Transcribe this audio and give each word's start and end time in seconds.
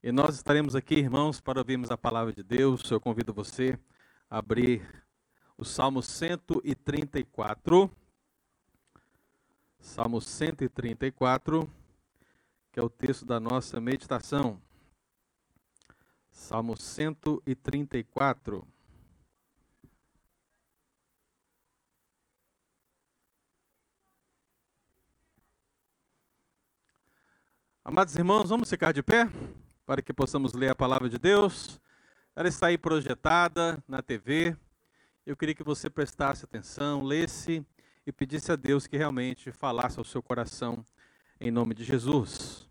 E 0.00 0.12
nós 0.12 0.36
estaremos 0.36 0.76
aqui, 0.76 0.94
irmãos, 0.94 1.40
para 1.40 1.58
ouvirmos 1.58 1.90
a 1.90 1.98
palavra 1.98 2.32
de 2.32 2.44
Deus. 2.44 2.88
Eu 2.88 3.00
convido 3.00 3.34
você 3.34 3.76
a 4.30 4.38
abrir 4.38 5.04
o 5.56 5.64
Salmo 5.64 6.00
134. 6.00 7.90
Salmo 9.80 10.20
134, 10.20 11.68
que 12.70 12.78
é 12.78 12.82
o 12.82 12.88
texto 12.88 13.26
da 13.26 13.40
nossa 13.40 13.80
meditação. 13.80 14.62
Salmo 16.30 16.76
134. 16.76 18.64
Amados 27.82 28.14
irmãos, 28.14 28.48
vamos 28.48 28.70
ficar 28.70 28.92
de 28.92 29.02
pé 29.02 29.28
para 29.88 30.02
que 30.02 30.12
possamos 30.12 30.52
ler 30.52 30.68
a 30.68 30.74
palavra 30.74 31.08
de 31.08 31.18
Deus. 31.18 31.80
Ela 32.36 32.46
está 32.46 32.66
aí 32.66 32.76
projetada 32.76 33.82
na 33.88 34.02
TV. 34.02 34.54
Eu 35.24 35.34
queria 35.34 35.54
que 35.54 35.62
você 35.62 35.88
prestasse 35.88 36.44
atenção, 36.44 37.02
lesse 37.02 37.64
e 38.06 38.12
pedisse 38.12 38.52
a 38.52 38.56
Deus 38.56 38.86
que 38.86 38.98
realmente 38.98 39.50
falasse 39.50 39.98
ao 39.98 40.04
seu 40.04 40.22
coração 40.22 40.84
em 41.40 41.50
nome 41.50 41.72
de 41.72 41.84
Jesus. 41.84 42.68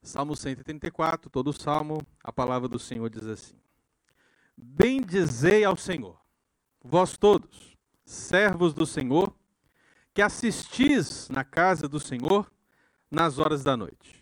Salmo 0.00 0.36
134, 0.36 1.28
todo 1.28 1.48
o 1.48 1.52
salmo, 1.52 2.06
a 2.22 2.30
palavra 2.30 2.68
do 2.68 2.78
Senhor 2.78 3.10
diz 3.10 3.26
assim: 3.26 3.56
Bendizei 4.56 5.64
ao 5.64 5.76
Senhor, 5.76 6.20
vós 6.80 7.16
todos, 7.16 7.76
servos 8.04 8.72
do 8.72 8.86
Senhor, 8.86 9.34
que 10.14 10.22
assistis 10.22 11.28
na 11.28 11.42
casa 11.42 11.88
do 11.88 11.98
Senhor 11.98 12.48
nas 13.10 13.40
horas 13.40 13.64
da 13.64 13.76
noite. 13.76 14.17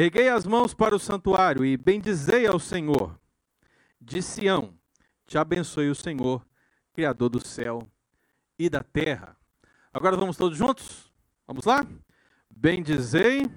Erguei 0.00 0.28
as 0.28 0.46
mãos 0.46 0.72
para 0.72 0.94
o 0.94 0.98
santuário 1.00 1.64
e 1.64 1.76
bendizei 1.76 2.46
ao 2.46 2.60
Senhor. 2.60 3.20
De 4.00 4.22
Sião, 4.22 4.78
te 5.26 5.36
abençoe 5.36 5.90
o 5.90 5.94
Senhor, 5.94 6.46
Criador 6.92 7.28
do 7.28 7.44
céu 7.44 7.90
e 8.56 8.70
da 8.70 8.80
terra. 8.80 9.36
Agora 9.92 10.16
vamos 10.16 10.36
todos 10.36 10.56
juntos? 10.56 11.12
Vamos 11.48 11.64
lá? 11.64 11.84
Bendizei. 12.48 13.50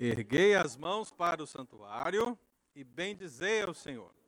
Erguei 0.00 0.56
as 0.56 0.76
mãos 0.76 1.12
para 1.12 1.40
o 1.40 1.46
santuário 1.46 2.36
e 2.74 2.82
bendizei 2.82 3.62
ao 3.62 3.72
Senhor. 3.72 4.23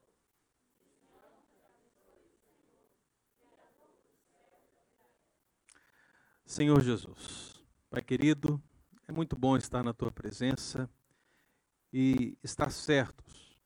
Senhor 6.46 6.80
Jesus, 6.80 7.60
Pai 7.90 8.00
querido, 8.00 8.62
é 9.08 9.12
muito 9.12 9.34
bom 9.36 9.56
estar 9.56 9.82
na 9.82 9.92
tua 9.92 10.12
presença 10.12 10.88
e 11.92 12.38
estar 12.40 12.70
certos 12.70 13.58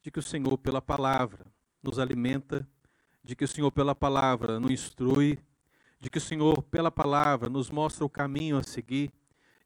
de 0.00 0.08
que 0.08 0.20
o 0.20 0.22
Senhor, 0.22 0.56
pela 0.56 0.80
palavra, 0.80 1.44
nos 1.82 1.98
alimenta, 1.98 2.66
de 3.24 3.34
que 3.34 3.44
o 3.44 3.48
Senhor, 3.48 3.72
pela 3.72 3.92
palavra, 3.92 4.60
nos 4.60 4.70
instrui, 4.70 5.36
de 5.98 6.08
que 6.08 6.18
o 6.18 6.20
Senhor, 6.20 6.62
pela 6.62 6.92
palavra, 6.92 7.50
nos 7.50 7.70
mostra 7.70 8.04
o 8.04 8.08
caminho 8.08 8.56
a 8.56 8.62
seguir, 8.62 9.10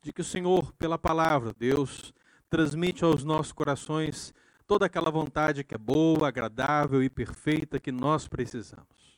de 0.00 0.10
que 0.10 0.22
o 0.22 0.24
Senhor, 0.24 0.72
pela 0.72 0.96
palavra, 0.96 1.52
Deus, 1.52 2.14
transmite 2.48 3.04
aos 3.04 3.22
nossos 3.22 3.52
corações 3.52 4.32
toda 4.66 4.86
aquela 4.86 5.10
vontade 5.10 5.62
que 5.62 5.74
é 5.74 5.78
boa, 5.78 6.28
agradável 6.28 7.02
e 7.02 7.10
perfeita 7.10 7.78
que 7.78 7.92
nós 7.92 8.26
precisamos. 8.26 9.15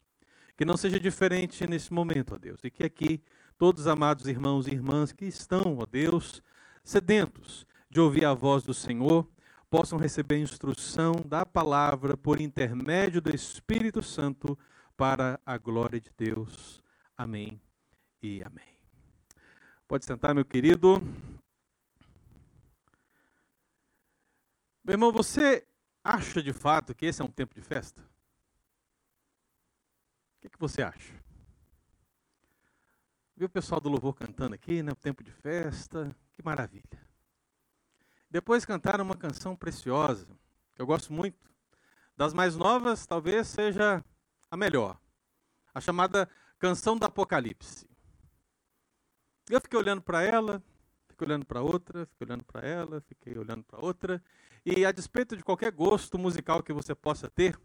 Que 0.59 0.64
não 0.64 0.77
seja 0.77 0.98
diferente 0.98 1.64
nesse 1.69 1.92
momento, 1.92 2.34
ó 2.34 2.37
Deus, 2.37 2.59
e 2.64 2.69
que 2.69 2.83
aqui 2.83 3.23
todos 3.56 3.83
os 3.83 3.87
amados 3.87 4.27
irmãos 4.27 4.67
e 4.67 4.73
irmãs 4.73 5.12
que 5.12 5.25
estão, 5.25 5.78
ó 5.78 5.87
Deus, 5.87 6.42
sedentos 6.83 7.65
de 7.88 8.00
ouvir 8.00 8.25
a 8.25 8.34
voz 8.34 8.65
do 8.65 8.75
Senhor, 8.75 9.25
possam 9.71 9.97
receber 9.97 10.34
a 10.34 10.41
instrução 10.41 11.12
da 11.25 11.47
palavra 11.47 12.16
por 12.16 12.41
intermédio 12.41 13.21
do 13.21 13.33
Espírito 13.33 14.03
Santo 14.03 14.59
para 14.97 15.38
a 15.47 15.56
glória 15.56 16.00
de 16.00 16.10
Deus. 16.19 16.83
Amém 17.16 17.62
e 18.21 18.43
amém. 18.43 18.75
Pode 19.87 20.04
sentar, 20.04 20.34
meu 20.34 20.44
querido. 20.44 21.00
Meu 24.83 24.94
irmão, 24.94 25.12
você 25.12 25.65
acha 26.03 26.43
de 26.43 26.53
fato 26.53 26.97
que 26.97 27.06
esse 27.06 27.22
é 27.22 27.25
um 27.25 27.31
tempo 27.31 27.54
de 27.54 27.62
festa? 27.62 28.08
Que, 30.48 30.53
que 30.53 30.59
você 30.59 30.82
acha? 30.82 31.12
Viu 33.36 33.47
o 33.47 33.50
pessoal 33.50 33.81
do 33.81 33.91
louvor 33.91 34.14
cantando 34.14 34.54
aqui, 34.54 34.82
né? 34.82 34.92
O 34.92 34.97
tempo 34.97 35.22
de 35.22 35.31
festa, 35.31 36.16
que 36.34 36.42
maravilha. 36.42 37.06
Depois 38.31 38.64
cantaram 38.64 39.04
uma 39.04 39.14
canção 39.14 39.54
preciosa, 39.54 40.26
que 40.75 40.81
eu 40.81 40.86
gosto 40.86 41.12
muito. 41.12 41.38
Das 42.16 42.32
mais 42.32 42.56
novas, 42.56 43.06
talvez 43.06 43.47
seja 43.47 44.03
a 44.50 44.56
melhor. 44.56 44.98
A 45.75 45.82
chamada 45.82 46.28
Canção 46.59 46.97
do 46.97 47.04
Apocalipse. 47.04 47.86
Eu 49.50 49.60
fiquei 49.60 49.78
olhando 49.78 50.00
para 50.00 50.22
ela, 50.22 50.62
fiquei 51.09 51.26
olhando 51.26 51.44
para 51.44 51.60
outra, 51.60 52.06
fiquei 52.06 52.26
olhando 52.26 52.44
para 52.44 52.66
ela, 52.66 53.00
fiquei 53.03 53.36
olhando 53.38 53.65
para 53.65 53.84
outra. 53.84 54.22
E 54.65 54.84
a 54.84 54.92
despeito 54.92 55.36
de 55.36 55.44
qualquer 55.44 55.72
gosto 55.72 56.19
musical 56.19 56.62
que 56.62 56.72
você 56.72 56.94
possa 56.94 57.30
ter, 57.30 57.60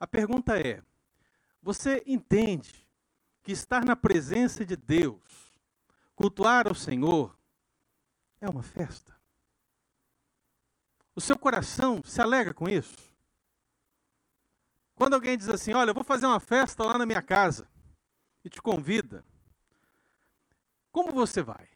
a 0.00 0.06
pergunta 0.06 0.58
é: 0.58 0.82
você 1.62 2.02
entende 2.06 2.86
que 3.42 3.52
estar 3.52 3.84
na 3.84 3.96
presença 3.96 4.64
de 4.64 4.76
Deus, 4.76 5.52
cultuar 6.14 6.68
ao 6.68 6.74
Senhor, 6.74 7.36
é 8.40 8.48
uma 8.48 8.62
festa? 8.62 9.16
O 11.14 11.20
seu 11.20 11.38
coração 11.38 12.02
se 12.04 12.20
alegra 12.20 12.54
com 12.54 12.68
isso? 12.68 12.96
Quando 14.94 15.14
alguém 15.14 15.36
diz 15.36 15.48
assim: 15.48 15.72
Olha, 15.72 15.90
eu 15.90 15.94
vou 15.94 16.04
fazer 16.04 16.26
uma 16.26 16.40
festa 16.40 16.84
lá 16.84 16.98
na 16.98 17.06
minha 17.06 17.22
casa, 17.22 17.68
e 18.44 18.48
te 18.48 18.62
convida, 18.62 19.24
como 20.90 21.12
você 21.12 21.42
vai? 21.42 21.68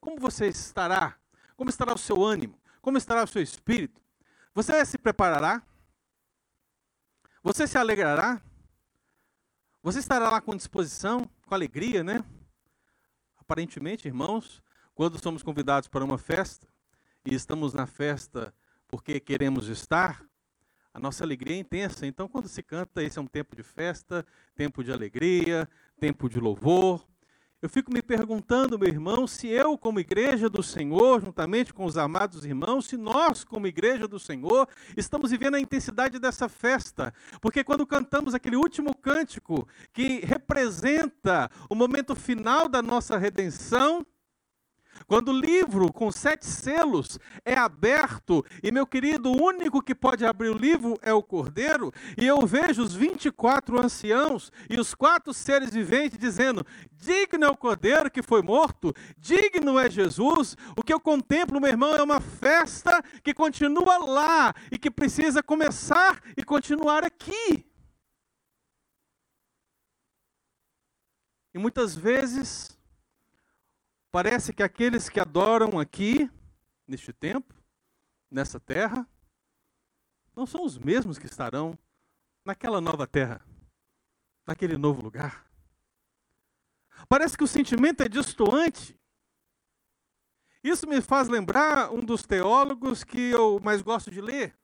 Como 0.00 0.20
você 0.20 0.46
estará? 0.48 1.16
Como 1.56 1.70
estará 1.70 1.94
o 1.94 1.98
seu 1.98 2.22
ânimo? 2.22 2.60
Como 2.80 2.98
estará 2.98 3.24
o 3.24 3.26
seu 3.26 3.42
espírito? 3.42 4.00
Você 4.54 4.84
se 4.84 4.98
preparará? 4.98 5.62
Você 7.42 7.66
se 7.66 7.78
alegrará? 7.78 8.40
Você 9.88 10.00
estará 10.00 10.28
lá 10.28 10.38
com 10.38 10.54
disposição, 10.54 11.24
com 11.46 11.54
alegria, 11.54 12.04
né? 12.04 12.22
Aparentemente, 13.40 14.06
irmãos, 14.06 14.62
quando 14.94 15.18
somos 15.18 15.42
convidados 15.42 15.88
para 15.88 16.04
uma 16.04 16.18
festa 16.18 16.68
e 17.24 17.34
estamos 17.34 17.72
na 17.72 17.86
festa 17.86 18.52
porque 18.86 19.18
queremos 19.18 19.66
estar, 19.68 20.22
a 20.92 21.00
nossa 21.00 21.24
alegria 21.24 21.56
é 21.56 21.60
intensa. 21.60 22.06
Então, 22.06 22.28
quando 22.28 22.48
se 22.48 22.62
canta, 22.62 23.02
esse 23.02 23.18
é 23.18 23.22
um 23.22 23.26
tempo 23.26 23.56
de 23.56 23.62
festa, 23.62 24.26
tempo 24.54 24.84
de 24.84 24.92
alegria, 24.92 25.66
tempo 25.98 26.28
de 26.28 26.38
louvor. 26.38 27.02
Eu 27.60 27.68
fico 27.68 27.92
me 27.92 28.00
perguntando, 28.00 28.78
meu 28.78 28.88
irmão, 28.88 29.26
se 29.26 29.48
eu, 29.48 29.76
como 29.76 29.98
igreja 29.98 30.48
do 30.48 30.62
Senhor, 30.62 31.20
juntamente 31.20 31.74
com 31.74 31.84
os 31.84 31.98
amados 31.98 32.44
irmãos, 32.44 32.86
se 32.86 32.96
nós, 32.96 33.42
como 33.42 33.66
igreja 33.66 34.06
do 34.06 34.16
Senhor, 34.16 34.68
estamos 34.96 35.32
vivendo 35.32 35.56
a 35.56 35.60
intensidade 35.60 36.20
dessa 36.20 36.48
festa. 36.48 37.12
Porque 37.40 37.64
quando 37.64 37.84
cantamos 37.84 38.32
aquele 38.32 38.54
último 38.54 38.94
cântico 38.94 39.66
que 39.92 40.20
representa 40.24 41.50
o 41.68 41.74
momento 41.74 42.14
final 42.14 42.68
da 42.68 42.80
nossa 42.80 43.18
redenção, 43.18 44.06
quando 45.06 45.28
o 45.30 45.38
livro 45.38 45.92
com 45.92 46.10
sete 46.10 46.46
selos 46.46 47.18
é 47.44 47.54
aberto, 47.54 48.44
e 48.62 48.70
meu 48.70 48.86
querido, 48.86 49.30
o 49.30 49.42
único 49.42 49.82
que 49.82 49.94
pode 49.94 50.24
abrir 50.24 50.48
o 50.48 50.58
livro 50.58 50.98
é 51.02 51.12
o 51.12 51.22
cordeiro, 51.22 51.92
e 52.16 52.26
eu 52.26 52.46
vejo 52.46 52.82
os 52.82 52.94
24 52.94 53.80
anciãos 53.80 54.52
e 54.68 54.78
os 54.78 54.94
quatro 54.94 55.32
seres 55.32 55.70
viventes 55.70 56.18
dizendo: 56.18 56.64
Digno 56.92 57.44
é 57.44 57.48
o 57.48 57.56
cordeiro 57.56 58.10
que 58.10 58.22
foi 58.22 58.42
morto, 58.42 58.94
digno 59.16 59.78
é 59.78 59.90
Jesus. 59.90 60.56
O 60.76 60.82
que 60.82 60.92
eu 60.92 61.00
contemplo, 61.00 61.60
meu 61.60 61.70
irmão, 61.70 61.94
é 61.94 62.02
uma 62.02 62.20
festa 62.20 63.02
que 63.22 63.34
continua 63.34 63.98
lá 63.98 64.54
e 64.70 64.78
que 64.78 64.90
precisa 64.90 65.42
começar 65.42 66.20
e 66.36 66.42
continuar 66.42 67.04
aqui. 67.04 67.66
E 71.54 71.58
muitas 71.58 71.96
vezes 71.96 72.77
Parece 74.20 74.52
que 74.52 74.64
aqueles 74.64 75.08
que 75.08 75.20
adoram 75.20 75.78
aqui, 75.78 76.28
neste 76.88 77.12
tempo, 77.12 77.54
nessa 78.28 78.58
terra, 78.58 79.08
não 80.34 80.44
são 80.44 80.64
os 80.64 80.76
mesmos 80.76 81.20
que 81.20 81.26
estarão 81.26 81.78
naquela 82.44 82.80
nova 82.80 83.06
terra, 83.06 83.40
naquele 84.44 84.76
novo 84.76 85.00
lugar. 85.00 85.48
Parece 87.08 87.38
que 87.38 87.44
o 87.44 87.46
sentimento 87.46 88.02
é 88.02 88.08
distoante. 88.08 88.98
Isso 90.64 90.88
me 90.88 91.00
faz 91.00 91.28
lembrar 91.28 91.92
um 91.92 92.04
dos 92.04 92.24
teólogos 92.24 93.04
que 93.04 93.20
eu 93.20 93.60
mais 93.60 93.82
gosto 93.82 94.10
de 94.10 94.20
ler, 94.20 94.58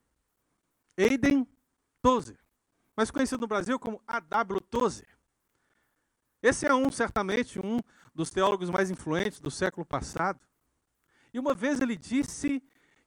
Aiden 0.97 1.47
Tozer, 2.01 2.37
mais 2.93 3.09
conhecido 3.09 3.39
no 3.39 3.47
Brasil 3.47 3.79
como 3.79 4.03
A.W. 4.05 4.59
Tozer. 4.59 5.07
Esse 6.43 6.65
é 6.65 6.75
um, 6.75 6.91
certamente, 6.91 7.57
um 7.57 7.79
dos 8.15 8.31
teólogos 8.31 8.69
mais 8.69 8.89
influentes 8.89 9.39
do 9.39 9.51
século 9.51 9.85
passado. 9.85 10.39
E 11.33 11.37
uma 11.39 11.53
vez 11.53 11.81
ele 11.81 11.97
disse 11.97 12.63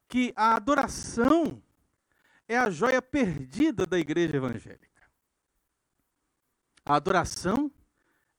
que 0.06 0.32
a 0.36 0.54
adoração 0.54 1.62
é 2.46 2.56
a 2.56 2.68
joia 2.70 3.00
perdida 3.00 3.86
da 3.86 3.98
igreja 3.98 4.36
evangélica. 4.36 4.88
A 6.84 6.96
adoração 6.96 7.70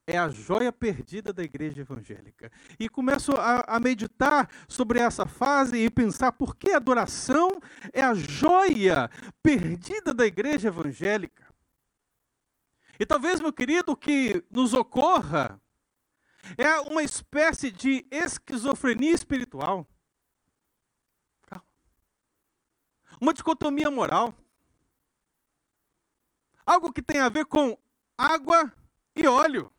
é 0.06 0.18
a 0.18 0.28
joia 0.28 0.72
perdida 0.72 1.32
da 1.32 1.42
igreja 1.42 1.80
evangélica. 1.80 2.50
E 2.78 2.88
começo 2.88 3.32
a, 3.32 3.60
a, 3.76 3.78
meditar 3.78 4.48
sobre 4.68 4.98
essa 4.98 5.26
fase 5.26 5.76
e 5.76 5.90
pensar 5.90 6.32
por 6.32 6.56
que 6.56 6.70
a 6.70 6.76
adoração 6.76 7.60
é 7.92 8.02
a 8.02 8.14
joia 8.14 9.08
perdida 9.42 10.12
da 10.12 10.26
igreja 10.26 10.68
evangélica. 10.68 11.46
E 12.98 13.06
talvez, 13.06 13.40
meu 13.40 13.52
querido, 13.52 13.96
que 13.96 14.44
nos 14.50 14.74
ocorra 14.74 15.59
é 16.56 16.80
uma 16.80 17.02
espécie 17.02 17.70
de 17.70 18.06
esquizofrenia 18.10 19.12
espiritual. 19.12 19.86
Uma 23.20 23.34
dicotomia 23.34 23.90
moral. 23.90 24.34
Algo 26.64 26.92
que 26.92 27.02
tem 27.02 27.20
a 27.20 27.28
ver 27.28 27.44
com 27.44 27.76
água 28.16 28.72
e 29.14 29.26
óleo. 29.26 29.70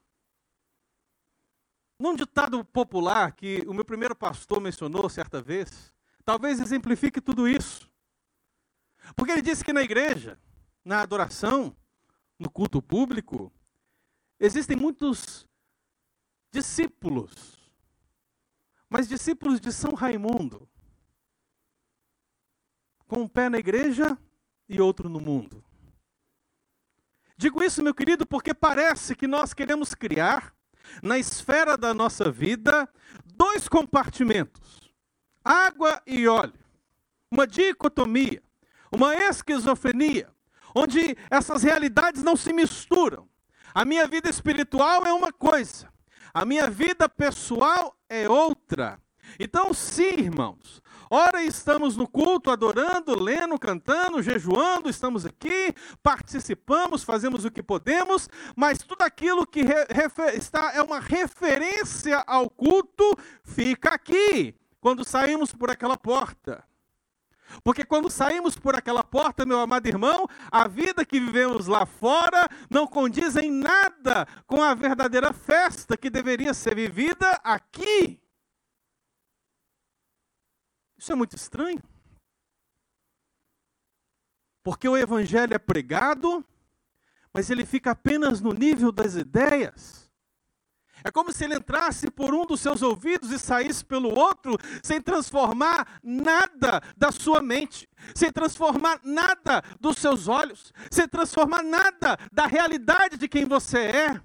Num 1.98 2.16
ditado 2.16 2.64
popular 2.66 3.32
que 3.32 3.64
o 3.68 3.74
meu 3.74 3.86
primeiro 3.86 4.16
pastor 4.16 4.60
mencionou 4.60 5.10
certa 5.10 5.42
vez, 5.42 5.94
talvez 6.26 6.60
exemplifique 6.60 7.22
tudo 7.22 7.48
isso. 7.48 7.92
Porque 9.16 9.32
ele 9.32 9.42
disse 9.42 9.64
que 9.64 9.74
na 9.74 9.82
igreja, 9.82 10.40
na 10.84 11.02
adoração, 11.02 11.76
no 12.38 12.50
culto 12.50 12.82
público, 12.82 13.52
existem 14.40 14.76
muitos 14.76 15.48
discípulos, 16.52 17.58
mas 18.90 19.08
discípulos 19.08 19.60
de 19.60 19.72
São 19.72 19.94
Raimundo, 19.94 20.68
com 23.08 23.22
um 23.22 23.28
pé 23.28 23.50
na 23.50 23.58
igreja 23.58 24.18
e 24.68 24.80
outro 24.80 25.10
no 25.10 25.20
mundo. 25.20 25.64
Digo 27.38 27.64
isso, 27.64 27.82
meu 27.82 27.96
querido, 27.96 28.26
porque 28.26 28.54
parece 28.54 29.16
que 29.16 29.26
nós 29.26 29.54
queremos 29.54 29.96
criar 29.96 30.54
na 31.02 31.18
esfera 31.18 31.78
da 31.78 31.94
nossa 31.94 32.30
vida 32.30 32.88
dois 33.26 33.68
compartimentos: 33.68 34.94
água 35.44 36.02
e 36.06 36.28
óleo. 36.28 36.54
Uma 37.32 37.48
dicotomia, 37.48 38.44
uma 38.92 39.16
esquizofrenia, 39.16 40.30
onde 40.76 41.18
essas 41.30 41.64
realidades 41.64 42.22
não 42.22 42.36
se 42.36 42.54
misturam. 42.54 43.28
A 43.74 43.86
minha 43.86 44.06
vida 44.06 44.30
espiritual 44.30 45.06
é 45.06 45.14
uma 45.14 45.32
coisa, 45.32 45.91
a 46.34 46.46
minha 46.46 46.70
vida 46.70 47.08
pessoal 47.10 47.96
é 48.10 48.28
outra. 48.28 49.00
Então, 49.40 49.74
sim, 49.74 50.20
irmãos, 50.20 50.82
ora 51.10 51.44
estamos 51.44 51.96
no 51.96 52.08
culto, 52.08 52.52
adorando, 52.52 53.22
lendo, 53.22 53.58
cantando, 53.58 54.22
jejuando, 54.22 54.90
estamos 54.90 55.26
aqui, 55.26 55.74
participamos, 56.02 57.04
fazemos 57.04 57.46
o 57.46 57.52
que 57.52 57.64
podemos, 57.64 58.30
mas 58.56 58.80
tudo 58.80 59.04
aquilo 59.04 59.46
que 59.46 59.62
está 60.34 60.74
é 60.74 60.82
uma 60.82 61.00
referência 61.00 62.24
ao 62.28 62.50
culto 62.50 63.18
fica 63.44 63.90
aqui, 63.90 64.56
quando 64.80 65.04
saímos 65.04 65.54
por 65.54 65.70
aquela 65.70 65.98
porta. 65.98 66.64
Porque 67.64 67.84
quando 67.84 68.10
saímos 68.10 68.58
por 68.58 68.76
aquela 68.76 69.04
porta, 69.04 69.46
meu 69.46 69.60
amado 69.60 69.88
irmão, 69.88 70.28
a 70.52 70.68
vida 70.68 71.06
que 71.06 71.20
vivemos 71.20 71.68
lá 71.68 71.86
fora 71.86 72.48
não 72.70 72.88
condiz 72.88 73.36
em 73.36 73.52
nada 73.52 74.26
com 74.46 74.62
a 74.62 74.74
verdadeira 74.74 75.34
festa 75.34 75.98
que 75.98 76.10
deveria 76.10 76.54
ser 76.54 76.76
vivida 76.76 77.30
aqui. 77.44 78.22
Isso 80.98 81.12
é 81.12 81.16
muito 81.16 81.36
estranho. 81.36 81.82
Porque 84.64 84.88
o 84.88 84.96
evangelho 84.96 85.54
é 85.54 85.58
pregado, 85.58 86.46
mas 87.34 87.50
ele 87.50 87.66
fica 87.66 87.92
apenas 87.92 88.40
no 88.40 88.54
nível 88.54 88.92
das 88.92 89.16
ideias. 89.16 90.01
É 91.04 91.12
como 91.12 91.32
se 91.32 91.44
ele 91.44 91.56
entrasse 91.56 92.10
por 92.10 92.34
um 92.34 92.46
dos 92.46 92.60
seus 92.60 92.82
ouvidos 92.82 93.32
e 93.32 93.40
saísse 93.40 93.84
pelo 93.84 94.14
outro, 94.18 94.58
sem 94.84 95.02
transformar 95.02 96.00
nada 96.04 96.82
da 96.98 97.12
sua 97.12 97.42
mente, 97.42 97.88
sem 98.16 98.32
transformar 98.32 99.00
nada 99.04 99.64
dos 99.80 99.98
seus 99.98 100.28
olhos, 100.28 100.72
sem 100.90 101.08
transformar 101.08 101.64
nada 101.64 102.18
da 102.32 102.46
realidade 102.46 103.18
de 103.18 103.28
quem 103.28 103.46
você 103.46 103.80
é. 103.80 104.22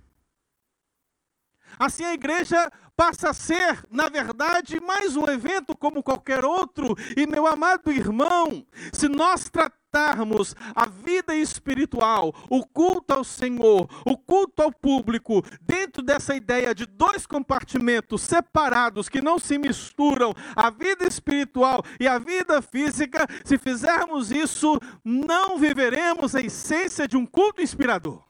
Assim 1.79 2.05
a 2.05 2.15
igreja 2.15 2.71
passa 2.97 3.31
a 3.31 3.35
ser, 3.35 3.85
na 3.91 4.09
verdade, 4.09 4.81
mais 4.81 5.17
um 5.17 5.27
evento 5.27 5.77
como 5.77 6.03
qualquer 6.03 6.45
outro. 6.45 6.97
E 7.15 7.27
meu 7.27 7.47
amado 7.47 7.93
irmão, 7.93 8.67
se 8.93 9.09
nós 9.09 9.51
tratarmos 9.97 10.55
a 10.75 10.87
vida 10.87 11.35
espiritual, 11.35 12.35
o 12.51 12.67
culto 12.67 13.15
ao 13.15 13.25
Senhor, 13.25 13.89
o 14.05 14.17
culto 14.19 14.63
ao 14.63 14.71
público, 14.71 15.43
dentro 15.63 16.03
dessa 16.03 16.37
ideia 16.37 16.75
de 16.75 16.85
dois 16.85 17.27
compartimentos 17.27 18.21
separados 18.21 19.09
que 19.09 19.23
não 19.23 19.39
se 19.39 19.57
misturam, 19.57 20.35
a 20.55 20.69
vida 20.69 21.07
espiritual 21.07 21.83
e 21.99 22.07
a 22.07 22.19
vida 22.19 22.61
física, 22.61 23.27
se 23.43 23.57
fizermos 23.57 24.31
isso, 24.31 24.79
não 25.03 25.59
viveremos 25.59 26.35
a 26.35 26.43
essência 26.43 27.09
de 27.09 27.17
um 27.17 27.25
culto 27.25 27.63
inspirador. 27.63 28.23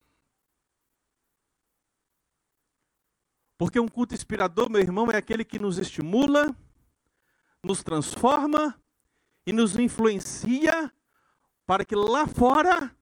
Porque 3.59 3.81
um 3.81 3.89
culto 3.89 4.15
inspirador, 4.15 4.71
meu 4.71 4.81
irmão, 4.81 5.11
é 5.11 5.17
aquele 5.17 5.45
que 5.45 5.59
nos 5.59 5.79
estimula, 5.79 6.55
nos 7.65 7.83
transforma 7.83 8.79
e 9.45 9.53
nos 9.53 9.77
influencia 9.77 10.93
para 11.67 11.85
que 11.85 11.95
lá 11.97 12.27
fora 12.27 12.95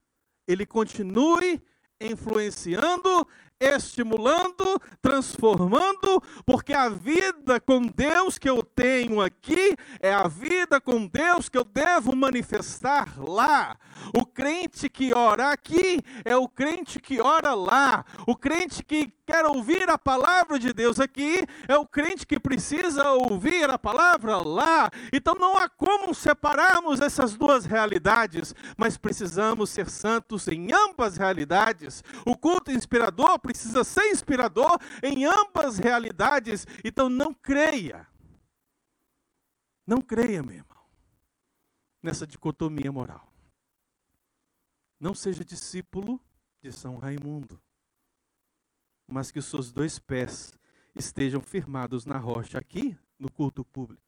ele 0.49 0.67
continue 0.67 1.63
influenciando 2.01 3.27
estimulando, 3.61 4.81
transformando, 5.01 6.23
porque 6.45 6.73
a 6.73 6.89
vida 6.89 7.61
com 7.61 7.87
Deus 7.87 8.39
que 8.39 8.49
eu 8.49 8.63
tenho 8.63 9.21
aqui 9.21 9.77
é 10.01 10.13
a 10.13 10.29
vida 10.29 10.81
com 10.81 11.07
Deus 11.07 11.49
que 11.49 11.59
eu 11.59 11.65
devo 11.65 12.15
manifestar 12.15 13.15
lá. 13.19 13.77
O 14.13 14.27
crente 14.27 14.89
que 14.89 15.15
ora 15.15 15.51
aqui 15.51 16.03
é 16.25 16.37
o 16.37 16.49
crente 16.49 16.99
que 16.99 17.21
ora 17.21 17.55
lá. 17.55 18.05
O 18.27 18.37
crente 18.37 18.83
que 18.83 19.13
quer 19.27 19.47
ouvir 19.47 19.89
a 19.89 19.97
palavra 19.97 20.59
de 20.59 20.73
Deus 20.73 21.01
aqui 21.01 21.47
é 21.67 21.77
o 21.77 21.87
crente 21.87 22.27
que 22.27 22.39
precisa 22.39 23.11
ouvir 23.13 23.71
a 23.71 23.79
palavra 23.79 24.37
lá. 24.37 24.91
Então 25.13 25.35
não 25.35 25.57
há 25.57 25.69
como 25.69 26.15
separarmos 26.15 27.01
essas 27.01 27.35
duas 27.35 27.65
realidades, 27.65 28.55
mas 28.77 28.99
precisamos 28.99 29.71
ser 29.71 29.89
santos 29.89 30.47
em 30.49 30.73
ambas 30.73 31.17
realidades. 31.17 32.03
O 32.27 32.37
culto 32.37 32.71
inspirador 32.71 33.39
precisa 33.45 33.85
ser 33.85 34.11
inspirador 34.11 34.79
em 35.03 35.27
ambas 35.27 35.79
realidades. 35.79 36.67
Então 36.83 37.11
não 37.11 37.35
creia. 37.35 38.09
Não 39.87 40.01
creia, 40.01 40.43
meu 40.43 40.55
irmão, 40.55 40.83
nessa 42.03 42.27
dicotomia 42.27 42.91
moral. 42.91 43.31
Não 44.99 45.15
seja 45.15 45.45
discípulo 45.45 46.19
de 46.63 46.73
São 46.73 46.97
Raimundo, 46.97 47.61
mas 49.07 49.31
que 49.31 49.39
os 49.39 49.45
seus 49.45 49.71
dois 49.71 49.99
pés 49.99 50.55
estejam 50.95 51.43
firmados 51.43 52.07
na 52.07 52.17
rocha 52.17 52.59
aqui 52.59 52.97
no 53.19 53.31
culto 53.31 53.63
público 53.63 54.05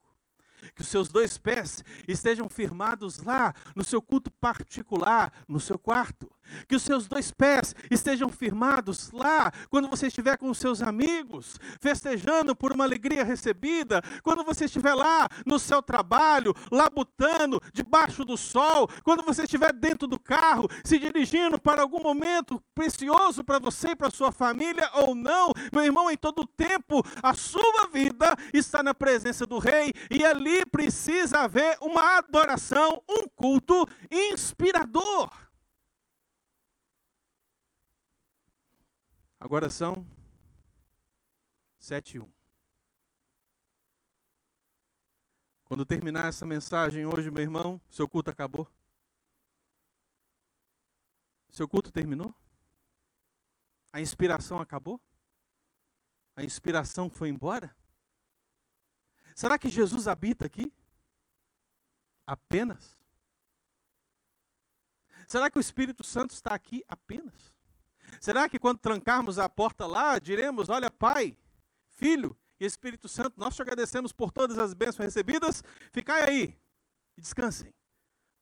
que 0.75 0.83
os 0.83 0.89
seus 0.89 1.09
dois 1.09 1.39
pés 1.39 1.85
estejam 2.09 2.49
firmados 2.49 3.19
lá 3.19 3.55
no 3.75 3.85
seu 3.85 4.01
culto 4.01 4.31
particular, 4.33 5.33
no 5.47 5.61
seu 5.61 5.79
quarto. 5.79 6.31
Que 6.69 6.77
os 6.77 6.83
seus 6.83 7.07
dois 7.07 7.31
pés 7.31 7.75
estejam 7.91 8.29
firmados 8.29 9.11
lá 9.13 9.53
quando 9.69 9.89
você 9.89 10.07
estiver 10.07 10.37
com 10.37 10.51
os 10.51 10.59
seus 10.59 10.83
amigos, 10.83 11.59
festejando 11.81 12.55
por 12.55 12.73
uma 12.73 12.85
alegria 12.85 13.25
recebida, 13.25 14.03
quando 14.23 14.45
você 14.45 14.67
estiver 14.67 14.95
lá 14.95 15.29
no 15.45 15.59
seu 15.59 15.83
trabalho, 15.83 16.55
labutando 16.71 17.61
debaixo 17.73 18.25
do 18.25 18.37
sol, 18.37 18.89
quando 19.03 19.23
você 19.23 19.43
estiver 19.43 19.73
dentro 19.73 20.07
do 20.07 20.19
carro, 20.19 20.69
se 20.85 20.99
dirigindo 20.99 21.59
para 21.59 21.83
algum 21.83 22.03
momento 22.03 22.63
precioso 22.75 23.45
para 23.45 23.59
você 23.59 23.91
e 23.91 23.97
para 23.97 24.11
sua 24.11 24.33
família 24.33 24.89
ou 24.95 25.15
não, 25.15 25.53
meu 25.73 25.85
irmão, 25.85 26.11
em 26.11 26.17
todo 26.17 26.47
tempo 26.47 27.03
a 27.23 27.35
sua 27.35 27.89
vida 27.93 28.37
está 28.53 28.83
na 28.83 28.95
presença 28.95 29.47
do 29.47 29.59
Rei 29.59 29.93
e 30.11 30.25
ali 30.25 30.65
precisa 30.67 31.41
haver 31.41 31.77
uma 31.81 32.19
adoração, 32.19 33.03
um 33.09 33.27
culto 33.35 33.87
inspirador. 34.11 35.31
Agora 39.47 39.71
são 39.71 40.05
sete 41.79 42.17
e 42.17 42.19
um. 42.19 42.29
Quando 45.67 45.87
terminar 45.87 46.29
essa 46.29 46.45
mensagem 46.45 47.07
hoje, 47.07 47.31
meu 47.31 47.45
irmão, 47.45 47.81
seu 47.89 48.09
culto 48.09 48.29
acabou? 48.29 48.69
Seu 51.49 51.69
culto 51.69 51.93
terminou? 51.93 52.35
A 53.93 54.01
inspiração 54.01 54.59
acabou? 54.59 55.01
A 56.35 56.43
inspiração 56.43 57.09
foi 57.09 57.29
embora? 57.29 57.73
Será 59.33 59.57
que 59.57 59.69
Jesus 59.69 60.09
habita 60.09 60.47
aqui? 60.47 60.73
Apenas? 62.27 62.99
Será 65.29 65.49
que 65.49 65.59
o 65.59 65.61
Espírito 65.61 66.03
Santo 66.03 66.33
está 66.33 66.53
aqui 66.53 66.85
apenas? 66.89 67.56
Será 68.21 68.49
que 68.49 68.59
quando 68.59 68.79
trancarmos 68.79 69.39
a 69.39 69.49
porta 69.49 69.87
lá, 69.87 70.19
diremos: 70.19 70.69
Olha, 70.69 70.91
Pai, 70.91 71.37
Filho 71.91 72.37
e 72.59 72.65
Espírito 72.65 73.09
Santo, 73.09 73.39
nós 73.39 73.55
te 73.55 73.63
agradecemos 73.63 74.13
por 74.13 74.31
todas 74.33 74.59
as 74.59 74.75
bênçãos 74.75 75.07
recebidas, 75.07 75.63
ficai 75.93 76.29
aí 76.29 76.59
e 77.17 77.21
descansem, 77.21 77.73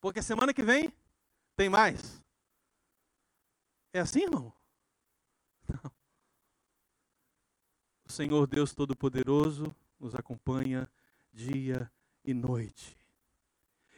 porque 0.01 0.23
semana 0.23 0.55
que 0.55 0.63
vem 0.63 0.93
tem 1.57 1.69
mais. 1.69 2.23
É 3.93 4.01
assim, 4.01 4.23
irmão? 4.23 4.53
Não. 5.69 5.93
O 8.05 8.13
Senhor 8.13 8.47
Deus 8.47 8.75
Todo-Poderoso 8.75 9.75
nos 9.99 10.15
acompanha 10.15 10.91
dia 11.33 11.91
e 12.25 12.35
noite. 12.35 12.99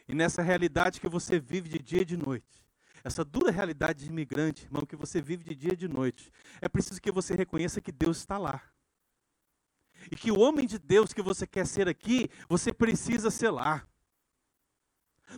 E 0.09 0.15
nessa 0.15 0.43
realidade 0.43 1.01
que 1.01 1.09
você 1.09 1.41
vive 1.41 1.69
de 1.69 1.79
dia 1.79 2.03
e 2.03 2.05
de 2.05 2.17
noite, 2.17 2.66
essa 3.07 3.25
dura 3.25 3.53
realidade 3.53 4.03
de 4.03 4.11
imigrante, 4.11 4.65
irmão, 4.65 4.85
que 4.85 4.97
você 4.97 5.23
vive 5.23 5.45
de 5.45 5.55
dia 5.55 5.75
e 5.75 5.77
de 5.77 5.87
noite, 5.87 6.33
é 6.61 6.69
preciso 6.69 7.01
que 7.01 7.13
você 7.13 7.37
reconheça 7.37 7.81
que 7.81 7.93
Deus 7.93 8.17
está 8.17 8.37
lá. 8.37 8.61
E 10.11 10.17
que 10.17 10.33
o 10.33 10.41
homem 10.41 10.67
de 10.67 10.77
Deus 10.77 11.13
que 11.13 11.23
você 11.23 11.47
quer 11.47 11.69
ser 11.69 11.89
aqui, 11.89 12.29
você 12.49 12.73
precisa 12.73 13.31
ser 13.31 13.51
lá. 13.51 13.87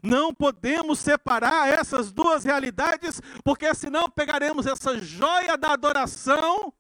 Não 0.03 0.33
podemos 0.33 0.99
separar 0.99 1.69
essas 1.69 2.11
duas 2.11 2.43
realidades, 2.43 3.21
porque 3.45 3.75
senão 3.75 4.09
pegaremos 4.09 4.67
essa 4.67 4.99
joia 4.99 5.55
da 5.59 5.75
adoração 5.75 6.73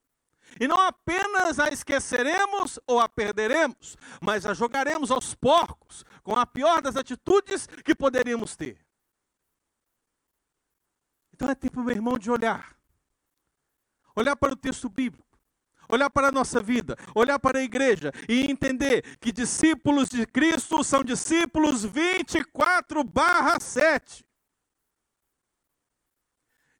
e 0.58 0.66
não 0.66 0.80
apenas 0.80 1.58
a 1.58 1.68
esqueceremos 1.68 2.80
ou 2.86 2.98
a 2.98 3.06
perderemos, 3.06 3.94
mas 4.22 4.46
a 4.46 4.54
jogaremos 4.54 5.10
aos 5.10 5.34
porcos, 5.34 6.02
com 6.22 6.34
a 6.34 6.46
pior 6.46 6.80
das 6.80 6.96
atitudes 6.96 7.66
que 7.84 7.94
poderíamos 7.94 8.56
ter. 8.56 8.87
Então 11.38 11.48
é 11.48 11.54
tempo, 11.54 11.84
meu 11.84 11.94
irmão, 11.94 12.18
de 12.18 12.32
olhar. 12.32 12.76
Olhar 14.16 14.34
para 14.34 14.52
o 14.52 14.56
texto 14.56 14.88
bíblico. 14.88 15.38
Olhar 15.88 16.10
para 16.10 16.28
a 16.28 16.32
nossa 16.32 16.60
vida, 16.60 16.96
olhar 17.14 17.38
para 17.38 17.60
a 17.60 17.62
igreja 17.62 18.12
e 18.28 18.50
entender 18.50 19.16
que 19.20 19.30
discípulos 19.30 20.08
de 20.08 20.26
Cristo 20.26 20.82
são 20.82 21.04
discípulos 21.04 21.84
24 21.84 23.04
barra 23.04 23.60
7. 23.60 24.26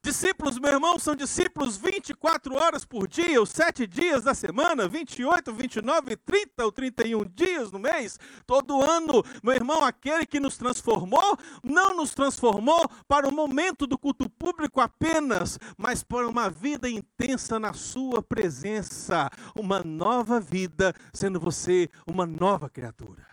Discípulos, 0.09 0.59
meu 0.59 0.73
irmão, 0.73 0.99
são 0.99 1.15
discípulos 1.15 1.77
24 1.77 2.55
horas 2.55 2.83
por 2.83 3.07
dia, 3.07 3.43
os 3.43 3.51
7 3.51 3.87
dias 3.87 4.25
da 4.25 4.33
semana, 4.33 4.89
28, 4.89 5.53
29, 5.53 6.17
30 6.17 6.65
ou 6.65 6.73
31 6.73 7.27
dias 7.27 7.71
no 7.71 7.79
mês, 7.79 8.19
todo 8.47 8.83
ano. 8.83 9.23
Meu 9.43 9.53
irmão, 9.53 9.85
aquele 9.85 10.25
que 10.25 10.41
nos 10.41 10.57
transformou, 10.57 11.37
não 11.63 11.95
nos 11.95 12.15
transformou 12.15 12.89
para 13.07 13.29
o 13.29 13.31
momento 13.31 13.87
do 13.87 13.99
culto 13.99 14.31
público 14.31 14.81
apenas, 14.81 15.59
mas 15.77 16.03
para 16.03 16.27
uma 16.27 16.49
vida 16.49 16.89
intensa 16.89 17.59
na 17.59 17.75
Sua 17.75 18.23
presença. 18.23 19.29
Uma 19.55 19.81
nova 19.81 20.41
vida, 20.41 20.95
sendo 21.13 21.39
você 21.39 21.91
uma 22.07 22.25
nova 22.25 22.71
criatura. 22.71 23.27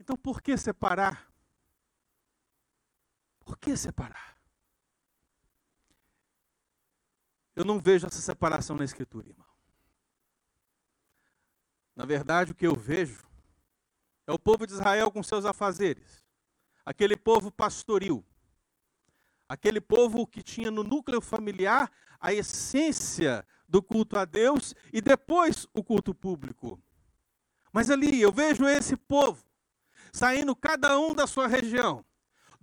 Então, 0.00 0.16
por 0.16 0.42
que 0.42 0.56
separar? 0.56 1.25
Por 3.46 3.56
que 3.56 3.76
separar? 3.76 4.36
Eu 7.54 7.64
não 7.64 7.78
vejo 7.78 8.06
essa 8.06 8.20
separação 8.20 8.76
na 8.76 8.84
Escritura, 8.84 9.28
irmão. 9.28 9.46
Na 11.94 12.04
verdade, 12.04 12.52
o 12.52 12.54
que 12.54 12.66
eu 12.66 12.74
vejo 12.74 13.24
é 14.26 14.32
o 14.32 14.38
povo 14.38 14.66
de 14.66 14.72
Israel 14.72 15.10
com 15.12 15.22
seus 15.22 15.44
afazeres, 15.46 16.26
aquele 16.84 17.16
povo 17.16 17.50
pastoril, 17.50 18.26
aquele 19.48 19.80
povo 19.80 20.26
que 20.26 20.42
tinha 20.42 20.70
no 20.70 20.82
núcleo 20.82 21.20
familiar 21.20 21.90
a 22.20 22.34
essência 22.34 23.46
do 23.68 23.80
culto 23.80 24.18
a 24.18 24.24
Deus 24.24 24.74
e 24.92 25.00
depois 25.00 25.68
o 25.72 25.84
culto 25.84 26.12
público. 26.12 26.82
Mas 27.72 27.90
ali 27.90 28.20
eu 28.20 28.32
vejo 28.32 28.66
esse 28.66 28.96
povo 28.96 29.46
saindo 30.12 30.56
cada 30.56 30.98
um 30.98 31.14
da 31.14 31.26
sua 31.26 31.46
região, 31.46 32.04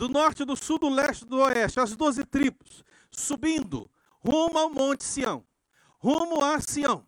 do 0.03 0.10
norte, 0.10 0.43
do 0.43 0.55
sul, 0.55 0.77
do 0.77 0.89
leste, 0.89 1.25
do 1.25 1.38
oeste, 1.38 1.79
as 1.79 1.95
doze 1.95 2.25
tribos, 2.25 2.83
subindo 3.10 3.89
rumo 4.19 4.57
ao 4.57 4.69
Monte 4.69 5.03
Sião, 5.03 5.45
rumo 5.98 6.43
a 6.43 6.60
Sião, 6.60 7.07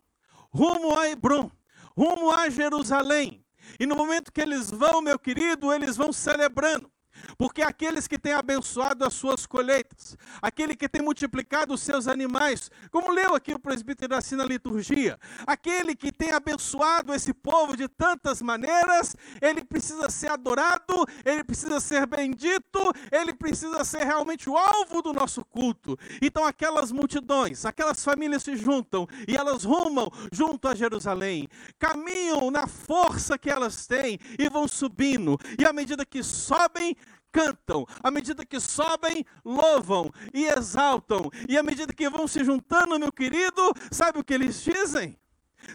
rumo 0.50 0.98
a 0.98 1.10
Hebron, 1.10 1.50
rumo 1.94 2.30
a 2.30 2.48
Jerusalém. 2.48 3.44
E 3.78 3.84
no 3.84 3.94
momento 3.94 4.32
que 4.32 4.40
eles 4.40 4.70
vão, 4.70 5.02
meu 5.02 5.18
querido, 5.18 5.72
eles 5.72 5.94
vão 5.94 6.10
celebrando. 6.10 6.90
Porque 7.36 7.62
aqueles 7.62 8.06
que 8.06 8.18
têm 8.18 8.32
abençoado 8.32 9.04
as 9.04 9.14
suas 9.14 9.46
colheitas, 9.46 10.16
aquele 10.40 10.74
que 10.74 10.88
tem 10.88 11.02
multiplicado 11.02 11.74
os 11.74 11.80
seus 11.80 12.08
animais, 12.08 12.70
como 12.90 13.12
leu 13.12 13.34
aqui 13.34 13.54
o 13.54 13.58
presbítero 13.58 14.14
assim 14.14 14.36
na 14.36 14.44
liturgia, 14.44 15.18
aquele 15.46 15.94
que 15.94 16.12
tem 16.12 16.32
abençoado 16.32 17.14
esse 17.14 17.32
povo 17.32 17.76
de 17.76 17.88
tantas 17.88 18.40
maneiras, 18.40 19.16
ele 19.40 19.64
precisa 19.64 20.08
ser 20.10 20.30
adorado, 20.30 21.06
ele 21.24 21.44
precisa 21.44 21.80
ser 21.80 22.06
bendito, 22.06 22.80
ele 23.10 23.34
precisa 23.34 23.84
ser 23.84 24.04
realmente 24.04 24.48
o 24.48 24.56
alvo 24.56 25.02
do 25.02 25.12
nosso 25.12 25.44
culto. 25.44 25.98
Então 26.20 26.44
aquelas 26.44 26.92
multidões, 26.92 27.64
aquelas 27.64 28.02
famílias 28.02 28.42
se 28.42 28.56
juntam 28.56 29.06
e 29.26 29.36
elas 29.36 29.64
rumam 29.64 30.10
junto 30.32 30.68
a 30.68 30.74
Jerusalém, 30.74 31.48
caminham 31.78 32.50
na 32.50 32.66
força 32.66 33.38
que 33.38 33.50
elas 33.50 33.86
têm 33.86 34.18
e 34.38 34.48
vão 34.48 34.66
subindo, 34.68 35.38
e 35.58 35.64
à 35.64 35.72
medida 35.72 36.04
que 36.04 36.22
sobem, 36.22 36.96
cantam, 37.36 37.86
à 38.02 38.10
medida 38.10 38.46
que 38.46 38.58
sobem, 38.58 39.22
louvam 39.44 40.10
e 40.32 40.46
exaltam, 40.46 41.30
e 41.46 41.58
à 41.58 41.62
medida 41.62 41.92
que 41.92 42.08
vão 42.08 42.26
se 42.26 42.42
juntando, 42.42 42.98
meu 42.98 43.12
querido, 43.12 43.74
sabe 43.90 44.18
o 44.18 44.24
que 44.24 44.32
eles 44.32 44.62
dizem? 44.62 45.18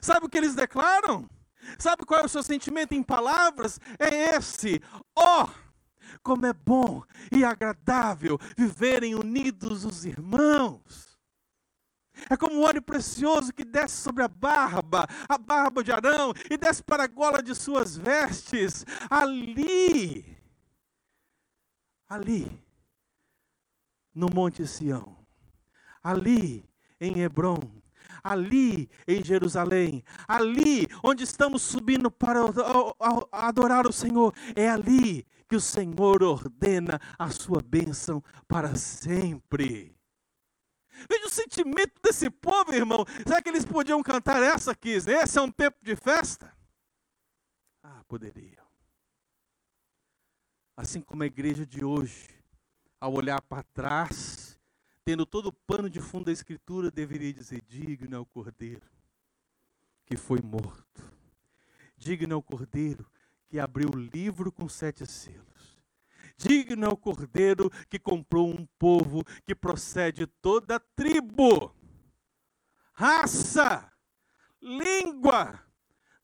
Sabe 0.01 0.25
o 0.25 0.29
que 0.29 0.39
eles 0.39 0.55
declaram? 0.55 1.29
Sabe 1.77 2.03
qual 2.03 2.21
é 2.21 2.25
o 2.25 2.29
seu 2.29 2.41
sentimento 2.41 2.93
em 2.93 3.03
palavras? 3.03 3.79
É 3.99 4.35
esse: 4.35 4.81
ó! 5.15 5.45
Oh, 5.45 5.49
como 6.23 6.47
é 6.47 6.53
bom 6.53 7.03
e 7.31 7.43
agradável 7.43 8.39
viverem 8.57 9.13
unidos 9.13 9.85
os 9.85 10.03
irmãos. 10.03 11.19
É 12.29 12.35
como 12.35 12.55
um 12.55 12.63
óleo 12.63 12.81
precioso 12.81 13.53
que 13.53 13.63
desce 13.63 14.01
sobre 14.01 14.23
a 14.23 14.27
barba, 14.27 15.07
a 15.29 15.37
barba 15.37 15.83
de 15.83 15.91
Arão, 15.91 16.33
e 16.49 16.57
desce 16.57 16.83
para 16.83 17.03
a 17.03 17.07
gola 17.07 17.41
de 17.41 17.55
suas 17.55 17.95
vestes. 17.97 18.85
Ali 19.09 20.40
ali, 22.11 22.61
no 24.13 24.27
Monte 24.27 24.67
Sião, 24.67 25.25
ali 26.03 26.69
em 26.99 27.21
Hebron, 27.21 27.81
ali 28.21 28.89
em 29.07 29.23
Jerusalém, 29.23 30.03
ali 30.27 30.87
onde 31.01 31.23
estamos 31.23 31.61
subindo 31.61 32.11
para 32.11 32.41
adorar 33.31 33.87
o 33.87 33.93
Senhor, 33.93 34.35
é 34.57 34.69
ali 34.69 35.25
que 35.47 35.55
o 35.55 35.61
Senhor 35.61 36.21
ordena 36.21 36.99
a 37.17 37.29
sua 37.29 37.61
bênção 37.61 38.21
para 38.45 38.75
sempre. 38.75 39.95
Veja 41.09 41.27
o 41.27 41.29
sentimento 41.29 41.93
desse 42.03 42.29
povo, 42.29 42.73
irmão. 42.73 43.05
Será 43.25 43.41
que 43.41 43.47
eles 43.47 43.63
podiam 43.63 44.03
cantar 44.03 44.43
essa 44.43 44.71
aqui? 44.71 44.89
Esse 44.89 45.39
é 45.39 45.41
um 45.41 45.49
tempo 45.49 45.77
de 45.81 45.95
festa? 45.95 46.53
Ah, 47.81 48.03
poderiam. 48.05 48.70
Assim 50.81 51.00
como 51.00 51.21
a 51.21 51.27
igreja 51.27 51.63
de 51.63 51.85
hoje, 51.85 52.27
ao 53.00 53.13
olhar 53.13 53.39
para 53.39 53.61
trás, 53.61 54.59
tendo 55.05 55.27
todo 55.27 55.50
o 55.50 55.53
pano 55.53 55.88
de 55.88 56.01
fundo 56.01 56.25
da 56.25 56.31
Escritura, 56.31 56.89
deveria 56.89 57.31
dizer: 57.31 57.61
digno 57.67 58.15
é 58.15 58.19
o 58.19 58.25
cordeiro 58.25 58.89
que 60.07 60.17
foi 60.17 60.41
morto. 60.41 61.03
Digno 61.95 62.33
é 62.33 62.35
o 62.35 62.41
cordeiro 62.41 63.05
que 63.47 63.59
abriu 63.59 63.89
o 63.89 63.95
livro 63.95 64.51
com 64.51 64.67
sete 64.67 65.05
selos. 65.05 65.79
Digno 66.35 66.88
é 66.88 66.89
o 66.89 66.97
cordeiro 66.97 67.69
que 67.88 68.00
comprou 68.00 68.50
um 68.50 68.65
povo 68.79 69.23
que 69.45 69.53
procede 69.53 70.25
toda 70.25 70.79
tribo, 70.79 71.75
raça, 72.91 73.88
língua, 74.59 75.63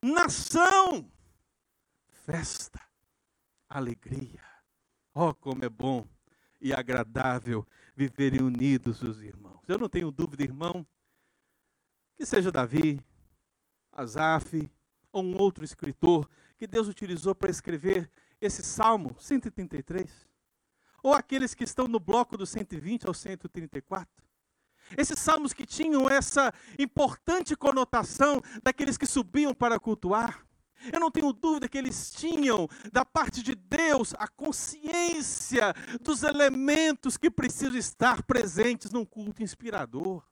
nação, 0.02 1.08
festa, 2.10 2.80
alegria. 3.68 4.47
Oh, 5.20 5.34
como 5.34 5.64
é 5.64 5.68
bom 5.68 6.06
e 6.60 6.72
agradável 6.72 7.66
viverem 7.96 8.40
unidos 8.40 9.02
os 9.02 9.20
irmãos. 9.20 9.58
Eu 9.66 9.76
não 9.76 9.88
tenho 9.88 10.12
dúvida, 10.12 10.44
irmão, 10.44 10.86
que 12.16 12.24
seja 12.24 12.52
Davi, 12.52 13.04
Asaf 13.90 14.70
ou 15.10 15.24
um 15.24 15.36
outro 15.36 15.64
escritor 15.64 16.30
que 16.56 16.68
Deus 16.68 16.86
utilizou 16.86 17.34
para 17.34 17.50
escrever 17.50 18.08
esse 18.40 18.62
Salmo 18.62 19.16
133, 19.18 20.08
ou 21.02 21.12
aqueles 21.12 21.52
que 21.52 21.64
estão 21.64 21.88
no 21.88 21.98
bloco 21.98 22.36
do 22.36 22.46
120 22.46 23.08
ao 23.08 23.12
134, 23.12 24.24
Esses 24.96 25.18
salmos 25.18 25.52
que 25.52 25.66
tinham 25.66 26.08
essa 26.08 26.54
importante 26.78 27.56
conotação 27.56 28.40
daqueles 28.62 28.96
que 28.96 29.04
subiam 29.04 29.52
para 29.52 29.80
cultuar. 29.80 30.47
Eu 30.92 31.00
não 31.00 31.10
tenho 31.10 31.32
dúvida 31.32 31.68
que 31.68 31.76
eles 31.76 32.12
tinham, 32.12 32.68
da 32.92 33.04
parte 33.04 33.42
de 33.42 33.54
Deus, 33.54 34.14
a 34.18 34.28
consciência 34.28 35.74
dos 36.00 36.22
elementos 36.22 37.16
que 37.16 37.30
precisam 37.30 37.76
estar 37.76 38.22
presentes 38.22 38.90
num 38.90 39.04
culto 39.04 39.42
inspirador. 39.42 40.22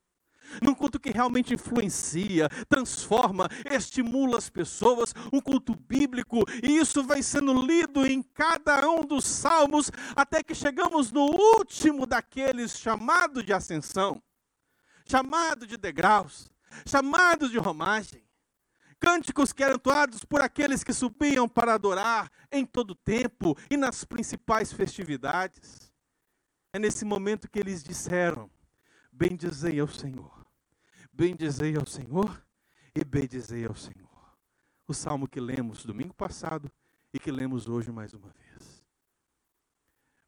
Num 0.62 0.74
culto 0.74 1.00
que 1.00 1.10
realmente 1.10 1.54
influencia, 1.54 2.48
transforma, 2.68 3.48
estimula 3.68 4.38
as 4.38 4.48
pessoas, 4.48 5.12
um 5.32 5.40
culto 5.40 5.74
bíblico, 5.74 6.44
e 6.62 6.78
isso 6.78 7.02
vai 7.02 7.20
sendo 7.20 7.60
lido 7.60 8.06
em 8.06 8.22
cada 8.22 8.88
um 8.88 9.04
dos 9.04 9.24
salmos, 9.24 9.90
até 10.14 10.44
que 10.44 10.54
chegamos 10.54 11.10
no 11.10 11.24
último 11.24 12.06
daqueles 12.06 12.78
chamado 12.78 13.42
de 13.42 13.52
ascensão, 13.52 14.22
chamado 15.04 15.66
de 15.66 15.76
degraus, 15.76 16.48
chamado 16.86 17.48
de 17.48 17.58
romagem. 17.58 18.25
Cânticos 18.98 19.52
que 19.52 19.62
eram 19.62 19.76
entoados 19.76 20.24
por 20.24 20.40
aqueles 20.40 20.82
que 20.82 20.92
subiam 20.92 21.48
para 21.48 21.74
adorar 21.74 22.30
em 22.50 22.64
todo 22.64 22.94
tempo 22.94 23.56
e 23.70 23.76
nas 23.76 24.04
principais 24.04 24.72
festividades. 24.72 25.92
É 26.72 26.78
nesse 26.78 27.04
momento 27.04 27.48
que 27.48 27.58
eles 27.58 27.82
disseram: 27.82 28.50
Bendizei 29.12 29.78
ao 29.80 29.88
Senhor, 29.88 30.46
bendizei 31.12 31.76
ao 31.76 31.86
Senhor 31.86 32.44
e 32.94 33.04
bendizei 33.04 33.66
ao 33.66 33.74
Senhor. 33.74 34.06
O 34.88 34.94
salmo 34.94 35.28
que 35.28 35.40
lemos 35.40 35.84
domingo 35.84 36.14
passado 36.14 36.70
e 37.12 37.18
que 37.18 37.30
lemos 37.30 37.68
hoje 37.68 37.90
mais 37.90 38.14
uma 38.14 38.28
vez. 38.28 38.84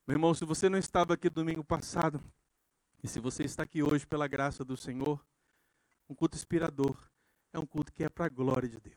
Meu 0.06 0.14
irmão, 0.14 0.34
se 0.34 0.44
você 0.44 0.68
não 0.68 0.78
estava 0.78 1.14
aqui 1.14 1.28
domingo 1.28 1.62
passado, 1.62 2.22
e 3.02 3.06
se 3.06 3.20
você 3.20 3.44
está 3.44 3.62
aqui 3.62 3.82
hoje 3.82 4.06
pela 4.06 4.26
graça 4.26 4.64
do 4.64 4.76
Senhor, 4.76 5.24
um 6.08 6.14
culto 6.14 6.36
inspirador, 6.36 6.96
é 7.52 7.58
um 7.58 7.66
culto 7.66 7.92
que 7.92 8.04
é 8.04 8.08
para 8.08 8.26
a 8.26 8.28
glória 8.28 8.68
de 8.68 8.78
Deus. 8.80 8.96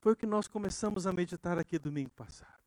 Foi 0.00 0.12
o 0.12 0.16
que 0.16 0.26
nós 0.26 0.46
começamos 0.46 1.06
a 1.06 1.12
meditar 1.12 1.58
aqui 1.58 1.78
domingo 1.78 2.10
passado. 2.10 2.58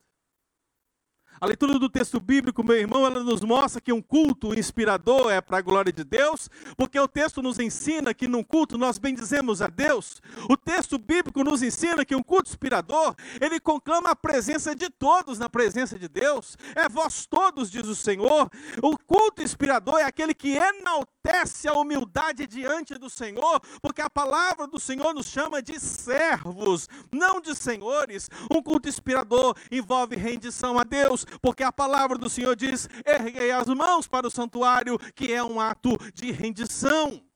A 1.40 1.46
leitura 1.48 1.80
do 1.80 1.90
texto 1.90 2.20
bíblico, 2.20 2.64
meu 2.64 2.76
irmão, 2.76 3.06
ela 3.06 3.24
nos 3.24 3.42
mostra 3.42 3.82
que 3.82 3.92
um 3.92 4.02
culto 4.02 4.54
inspirador 4.54 5.32
é 5.32 5.42
para 5.42 5.58
a 5.58 5.62
glória 5.62 5.92
de 5.92 6.04
Deus, 6.04 6.50
porque 6.78 7.00
o 7.00 7.08
texto 7.08 7.42
nos 7.42 7.58
ensina 7.58 8.14
que 8.14 8.28
num 8.28 8.44
culto 8.44 8.78
nós 8.78 9.00
bendizemos 9.00 9.62
a 9.62 9.68
Deus. 9.68 10.22
O 10.50 10.56
texto 10.58 11.00
bíblico 11.00 11.44
nos 11.44 11.64
ensina 11.64 12.06
que 12.06 12.16
um 12.16 12.22
culto 12.22 12.50
inspirador, 12.50 13.16
ele 13.40 13.60
conclama 13.60 14.12
a 14.12 14.16
presença 14.16 14.76
de 14.76 14.90
todos 14.90 15.40
na 15.40 15.50
presença 15.50 15.98
de 15.98 16.08
Deus. 16.08 16.58
É 16.76 16.88
vós 16.88 17.26
todos, 17.26 17.72
diz 17.72 17.88
o 17.88 17.96
Senhor. 17.96 18.48
O 18.84 18.96
culto 19.00 19.42
inspirador 19.42 20.00
é 20.00 20.04
aquele 20.04 20.36
que 20.36 20.58
enaltece 20.58 21.21
a 21.68 21.74
humildade 21.74 22.48
diante 22.48 22.96
do 22.96 23.10
Senhor, 23.10 23.62
porque 23.82 24.02
a 24.02 24.10
palavra 24.10 24.68
do 24.68 24.80
Senhor 24.80 25.14
nos 25.14 25.28
chama 25.28 25.62
de 25.62 25.80
servos, 25.80 26.88
não 27.12 27.40
de 27.40 27.56
senhores. 27.56 28.30
Um 28.54 28.62
culto 28.62 28.90
inspirador 28.90 29.56
envolve 29.72 30.16
rendição 30.16 30.78
a 30.78 30.84
Deus, 30.84 31.26
porque 31.42 31.64
a 31.64 31.72
palavra 31.72 32.18
do 32.18 32.30
Senhor 32.30 32.56
diz: 32.56 32.90
erguei 33.06 33.52
as 33.52 33.68
mãos 33.68 34.08
para 34.08 34.28
o 34.28 34.32
santuário, 34.32 34.98
que 35.16 35.32
é 35.34 35.44
um 35.44 35.60
ato 35.60 35.98
de 36.14 36.32
rendição. 36.32 37.31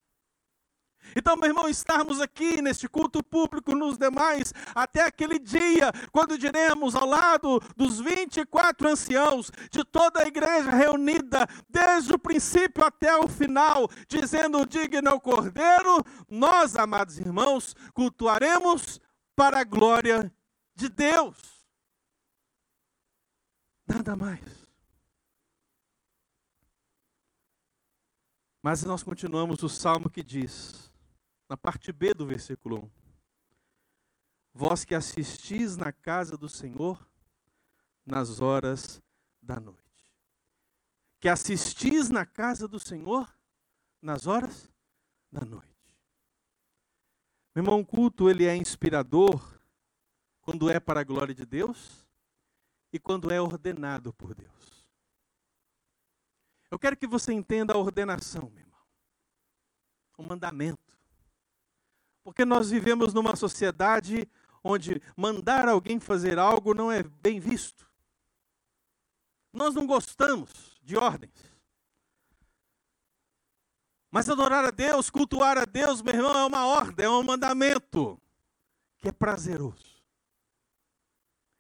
Então, 1.16 1.38
meu 1.38 1.50
irmão, 1.50 1.70
estarmos 1.70 2.20
aqui 2.20 2.62
neste 2.62 2.90
culto 2.90 3.24
público 3.24 3.74
nos 3.74 3.98
demais, 3.98 4.54
até 4.76 5.04
aquele 5.04 5.40
dia, 5.40 5.92
quando 6.12 6.38
diremos 6.38 6.94
ao 6.94 7.08
lado 7.08 7.62
dos 7.78 8.02
24 8.02 8.90
anciãos, 8.90 9.50
de 9.72 9.84
toda 9.86 10.22
a 10.22 10.28
igreja 10.28 10.70
reunida, 10.72 11.48
desde 11.70 12.14
o 12.14 12.20
princípio 12.20 12.84
até 12.84 13.16
o 13.16 13.30
final, 13.30 13.90
dizendo: 14.10 14.66
digno 14.66 15.08
é 15.08 15.14
o 15.14 15.22
Cordeiro, 15.22 16.04
nós, 16.30 16.76
amados 16.76 17.18
irmãos, 17.18 17.74
cultuaremos 17.94 19.00
para 19.36 19.62
a 19.62 19.64
glória 19.64 20.30
de 20.76 20.90
Deus. 20.90 21.38
Nada 23.88 24.16
mais. 24.16 24.66
Mas 28.62 28.84
nós 28.84 29.04
continuamos 29.04 29.62
o 29.62 29.70
salmo 29.70 30.10
que 30.10 30.24
diz, 30.24 30.92
na 31.48 31.56
parte 31.56 31.92
B 31.92 32.14
do 32.14 32.26
versículo 32.26 32.86
1: 32.86 32.92
Vós 34.54 34.86
que 34.86 34.96
assistis 34.96 35.78
na 35.78 35.92
casa 35.92 36.38
do 36.38 36.50
Senhor 36.50 37.08
nas 38.06 38.40
horas 38.40 39.02
da 39.42 39.60
noite. 39.60 39.82
Que 41.20 41.30
assistis 41.30 42.10
na 42.10 42.26
casa 42.26 42.68
do 42.68 42.80
Senhor 42.80 43.34
nas 44.02 44.28
horas 44.28 44.72
da 45.32 45.44
noite. 45.44 45.76
Meu 47.54 47.64
irmão, 47.64 47.80
o 47.80 47.86
culto 47.86 48.30
ele 48.30 48.46
é 48.46 48.56
inspirador 48.56 49.60
quando 50.42 50.70
é 50.70 50.80
para 50.80 51.00
a 51.00 51.04
glória 51.04 51.34
de 51.34 51.46
Deus 51.46 52.06
e 52.92 53.00
quando 53.00 53.32
é 53.32 53.42
ordenado 53.42 54.14
por 54.14 54.36
Deus. 54.36 54.88
Eu 56.70 56.78
quero 56.78 56.98
que 56.98 57.08
você 57.08 57.32
entenda 57.32 57.74
a 57.74 57.78
ordenação, 57.78 58.50
meu 58.50 58.60
irmão. 58.60 58.80
O 60.18 60.24
mandamento. 60.24 60.85
Porque 62.26 62.44
nós 62.44 62.72
vivemos 62.72 63.14
numa 63.14 63.36
sociedade 63.36 64.28
onde 64.64 65.00
mandar 65.16 65.70
alguém 65.70 66.00
fazer 66.00 66.40
algo 66.40 66.74
não 66.74 66.92
é 66.92 67.04
bem 67.04 67.40
visto. 67.40 67.88
Nós 69.54 69.76
não 69.76 69.86
gostamos 69.86 70.76
de 70.82 70.98
ordens. 70.98 71.32
Mas 74.10 74.28
adorar 74.28 74.66
a 74.66 74.72
Deus, 74.72 75.12
cultuar 75.12 75.56
a 75.56 75.66
Deus, 75.66 76.02
meu 76.02 76.16
irmão, 76.16 76.36
é 76.36 76.46
uma 76.46 76.66
ordem, 76.66 77.06
é 77.06 77.10
um 77.10 77.22
mandamento 77.22 78.20
que 78.98 79.08
é 79.08 79.12
prazeroso. 79.12 79.95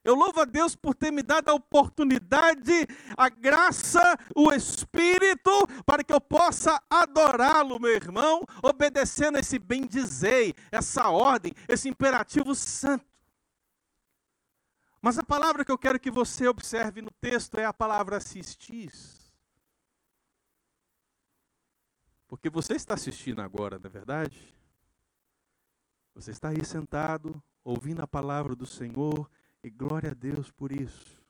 Eu 0.06 0.14
louvo 0.14 0.40
a 0.40 0.46
Deus 0.46 0.76
por 0.76 0.94
ter 0.94 1.10
me 1.10 1.24
dado 1.24 1.50
a 1.50 1.56
oportunidade, 1.56 2.86
a 3.18 3.28
graça, 3.28 4.00
o 4.36 4.52
Espírito, 4.52 5.50
para 5.84 6.04
que 6.04 6.14
eu 6.14 6.22
possa 6.22 6.80
adorá-lo, 6.88 7.80
meu 7.80 7.90
irmão, 7.90 8.46
obedecendo 8.62 9.40
esse 9.40 9.58
bem-dizei, 9.58 10.54
essa 10.72 11.10
ordem, 11.10 11.52
esse 11.68 11.90
imperativo 11.90 12.54
santo. 12.54 13.04
Mas 15.02 15.18
a 15.18 15.24
palavra 15.24 15.66
que 15.66 15.72
eu 15.72 15.78
quero 15.78 16.00
que 16.00 16.12
você 16.12 16.48
observe 16.48 17.02
no 17.02 17.12
texto 17.20 17.58
é 17.58 17.66
a 17.66 17.74
palavra 17.74 18.18
assistir. 18.18 18.92
Porque 22.28 22.48
você 22.48 22.76
está 22.76 22.94
assistindo 22.94 23.42
agora, 23.42 23.80
não 23.80 23.88
é 23.88 23.90
verdade? 23.90 24.56
Você 26.14 26.30
está 26.30 26.50
aí 26.50 26.64
sentado, 26.64 27.42
ouvindo 27.64 28.04
a 28.04 28.08
palavra 28.08 28.56
do 28.56 28.68
Senhor, 28.68 29.28
e 29.66 29.70
glória 29.72 30.12
a 30.12 30.14
Deus 30.14 30.52
por 30.52 30.72
isso. 30.72 31.26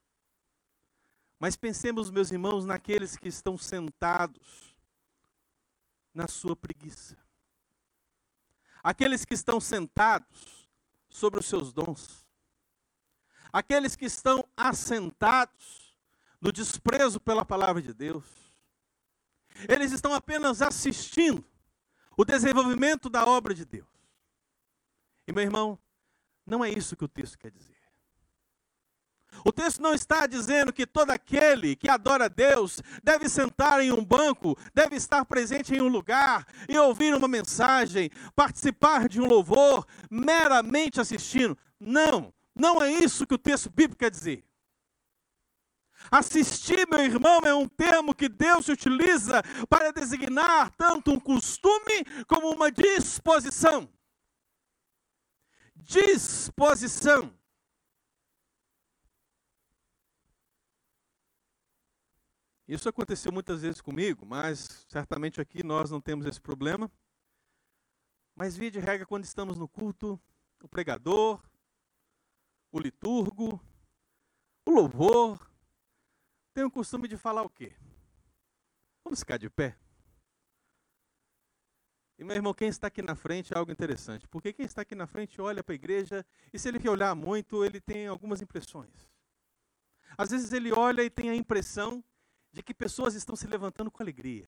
Mas 1.39 1.55
pensemos, 1.55 2.11
meus 2.11 2.31
irmãos, 2.31 2.65
naqueles 2.65 3.15
que 3.15 3.29
estão 3.29 3.57
sentados 3.57 4.75
na 6.13 6.27
sua 6.27 6.53
preguiça. 6.53 7.17
Aqueles 8.83 9.23
que 9.23 9.33
estão 9.33 9.61
sentados 9.61 10.69
sobre 11.07 11.39
os 11.39 11.45
seus 11.45 11.71
dons. 11.71 12.27
Aqueles 13.53 13.95
que 13.95 14.03
estão 14.03 14.45
assentados 14.57 15.97
no 16.41 16.51
desprezo 16.51 17.21
pela 17.21 17.45
palavra 17.45 17.81
de 17.81 17.93
Deus. 17.93 18.25
Eles 19.69 19.93
estão 19.93 20.13
apenas 20.13 20.61
assistindo 20.61 21.45
o 22.17 22.25
desenvolvimento 22.25 23.09
da 23.09 23.25
obra 23.25 23.53
de 23.53 23.63
Deus. 23.63 23.87
E 25.25 25.31
meu 25.31 25.43
irmão, 25.43 25.79
não 26.45 26.65
é 26.65 26.69
isso 26.69 26.97
que 26.97 27.05
o 27.05 27.09
texto 27.09 27.37
quer 27.37 27.49
dizer. 27.49 27.74
O 29.43 29.51
texto 29.51 29.81
não 29.81 29.93
está 29.93 30.25
dizendo 30.25 30.71
que 30.71 30.87
todo 30.87 31.11
aquele 31.11 31.75
que 31.75 31.89
adora 31.89 32.29
Deus 32.29 32.81
deve 33.03 33.27
sentar 33.27 33.81
em 33.81 33.91
um 33.91 34.03
banco, 34.03 34.57
deve 34.73 34.95
estar 34.95 35.25
presente 35.25 35.75
em 35.75 35.81
um 35.81 35.87
lugar 35.87 36.47
e 36.69 36.77
ouvir 36.77 37.13
uma 37.13 37.27
mensagem, 37.27 38.09
participar 38.35 39.07
de 39.09 39.19
um 39.19 39.25
louvor, 39.25 39.85
meramente 40.09 40.99
assistindo. 40.99 41.57
Não, 41.79 42.33
não 42.55 42.81
é 42.81 42.91
isso 42.91 43.27
que 43.27 43.35
o 43.35 43.39
texto 43.39 43.69
bíblico 43.69 43.99
quer 43.99 44.11
dizer. 44.11 44.43
Assistir, 46.11 46.87
meu 46.87 46.99
irmão, 46.99 47.41
é 47.43 47.53
um 47.53 47.67
termo 47.67 48.13
que 48.13 48.29
Deus 48.29 48.67
utiliza 48.67 49.41
para 49.69 49.91
designar 49.91 50.71
tanto 50.77 51.11
um 51.11 51.19
costume 51.19 52.05
como 52.27 52.51
uma 52.51 52.71
disposição. 52.71 53.89
Disposição. 55.75 57.33
Isso 62.67 62.89
aconteceu 62.89 63.31
muitas 63.31 63.61
vezes 63.61 63.79
comigo, 63.79 64.25
mas 64.25 64.85
certamente 64.89 65.39
aqui 65.39 65.63
nós 65.63 65.91
não 65.91 66.01
temos 66.01 66.25
esse 66.25 66.41
problema. 66.41 66.91
Mas 68.35 68.57
via 68.57 68.71
de 68.71 68.79
regra, 68.79 69.05
quando 69.05 69.23
estamos 69.23 69.55
no 69.55 69.67
culto, 69.67 70.19
o 70.63 70.67
pregador, 70.67 71.41
o 72.71 72.79
liturgo, 72.79 73.61
o 74.65 74.71
louvor, 74.71 75.49
tem 76.53 76.63
o 76.63 76.71
costume 76.71 77.07
de 77.07 77.17
falar 77.17 77.43
o 77.43 77.49
quê? 77.49 77.73
Vamos 79.03 79.19
ficar 79.19 79.37
de 79.37 79.49
pé? 79.49 79.77
E 82.17 82.23
meu 82.23 82.35
irmão, 82.35 82.53
quem 82.53 82.67
está 82.67 82.87
aqui 82.87 83.01
na 83.01 83.15
frente 83.15 83.53
é 83.53 83.57
algo 83.57 83.71
interessante, 83.71 84.27
porque 84.27 84.53
quem 84.53 84.65
está 84.65 84.81
aqui 84.81 84.95
na 84.95 85.05
frente 85.05 85.39
olha 85.39 85.63
para 85.63 85.73
a 85.73 85.75
igreja 85.75 86.25
e 86.51 86.57
se 86.57 86.67
ele 86.67 86.89
olhar 86.89 87.13
muito, 87.13 87.63
ele 87.63 87.79
tem 87.79 88.07
algumas 88.07 88.41
impressões. 88.41 89.09
Às 90.17 90.31
vezes 90.31 90.51
ele 90.51 90.71
olha 90.71 91.03
e 91.03 91.09
tem 91.09 91.29
a 91.29 91.35
impressão 91.35 92.03
de 92.55 92.63
que 92.63 92.73
pessoas 92.73 93.15
estão 93.15 93.35
se 93.35 93.45
levantando 93.45 93.91
com 93.91 94.01
alegria. 94.01 94.47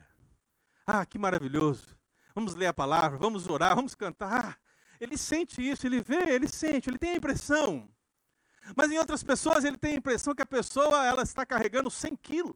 Ah, 0.86 1.06
que 1.06 1.20
maravilhoso! 1.20 2.00
Vamos 2.34 2.56
ler 2.56 2.68
a 2.68 2.74
palavra, 2.74 3.18
vamos 3.18 3.48
orar, 3.48 3.76
vamos 3.76 3.94
cantar. 3.94 4.58
Ele 4.98 5.18
sente 5.18 5.62
isso, 5.62 5.86
ele 5.86 6.00
vê, 6.00 6.30
ele 6.30 6.48
sente, 6.48 6.90
ele 6.90 6.98
tem 6.98 7.12
a 7.12 7.16
impressão. 7.18 7.90
Mas 8.78 8.90
em 8.92 8.98
outras 8.98 9.24
pessoas 9.24 9.66
ele 9.66 9.78
tem 9.78 9.96
a 9.96 9.98
impressão 9.98 10.34
que 10.34 10.42
a 10.42 10.46
pessoa 10.46 11.06
ela 11.06 11.22
está 11.22 11.46
carregando 11.46 11.92
100 11.92 12.16
quilos. 12.16 12.56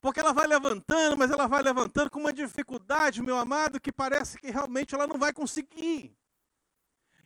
Porque 0.00 0.20
ela 0.20 0.32
vai 0.32 0.46
levantando, 0.46 1.16
mas 1.18 1.30
ela 1.30 1.48
vai 1.48 1.62
levantando 1.62 2.10
com 2.10 2.20
uma 2.20 2.32
dificuldade, 2.32 3.22
meu 3.22 3.36
amado, 3.36 3.80
que 3.80 3.90
parece 3.90 4.38
que 4.38 4.52
realmente 4.52 4.94
ela 4.94 5.06
não 5.08 5.18
vai 5.18 5.32
conseguir. 5.32 6.16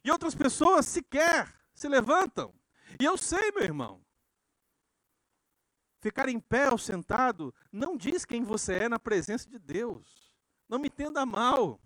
E 0.03 0.11
outras 0.11 0.35
pessoas 0.35 0.87
sequer 0.87 1.55
se 1.75 1.89
levantam. 1.89 2.55
E 2.99 3.05
eu 3.05 3.19
sei, 3.19 3.53
meu 3.53 3.65
irmão, 3.65 4.06
ficar 6.01 6.29
em 6.29 6.39
pé 6.39 6.71
ou 6.71 6.79
sentado 6.79 7.55
não 7.73 7.97
diz 7.97 8.25
quem 8.25 8.43
você 8.43 8.75
é 8.75 8.89
na 8.89 8.99
presença 8.99 9.49
de 9.49 9.59
Deus. 9.59 10.33
Não 10.69 10.79
me 10.79 10.89
entenda 10.89 11.25
mal. 11.25 11.81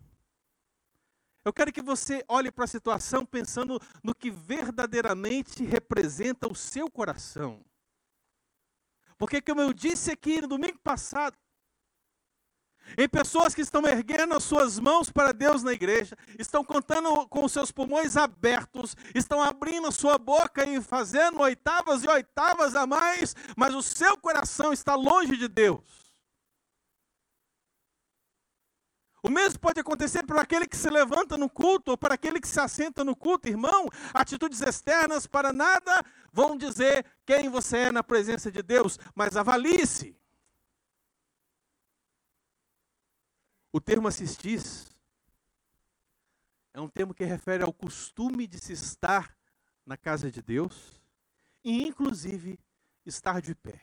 Eu 1.44 1.52
quero 1.52 1.72
que 1.72 1.80
você 1.80 2.24
olhe 2.28 2.50
para 2.50 2.64
a 2.64 2.68
situação 2.68 3.24
pensando 3.24 3.80
no 4.02 4.14
que 4.14 4.30
verdadeiramente 4.30 5.64
representa 5.64 6.50
o 6.50 6.54
seu 6.54 6.90
coração. 6.90 7.64
Porque, 9.16 9.40
como 9.40 9.60
eu 9.60 9.72
disse 9.72 10.10
aqui 10.10 10.40
no 10.40 10.48
domingo 10.48 10.78
passado, 10.78 11.36
em 12.96 13.08
pessoas 13.08 13.54
que 13.54 13.60
estão 13.60 13.86
erguendo 13.86 14.34
as 14.34 14.44
suas 14.44 14.78
mãos 14.78 15.10
para 15.10 15.32
Deus 15.32 15.62
na 15.62 15.72
igreja, 15.72 16.16
estão 16.38 16.64
contando 16.64 17.26
com 17.28 17.44
os 17.44 17.52
seus 17.52 17.70
pulmões 17.70 18.16
abertos, 18.16 18.96
estão 19.14 19.42
abrindo 19.42 19.88
a 19.88 19.92
sua 19.92 20.18
boca 20.18 20.68
e 20.68 20.80
fazendo 20.80 21.40
oitavas 21.40 22.04
e 22.04 22.08
oitavas 22.08 22.74
a 22.74 22.86
mais, 22.86 23.34
mas 23.56 23.74
o 23.74 23.82
seu 23.82 24.16
coração 24.16 24.72
está 24.72 24.94
longe 24.94 25.36
de 25.36 25.48
Deus. 25.48 26.00
O 29.22 29.28
mesmo 29.28 29.58
pode 29.58 29.78
acontecer 29.78 30.24
para 30.24 30.40
aquele 30.40 30.66
que 30.66 30.76
se 30.76 30.88
levanta 30.88 31.36
no 31.36 31.48
culto 31.48 31.90
ou 31.90 31.98
para 31.98 32.14
aquele 32.14 32.40
que 32.40 32.48
se 32.48 32.58
assenta 32.58 33.04
no 33.04 33.14
culto, 33.14 33.48
irmão. 33.48 33.88
Atitudes 34.14 34.62
externas 34.62 35.26
para 35.26 35.52
nada 35.52 36.02
vão 36.32 36.56
dizer 36.56 37.04
quem 37.26 37.50
você 37.50 37.76
é 37.78 37.92
na 37.92 38.02
presença 38.02 38.50
de 38.50 38.62
Deus, 38.62 38.98
mas 39.14 39.36
avalie-se. 39.36 40.19
O 43.72 43.80
termo 43.80 44.08
assistis 44.08 44.90
é 46.72 46.80
um 46.80 46.88
termo 46.88 47.14
que 47.14 47.24
refere 47.24 47.62
ao 47.62 47.72
costume 47.72 48.46
de 48.46 48.58
se 48.58 48.72
estar 48.72 49.36
na 49.86 49.96
casa 49.96 50.30
de 50.30 50.42
Deus 50.42 51.00
e, 51.62 51.82
inclusive, 51.82 52.58
estar 53.06 53.40
de 53.40 53.54
pé. 53.54 53.80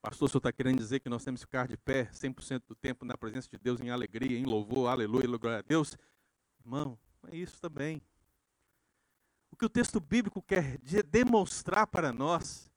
Pastor, 0.00 0.26
o 0.26 0.28
senhor 0.28 0.38
está 0.38 0.52
querendo 0.52 0.78
dizer 0.78 1.00
que 1.00 1.08
nós 1.08 1.22
temos 1.22 1.40
que 1.40 1.46
ficar 1.46 1.68
de 1.68 1.76
pé 1.76 2.06
100% 2.06 2.62
do 2.66 2.74
tempo 2.74 3.04
na 3.04 3.16
presença 3.16 3.48
de 3.48 3.58
Deus, 3.58 3.80
em 3.80 3.90
alegria, 3.90 4.38
em 4.38 4.44
louvor, 4.44 4.88
aleluia, 4.88 5.26
glória 5.36 5.58
a 5.58 5.62
Deus? 5.62 5.96
Irmão, 6.58 6.98
é 7.28 7.36
isso 7.36 7.60
também. 7.60 8.02
O 9.50 9.56
que 9.56 9.64
o 9.64 9.68
texto 9.68 10.00
bíblico 10.00 10.42
quer 10.42 10.78
demonstrar 11.04 11.86
para 11.86 12.12
nós 12.12 12.71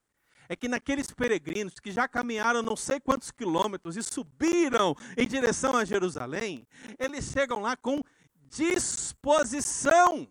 é 0.47 0.55
que 0.55 0.67
naqueles 0.67 1.12
peregrinos 1.12 1.79
que 1.79 1.91
já 1.91 2.08
caminharam 2.08 2.62
não 2.62 2.75
sei 2.75 2.99
quantos 2.99 3.31
quilômetros 3.31 3.97
e 3.97 4.03
subiram 4.03 4.95
em 5.17 5.27
direção 5.27 5.75
a 5.75 5.86
Jerusalém, 5.86 6.67
eles 6.99 7.25
chegam 7.25 7.60
lá 7.60 7.75
com 7.75 8.01
disposição. 8.49 10.27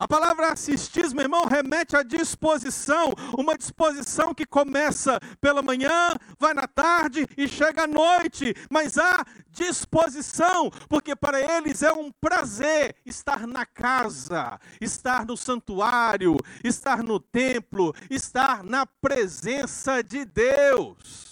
A 0.00 0.08
palavra 0.08 0.54
assistir, 0.54 1.10
meu 1.10 1.24
irmão, 1.24 1.44
remete 1.44 1.94
à 1.94 2.02
disposição, 2.02 3.12
uma 3.36 3.54
disposição 3.54 4.32
que 4.32 4.46
começa 4.46 5.20
pela 5.42 5.60
manhã, 5.60 6.14
vai 6.38 6.54
na 6.54 6.66
tarde 6.66 7.26
e 7.36 7.46
chega 7.46 7.82
à 7.82 7.86
noite, 7.86 8.54
mas 8.70 8.96
há 8.96 9.22
disposição, 9.50 10.70
porque 10.88 11.14
para 11.14 11.38
eles 11.38 11.82
é 11.82 11.92
um 11.92 12.10
prazer 12.10 12.96
estar 13.04 13.46
na 13.46 13.66
casa, 13.66 14.58
estar 14.80 15.26
no 15.26 15.36
santuário, 15.36 16.38
estar 16.64 17.02
no 17.02 17.20
templo, 17.20 17.94
estar 18.08 18.64
na 18.64 18.86
presença 18.86 20.02
de 20.02 20.24
Deus. 20.24 21.29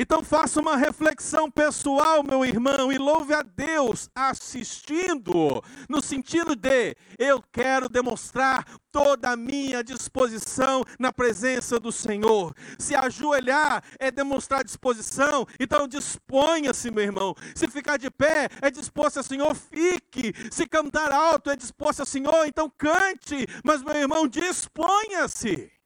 Então 0.00 0.22
faça 0.22 0.60
uma 0.60 0.76
reflexão 0.76 1.50
pessoal, 1.50 2.22
meu 2.22 2.44
irmão, 2.44 2.92
e 2.92 2.96
louve 2.96 3.34
a 3.34 3.42
Deus 3.42 4.08
assistindo, 4.14 5.60
no 5.88 6.00
sentido 6.00 6.54
de 6.54 6.94
eu 7.18 7.42
quero 7.50 7.88
demonstrar 7.88 8.64
toda 8.92 9.30
a 9.30 9.36
minha 9.36 9.82
disposição 9.82 10.84
na 11.00 11.12
presença 11.12 11.80
do 11.80 11.90
Senhor. 11.90 12.54
Se 12.78 12.94
ajoelhar 12.94 13.82
é 13.98 14.08
demonstrar 14.12 14.62
disposição, 14.62 15.44
então 15.58 15.88
disponha-se, 15.88 16.92
meu 16.92 17.02
irmão. 17.02 17.34
Se 17.56 17.66
ficar 17.66 17.96
de 17.96 18.08
pé 18.08 18.48
é 18.62 18.70
disposto 18.70 19.16
ao 19.16 19.24
Senhor, 19.24 19.52
fique. 19.52 20.32
Se 20.48 20.64
cantar 20.64 21.10
alto 21.10 21.50
é 21.50 21.56
disposto 21.56 22.00
ao 22.00 22.06
Senhor, 22.06 22.46
então 22.46 22.72
cante. 22.78 23.48
Mas, 23.64 23.82
meu 23.82 23.96
irmão, 23.96 24.28
disponha-se. 24.28 25.77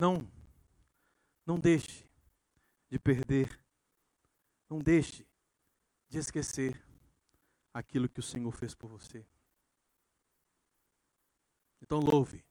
Não, 0.00 0.26
não 1.44 1.60
deixe 1.60 2.08
de 2.88 2.98
perder, 2.98 3.60
não 4.66 4.78
deixe 4.78 5.26
de 6.08 6.16
esquecer 6.16 6.82
aquilo 7.74 8.08
que 8.08 8.18
o 8.18 8.22
Senhor 8.22 8.50
fez 8.50 8.74
por 8.74 8.88
você. 8.88 9.26
Então 11.82 12.00
louve. 12.00 12.42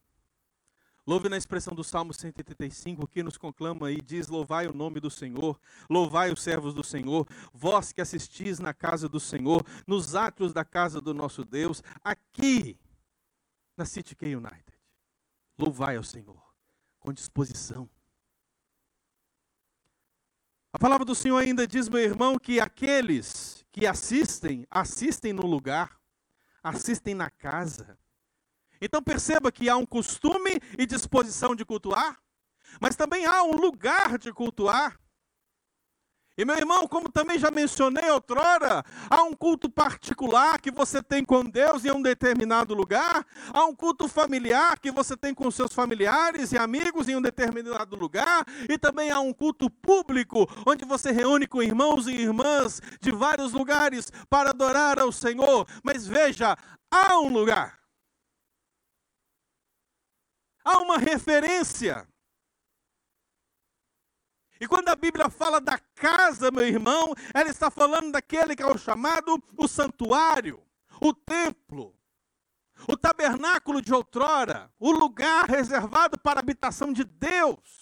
Louve 1.04 1.28
na 1.28 1.36
expressão 1.36 1.74
do 1.74 1.82
Salmo 1.82 2.14
135, 2.14 3.08
que 3.08 3.20
nos 3.20 3.36
conclama 3.36 3.90
e 3.90 4.00
diz: 4.00 4.28
Louvai 4.28 4.68
o 4.68 4.72
nome 4.72 5.00
do 5.00 5.10
Senhor, 5.10 5.60
louvai 5.88 6.32
os 6.32 6.40
servos 6.40 6.72
do 6.72 6.84
Senhor, 6.84 7.26
vós 7.52 7.90
que 7.90 8.00
assistis 8.00 8.60
na 8.60 8.72
casa 8.72 9.08
do 9.08 9.18
Senhor, 9.18 9.66
nos 9.88 10.14
átrios 10.14 10.52
da 10.52 10.64
casa 10.64 11.00
do 11.00 11.12
nosso 11.12 11.44
Deus, 11.44 11.82
aqui 12.04 12.78
na 13.76 13.84
City 13.84 14.14
K 14.14 14.36
United. 14.36 14.78
Louvai 15.58 15.96
ao 15.96 16.04
Senhor 16.04 16.49
com 17.00 17.12
disposição. 17.12 17.88
A 20.72 20.78
palavra 20.78 21.04
do 21.04 21.14
Senhor 21.14 21.38
ainda 21.38 21.66
diz, 21.66 21.88
meu 21.88 22.00
irmão, 22.00 22.38
que 22.38 22.60
aqueles 22.60 23.64
que 23.72 23.86
assistem, 23.86 24.66
assistem 24.70 25.32
no 25.32 25.44
lugar, 25.46 25.98
assistem 26.62 27.14
na 27.14 27.28
casa. 27.28 27.98
Então 28.80 29.02
perceba 29.02 29.50
que 29.50 29.68
há 29.68 29.76
um 29.76 29.84
costume 29.84 30.60
e 30.78 30.86
disposição 30.86 31.56
de 31.56 31.64
cultuar, 31.64 32.18
mas 32.80 32.94
também 32.94 33.26
há 33.26 33.42
um 33.42 33.56
lugar 33.56 34.16
de 34.16 34.32
cultuar. 34.32 34.98
E 36.40 36.44
meu 36.46 36.56
irmão, 36.56 36.88
como 36.88 37.10
também 37.10 37.38
já 37.38 37.50
mencionei 37.50 38.08
outrora, 38.08 38.82
há 39.10 39.22
um 39.24 39.34
culto 39.34 39.68
particular 39.68 40.58
que 40.58 40.70
você 40.70 41.02
tem 41.02 41.22
com 41.22 41.44
Deus 41.44 41.84
em 41.84 41.90
um 41.90 42.00
determinado 42.00 42.72
lugar, 42.72 43.26
há 43.52 43.66
um 43.66 43.74
culto 43.74 44.08
familiar 44.08 44.78
que 44.78 44.90
você 44.90 45.14
tem 45.14 45.34
com 45.34 45.50
seus 45.50 45.74
familiares 45.74 46.52
e 46.52 46.56
amigos 46.56 47.10
em 47.10 47.16
um 47.16 47.20
determinado 47.20 47.94
lugar, 47.94 48.46
e 48.70 48.78
também 48.78 49.10
há 49.10 49.20
um 49.20 49.34
culto 49.34 49.68
público 49.68 50.48
onde 50.64 50.82
você 50.86 51.10
reúne 51.10 51.46
com 51.46 51.62
irmãos 51.62 52.06
e 52.06 52.12
irmãs 52.12 52.80
de 53.02 53.12
vários 53.12 53.52
lugares 53.52 54.10
para 54.30 54.48
adorar 54.48 54.98
ao 54.98 55.12
Senhor. 55.12 55.68
Mas 55.84 56.06
veja, 56.06 56.56
há 56.90 57.18
um 57.18 57.28
lugar. 57.28 57.78
Há 60.64 60.78
uma 60.78 60.96
referência. 60.96 62.09
E 64.60 64.68
quando 64.68 64.90
a 64.90 64.94
Bíblia 64.94 65.30
fala 65.30 65.58
da 65.58 65.78
casa, 65.78 66.50
meu 66.50 66.66
irmão, 66.66 67.14
ela 67.32 67.48
está 67.48 67.70
falando 67.70 68.12
daquele 68.12 68.54
que 68.54 68.62
é 68.62 68.66
o 68.66 68.76
chamado 68.76 69.42
o 69.56 69.66
santuário, 69.66 70.62
o 71.00 71.14
templo, 71.14 71.96
o 72.86 72.94
tabernáculo 72.94 73.80
de 73.80 73.94
outrora, 73.94 74.70
o 74.78 74.90
lugar 74.90 75.46
reservado 75.46 76.18
para 76.18 76.40
a 76.40 76.42
habitação 76.42 76.92
de 76.92 77.04
Deus. 77.04 77.79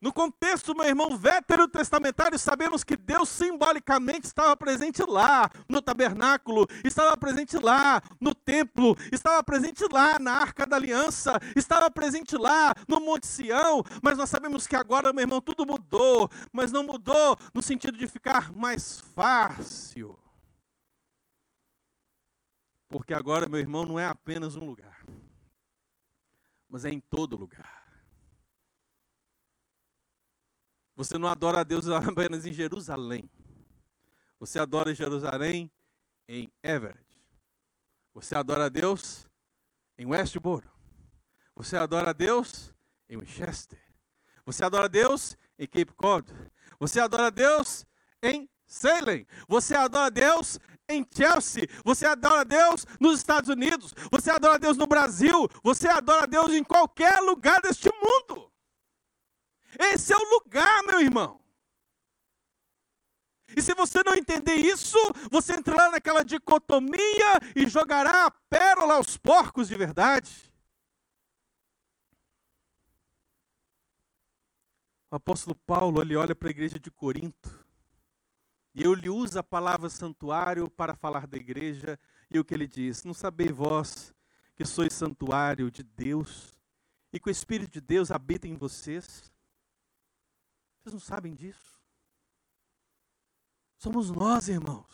No 0.00 0.12
contexto, 0.12 0.76
meu 0.76 0.86
irmão, 0.86 1.16
veterotestamentário, 1.16 2.38
sabemos 2.38 2.84
que 2.84 2.96
Deus 2.96 3.28
simbolicamente 3.28 4.26
estava 4.26 4.56
presente 4.56 5.02
lá, 5.02 5.50
no 5.68 5.82
tabernáculo, 5.82 6.68
estava 6.84 7.16
presente 7.16 7.58
lá, 7.58 8.00
no 8.20 8.32
templo, 8.32 8.96
estava 9.12 9.42
presente 9.42 9.84
lá 9.90 10.16
na 10.20 10.34
arca 10.34 10.64
da 10.64 10.76
aliança, 10.76 11.40
estava 11.56 11.90
presente 11.90 12.36
lá 12.36 12.72
no 12.86 13.00
Monte 13.00 13.26
Sião, 13.26 13.82
mas 14.00 14.16
nós 14.16 14.30
sabemos 14.30 14.68
que 14.68 14.76
agora, 14.76 15.12
meu 15.12 15.22
irmão, 15.22 15.40
tudo 15.40 15.66
mudou, 15.66 16.30
mas 16.52 16.70
não 16.70 16.84
mudou 16.84 17.36
no 17.52 17.60
sentido 17.60 17.98
de 17.98 18.06
ficar 18.06 18.52
mais 18.52 19.00
fácil. 19.00 20.16
Porque 22.88 23.12
agora, 23.12 23.48
meu 23.48 23.58
irmão, 23.58 23.84
não 23.84 23.98
é 23.98 24.06
apenas 24.06 24.54
um 24.54 24.64
lugar, 24.64 25.04
mas 26.68 26.84
é 26.84 26.90
em 26.90 27.00
todo 27.00 27.36
lugar. 27.36 27.77
Você 30.98 31.16
não 31.16 31.28
adora 31.28 31.60
a 31.60 31.62
Deus 31.62 31.86
apenas 31.88 32.44
em 32.44 32.52
Jerusalém. 32.52 33.30
Você 34.40 34.58
adora 34.58 34.92
Jerusalém 34.92 35.70
em 36.28 36.52
Everett. 36.60 37.06
Você 38.12 38.34
adora 38.34 38.64
a 38.64 38.68
Deus 38.68 39.28
em 39.96 40.06
Westboro. 40.06 40.68
Você 41.54 41.76
adora 41.76 42.10
a 42.10 42.12
Deus 42.12 42.74
em 43.08 43.16
Winchester. 43.16 43.78
Você 44.44 44.64
adora 44.64 44.86
a 44.86 44.88
Deus 44.88 45.36
em 45.56 45.68
Cape 45.68 45.92
Cod. 45.94 46.26
Você 46.80 46.98
adora 46.98 47.28
a 47.28 47.30
Deus 47.30 47.86
em 48.20 48.50
Salem. 48.66 49.24
Você 49.46 49.76
adora 49.76 50.06
a 50.06 50.10
Deus 50.10 50.58
em 50.88 51.06
Chelsea. 51.14 51.68
Você 51.84 52.06
adora 52.06 52.40
a 52.40 52.44
Deus 52.44 52.84
nos 52.98 53.18
Estados 53.18 53.48
Unidos. 53.48 53.94
Você 54.10 54.32
adora 54.32 54.56
a 54.56 54.58
Deus 54.58 54.76
no 54.76 54.86
Brasil. 54.88 55.48
Você 55.62 55.86
adora 55.86 56.24
a 56.24 56.26
Deus 56.26 56.52
em 56.52 56.64
qualquer 56.64 57.20
lugar 57.20 57.62
deste 57.62 57.88
mundo. 57.88 58.47
Esse 59.76 60.12
é 60.12 60.16
o 60.16 60.30
lugar, 60.30 60.82
meu 60.84 61.00
irmão. 61.00 61.40
E 63.56 63.62
se 63.62 63.74
você 63.74 64.02
não 64.04 64.14
entender 64.14 64.56
isso, 64.56 64.98
você 65.30 65.54
entrará 65.54 65.90
naquela 65.90 66.24
dicotomia 66.24 67.40
e 67.56 67.66
jogará 67.66 68.26
a 68.26 68.30
pérola 68.30 68.94
aos 68.94 69.16
porcos 69.16 69.68
de 69.68 69.74
verdade. 69.74 70.30
O 75.10 75.16
apóstolo 75.16 75.56
Paulo, 75.66 76.02
ele 76.02 76.14
olha 76.14 76.34
para 76.34 76.48
a 76.48 76.50
igreja 76.50 76.78
de 76.78 76.90
Corinto, 76.90 77.66
e 78.74 78.82
ele 78.82 79.08
usa 79.08 79.40
a 79.40 79.42
palavra 79.42 79.88
santuário 79.88 80.68
para 80.68 80.94
falar 80.94 81.26
da 81.26 81.38
igreja, 81.38 81.98
e 82.30 82.38
o 82.38 82.44
que 82.44 82.52
ele 82.52 82.66
diz? 82.66 83.04
Não 83.04 83.14
sabeis 83.14 83.50
vós 83.50 84.14
que 84.54 84.66
sois 84.66 84.92
santuário 84.92 85.70
de 85.70 85.82
Deus, 85.82 86.54
e 87.10 87.18
que 87.18 87.30
o 87.30 87.32
Espírito 87.32 87.72
de 87.72 87.80
Deus 87.80 88.10
habita 88.10 88.46
em 88.46 88.54
vocês? 88.54 89.32
Vocês 90.88 90.92
não 90.94 91.00
sabem 91.00 91.34
disso? 91.34 91.78
Somos 93.76 94.10
nós, 94.10 94.48
irmãos. 94.48 94.86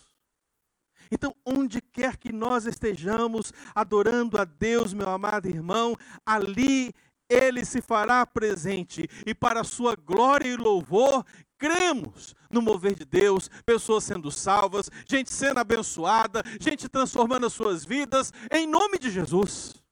Então, 1.09 1.33
onde 1.46 1.80
quer 1.80 2.16
que 2.16 2.33
nós 2.33 2.66
estejamos 2.66 3.52
adorando 3.72 4.37
a 4.37 4.44
Deus, 4.44 4.92
meu 4.92 5.09
amado 5.09 5.46
irmão, 5.46 5.96
ali 6.26 6.92
ele 7.28 7.64
se 7.64 7.80
fará 7.80 8.26
presente 8.26 9.09
e 9.24 9.33
para 9.33 9.61
a 9.61 9.64
sua 9.64 9.94
glória 9.94 10.48
e 10.48 10.57
louvor, 10.57 11.24
cremos 11.57 12.35
no 12.50 12.61
mover 12.61 12.96
de 12.96 13.04
Deus, 13.04 13.48
pessoas 13.64 14.02
sendo 14.02 14.33
salvas, 14.33 14.90
gente 15.09 15.33
sendo 15.33 15.61
abençoada, 15.61 16.42
gente 16.61 16.88
transformando 16.88 17.46
as 17.46 17.52
suas 17.52 17.85
vidas, 17.85 18.33
em 18.50 18.66
nome 18.66 18.98
de 18.98 19.12
Jesus. 19.12 19.84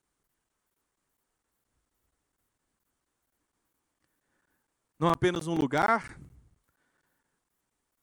Não 5.02 5.08
apenas 5.08 5.48
um 5.48 5.54
lugar, 5.56 6.16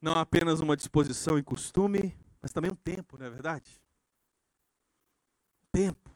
não 0.02 0.16
apenas 0.16 0.60
uma 0.60 0.76
disposição 0.76 1.40
e 1.40 1.42
costume, 1.42 2.14
mas 2.42 2.52
também 2.52 2.70
um 2.70 2.76
tempo, 2.76 3.18
não 3.18 3.26
é 3.26 3.30
verdade? 3.30 3.82
Tempo. 5.72 6.14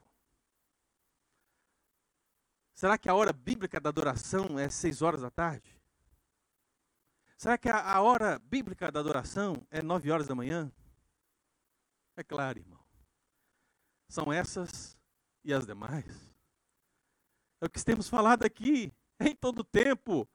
Será 2.76 2.98
que 2.98 3.08
a 3.08 3.16
hora 3.16 3.32
bíblica 3.32 3.80
da 3.80 3.88
adoração 3.88 4.60
é 4.60 4.68
seis 4.68 5.02
horas 5.02 5.22
da 5.22 5.32
tarde? 5.32 5.74
Será 7.38 7.58
que 7.58 7.70
a, 7.70 8.02
hora 8.02 8.38
bíblica 8.40 8.92
da 8.92 9.00
adoração 9.00 9.66
é 9.72 9.82
nove 9.82 10.12
horas 10.12 10.28
da 10.28 10.36
manhã? 10.36 10.70
É 12.18 12.26
claro, 12.26 12.60
irmão. 12.60 12.84
São 14.10 14.34
essas 14.34 15.00
e 15.46 15.54
as 15.54 15.66
demais. 15.66 16.30
É 17.62 17.68
o 17.68 17.70
que 17.70 17.82
temos 17.86 18.10
falado 18.10 18.44
aqui, 18.44 18.94
em 19.18 19.34
todo 19.34 19.64
tempo, 19.64 20.28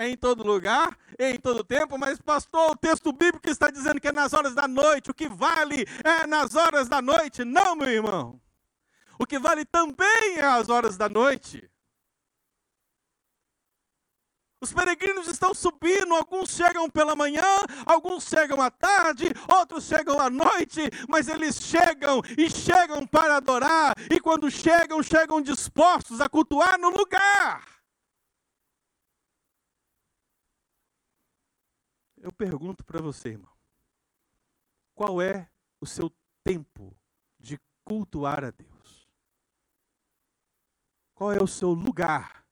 é 0.00 0.08
em 0.08 0.16
todo 0.16 0.42
lugar, 0.42 0.96
é 1.18 1.30
em 1.30 1.38
todo 1.38 1.62
tempo, 1.62 1.98
mas 1.98 2.18
pastor, 2.18 2.70
o 2.70 2.76
texto 2.76 3.12
bíblico 3.12 3.50
está 3.50 3.70
dizendo 3.70 4.00
que 4.00 4.08
é 4.08 4.12
nas 4.12 4.32
horas 4.32 4.54
da 4.54 4.66
noite, 4.66 5.10
o 5.10 5.14
que 5.14 5.28
vale 5.28 5.86
é 6.02 6.26
nas 6.26 6.54
horas 6.54 6.88
da 6.88 7.02
noite. 7.02 7.44
Não, 7.44 7.76
meu 7.76 7.88
irmão. 7.88 8.40
O 9.18 9.26
que 9.26 9.38
vale 9.38 9.66
também 9.66 10.38
é 10.38 10.44
as 10.44 10.70
horas 10.70 10.96
da 10.96 11.06
noite. 11.06 11.70
Os 14.58 14.72
peregrinos 14.72 15.28
estão 15.28 15.52
subindo, 15.52 16.14
alguns 16.14 16.50
chegam 16.50 16.88
pela 16.88 17.14
manhã, 17.14 17.42
alguns 17.84 18.24
chegam 18.24 18.60
à 18.62 18.70
tarde, 18.70 19.26
outros 19.54 19.84
chegam 19.84 20.18
à 20.18 20.30
noite, 20.30 20.80
mas 21.10 21.28
eles 21.28 21.56
chegam 21.56 22.22
e 22.38 22.48
chegam 22.50 23.06
para 23.06 23.36
adorar, 23.36 23.94
e 24.10 24.18
quando 24.18 24.50
chegam, 24.50 25.02
chegam 25.02 25.42
dispostos 25.42 26.22
a 26.22 26.28
cultuar 26.28 26.78
no 26.78 26.88
lugar. 26.88 27.79
Pergunto 32.40 32.82
para 32.82 33.02
você, 33.02 33.32
irmão, 33.32 33.52
qual 34.94 35.20
é 35.20 35.46
o 35.78 35.84
seu 35.84 36.10
tempo 36.42 36.96
de 37.38 37.60
cultuar 37.84 38.42
a 38.42 38.50
Deus? 38.50 39.06
Qual 41.12 41.30
é 41.34 41.42
o 41.42 41.46
seu 41.46 41.68
lugar 41.72 42.46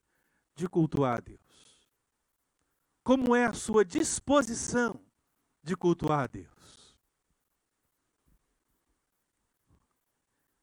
de 0.54 0.68
cultuar 0.68 1.16
a 1.16 1.20
Deus? 1.20 1.88
Como 3.02 3.34
é 3.34 3.46
a 3.46 3.54
sua 3.54 3.82
disposição 3.82 5.02
de 5.62 5.74
cultuar 5.74 6.24
a 6.24 6.26
Deus? 6.26 6.94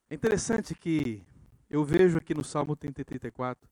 É 0.08 0.14
interessante 0.14 0.76
que 0.76 1.26
eu 1.68 1.84
vejo 1.84 2.20
aqui 2.20 2.36
no 2.36 2.44
Salmo 2.44 2.76
34 2.76 3.68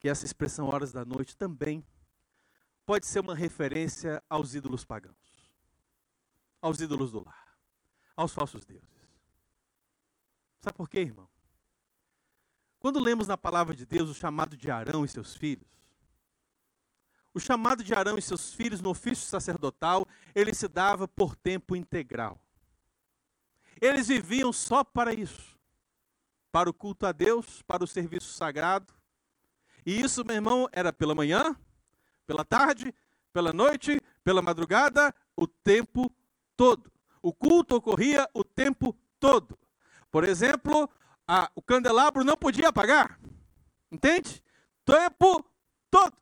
que 0.00 0.08
essa 0.08 0.24
expressão 0.24 0.66
horas 0.66 0.90
da 0.90 1.04
noite 1.04 1.36
também 1.36 1.86
pode 2.84 3.06
ser 3.06 3.20
uma 3.20 3.34
referência 3.34 4.22
aos 4.28 4.54
ídolos 4.54 4.84
pagãos, 4.84 5.16
aos 6.60 6.80
ídolos 6.80 7.12
do 7.12 7.24
lar, 7.24 7.56
aos 8.16 8.32
falsos 8.32 8.64
deuses. 8.64 8.88
Sabe 10.60 10.76
por 10.76 10.88
quê, 10.88 11.00
irmão? 11.00 11.28
Quando 12.78 13.00
lemos 13.00 13.26
na 13.26 13.36
palavra 13.36 13.74
de 13.74 13.86
Deus 13.86 14.10
o 14.10 14.14
chamado 14.14 14.56
de 14.56 14.70
Arão 14.70 15.04
e 15.04 15.08
seus 15.08 15.34
filhos, 15.34 15.68
o 17.32 17.40
chamado 17.40 17.82
de 17.82 17.92
Arão 17.92 18.16
e 18.16 18.22
seus 18.22 18.54
filhos 18.54 18.80
no 18.80 18.90
ofício 18.90 19.26
sacerdotal, 19.26 20.06
ele 20.34 20.54
se 20.54 20.68
dava 20.68 21.08
por 21.08 21.34
tempo 21.34 21.74
integral. 21.74 22.40
Eles 23.80 24.06
viviam 24.06 24.52
só 24.52 24.84
para 24.84 25.12
isso, 25.12 25.58
para 26.52 26.70
o 26.70 26.72
culto 26.72 27.06
a 27.06 27.12
Deus, 27.12 27.60
para 27.62 27.82
o 27.82 27.86
serviço 27.88 28.32
sagrado. 28.32 28.94
E 29.84 30.00
isso, 30.00 30.24
meu 30.24 30.36
irmão, 30.36 30.68
era 30.72 30.92
pela 30.92 31.14
manhã, 31.14 31.56
pela 32.26 32.44
tarde, 32.44 32.94
pela 33.32 33.52
noite, 33.52 34.00
pela 34.22 34.42
madrugada, 34.42 35.14
o 35.36 35.46
tempo 35.46 36.10
todo. 36.56 36.90
O 37.22 37.32
culto 37.32 37.76
ocorria 37.76 38.28
o 38.34 38.44
tempo 38.44 38.96
todo. 39.18 39.58
Por 40.10 40.24
exemplo, 40.24 40.88
a, 41.26 41.50
o 41.54 41.62
candelabro 41.62 42.22
não 42.22 42.36
podia 42.36 42.68
apagar. 42.68 43.18
Entende? 43.90 44.42
Tempo 44.84 45.44
todo. 45.90 46.16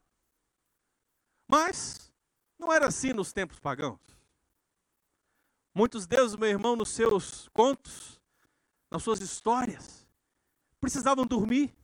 Mas 1.49 2.12
não 2.59 2.73
era 2.73 2.87
assim 2.87 3.12
nos 3.12 3.33
tempos 3.33 3.59
pagãos. 3.59 4.01
Muitos 5.75 6.07
deuses, 6.07 6.37
meu 6.37 6.49
irmão, 6.49 6.77
nos 6.77 6.91
seus 6.91 7.49
contos, 7.49 8.21
nas 8.91 9.03
suas 9.03 9.21
histórias, 9.21 10.07
precisavam 10.81 11.27
dormir, 11.27 11.75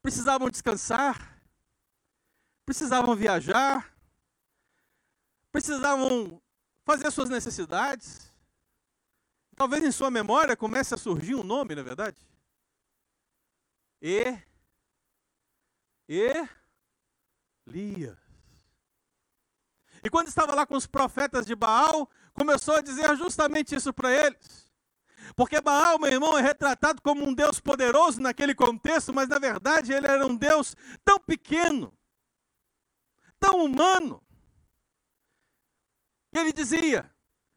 precisavam 0.00 0.48
descansar, 0.48 1.37
precisavam 2.68 3.16
viajar, 3.16 3.96
precisavam 5.50 6.38
fazer 6.84 7.10
suas 7.10 7.30
necessidades. 7.30 8.30
Talvez 9.56 9.82
em 9.82 9.90
sua 9.90 10.10
memória 10.10 10.54
comece 10.54 10.92
a 10.92 10.98
surgir 10.98 11.34
um 11.34 11.42
nome, 11.42 11.74
não 11.74 11.80
é 11.80 11.84
verdade? 11.84 12.18
E 14.02 14.38
Elias. 17.66 18.18
E 20.04 20.10
quando 20.10 20.28
estava 20.28 20.54
lá 20.54 20.66
com 20.66 20.76
os 20.76 20.86
profetas 20.86 21.46
de 21.46 21.54
Baal, 21.54 22.06
começou 22.34 22.74
a 22.74 22.82
dizer 22.82 23.16
justamente 23.16 23.74
isso 23.74 23.94
para 23.94 24.12
eles. 24.12 24.70
Porque 25.34 25.58
Baal, 25.58 25.98
meu 25.98 26.10
irmão, 26.10 26.36
é 26.36 26.42
retratado 26.42 27.00
como 27.00 27.26
um 27.26 27.32
Deus 27.32 27.60
poderoso 27.60 28.20
naquele 28.20 28.54
contexto, 28.54 29.14
mas 29.14 29.26
na 29.26 29.38
verdade 29.38 29.90
ele 29.90 30.06
era 30.06 30.26
um 30.26 30.36
Deus 30.36 30.76
tão 31.02 31.18
pequeno, 31.18 31.97
tão 33.38 33.64
humano. 33.64 34.22
E 36.32 36.38
ele 36.38 36.52
dizia: 36.52 37.10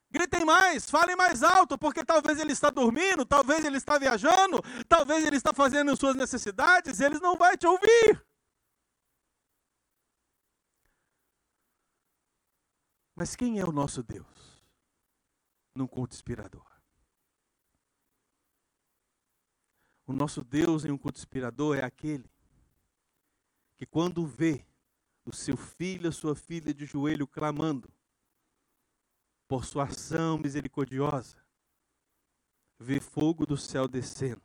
gritem 0.10 0.46
mais, 0.46 0.90
falem 0.90 1.16
mais 1.16 1.44
alto, 1.44 1.78
porque 1.78 2.04
talvez 2.04 2.40
ele 2.40 2.52
está 2.52 2.70
dormindo, 2.70 3.26
talvez 3.26 3.64
ele 3.64 3.78
está 3.78 3.98
viajando, 3.98 4.62
talvez 4.88 5.26
ele 5.26 5.38
está 5.38 5.54
fazendo 5.54 5.96
suas 5.96 6.16
necessidades, 6.16 7.00
e 7.00 7.06
ele 7.06 7.20
não 7.20 7.36
vai 7.36 7.58
te 7.58 7.66
ouvir. 7.66 8.26
Mas 13.16 13.36
quem 13.36 13.60
é 13.60 13.64
o 13.64 13.72
nosso 13.72 14.02
Deus? 14.02 14.66
Num 15.76 15.88
culto 15.88 16.16
inspirador. 16.16 16.66
O 20.08 20.14
nosso 20.14 20.44
Deus 20.44 20.84
em 20.84 20.92
um 20.92 20.98
culto 20.98 21.20
inspirador 21.20 21.78
é 21.78 21.86
aquele 21.86 22.30
que, 23.78 23.86
quando 23.86 24.26
vê 24.26 24.66
o 25.26 25.34
seu 25.34 25.56
filho, 25.56 26.10
a 26.10 26.12
sua 26.12 26.36
filha 26.36 26.74
de 26.74 26.86
joelho 26.86 27.28
clamando, 27.28 27.92
por 29.48 29.66
sua 29.66 29.84
ação 29.84 30.38
misericordiosa, 30.38 31.38
vê 32.80 33.00
fogo 33.00 33.46
do 33.46 33.58
céu 33.58 33.88
descendo 33.88 34.42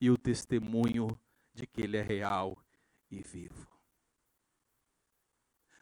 e 0.00 0.10
o 0.10 0.18
testemunho 0.18 1.18
de 1.54 1.66
que 1.66 1.82
ele 1.82 1.96
é 1.96 2.02
real 2.02 2.56
e 3.10 3.22
vivo. 3.22 3.68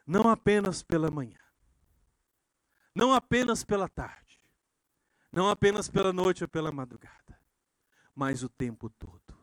Não 0.07 0.29
apenas 0.29 0.83
pela 0.83 1.11
manhã, 1.11 1.41
não 2.95 3.15
apenas 3.15 3.65
pela 3.65 3.89
tarde, 3.89 4.41
não 5.33 5.49
apenas 5.49 5.89
pela 5.89 6.13
noite 6.13 6.45
ou 6.45 6.49
pela 6.49 6.73
madrugada, 6.73 7.41
mas 8.15 8.43
o 8.43 8.49
tempo 8.49 8.91
todo. 8.91 9.39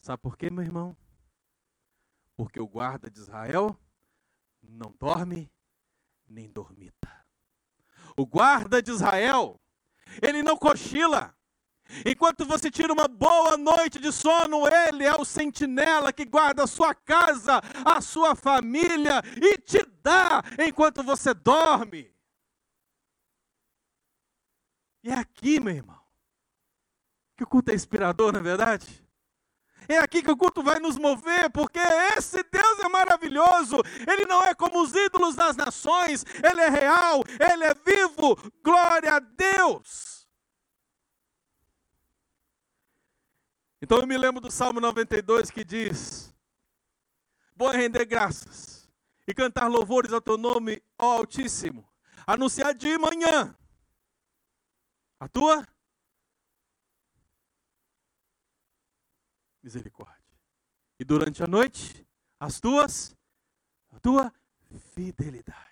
Sabe 0.00 0.22
por 0.22 0.36
quê, 0.36 0.50
meu 0.50 0.64
irmão? 0.64 0.96
Porque 2.36 2.60
o 2.60 2.66
guarda 2.66 3.10
de 3.10 3.20
Israel 3.20 3.78
não 4.62 4.94
dorme 4.98 5.50
nem 6.26 6.50
dormita. 6.50 7.24
O 8.16 8.26
guarda 8.26 8.82
de 8.82 8.90
Israel, 8.90 9.60
ele 10.22 10.42
não 10.42 10.56
cochila. 10.56 11.34
Enquanto 12.04 12.46
você 12.46 12.70
tira 12.70 12.92
uma 12.92 13.06
boa 13.06 13.56
noite 13.56 13.98
de 13.98 14.10
sono, 14.10 14.66
ele 14.66 15.04
é 15.04 15.14
o 15.14 15.24
sentinela 15.24 16.12
que 16.12 16.24
guarda 16.24 16.64
a 16.64 16.66
sua 16.66 16.94
casa, 16.94 17.60
a 17.84 18.00
sua 18.00 18.34
família 18.34 19.22
e 19.36 19.58
te 19.58 19.84
dá 20.02 20.42
enquanto 20.58 21.02
você 21.02 21.34
dorme. 21.34 22.12
E 25.02 25.10
é 25.10 25.14
aqui, 25.14 25.60
meu 25.60 25.74
irmão, 25.74 26.00
que 27.36 27.44
o 27.44 27.46
culto 27.46 27.70
é 27.70 27.74
inspirador, 27.74 28.32
na 28.32 28.38
é 28.38 28.42
verdade? 28.42 29.03
É 29.88 29.98
aqui 29.98 30.22
que 30.22 30.30
o 30.30 30.36
culto 30.36 30.62
vai 30.62 30.78
nos 30.78 30.98
mover, 30.98 31.50
porque 31.50 31.78
esse 32.16 32.42
Deus 32.44 32.78
é 32.80 32.88
maravilhoso. 32.88 33.76
Ele 34.06 34.24
não 34.26 34.42
é 34.42 34.54
como 34.54 34.82
os 34.82 34.94
ídolos 34.94 35.34
das 35.34 35.56
nações, 35.56 36.24
ele 36.42 36.60
é 36.60 36.68
real, 36.68 37.22
ele 37.38 37.64
é 37.64 37.74
vivo. 37.74 38.36
Glória 38.62 39.14
a 39.14 39.18
Deus. 39.18 40.26
Então 43.80 43.98
eu 43.98 44.06
me 44.06 44.16
lembro 44.16 44.40
do 44.40 44.50
Salmo 44.50 44.80
92 44.80 45.50
que 45.50 45.62
diz: 45.62 46.34
Vou 47.54 47.70
render 47.70 48.06
graças 48.06 48.88
e 49.26 49.34
cantar 49.34 49.68
louvores 49.68 50.12
ao 50.12 50.20
teu 50.20 50.38
nome, 50.38 50.82
ó 50.98 51.18
Altíssimo. 51.18 51.86
Anunciar 52.26 52.74
de 52.74 52.96
manhã 52.96 53.54
a 55.20 55.28
tua 55.28 55.66
misericórdia. 59.64 60.22
E 61.00 61.04
durante 61.04 61.42
a 61.42 61.46
noite, 61.46 62.06
as 62.38 62.60
tuas, 62.60 63.16
a 63.90 63.98
tua 63.98 64.32
fidelidade. 64.94 65.64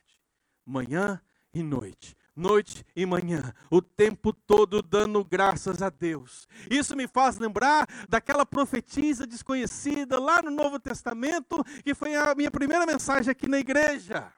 Manhã 0.65 1.21
e 1.53 1.63
noite, 1.63 2.17
noite 2.35 2.85
e 2.97 3.05
manhã, 3.05 3.53
o 3.71 3.83
tempo 3.83 4.33
todo 4.33 4.81
dando 4.81 5.23
graças 5.23 5.83
a 5.83 5.91
Deus. 5.91 6.49
Isso 6.71 6.97
me 6.97 7.07
faz 7.07 7.37
lembrar 7.37 7.87
daquela 8.09 8.47
profetisa 8.47 9.27
desconhecida 9.27 10.19
lá 10.19 10.41
no 10.41 10.51
Novo 10.51 10.81
Testamento, 10.81 11.63
que 11.85 11.95
foi 11.95 12.15
a 12.15 12.35
minha 12.35 12.51
primeira 12.51 12.87
mensagem 12.87 13.31
aqui 13.31 13.47
na 13.47 13.59
igreja. 13.59 14.33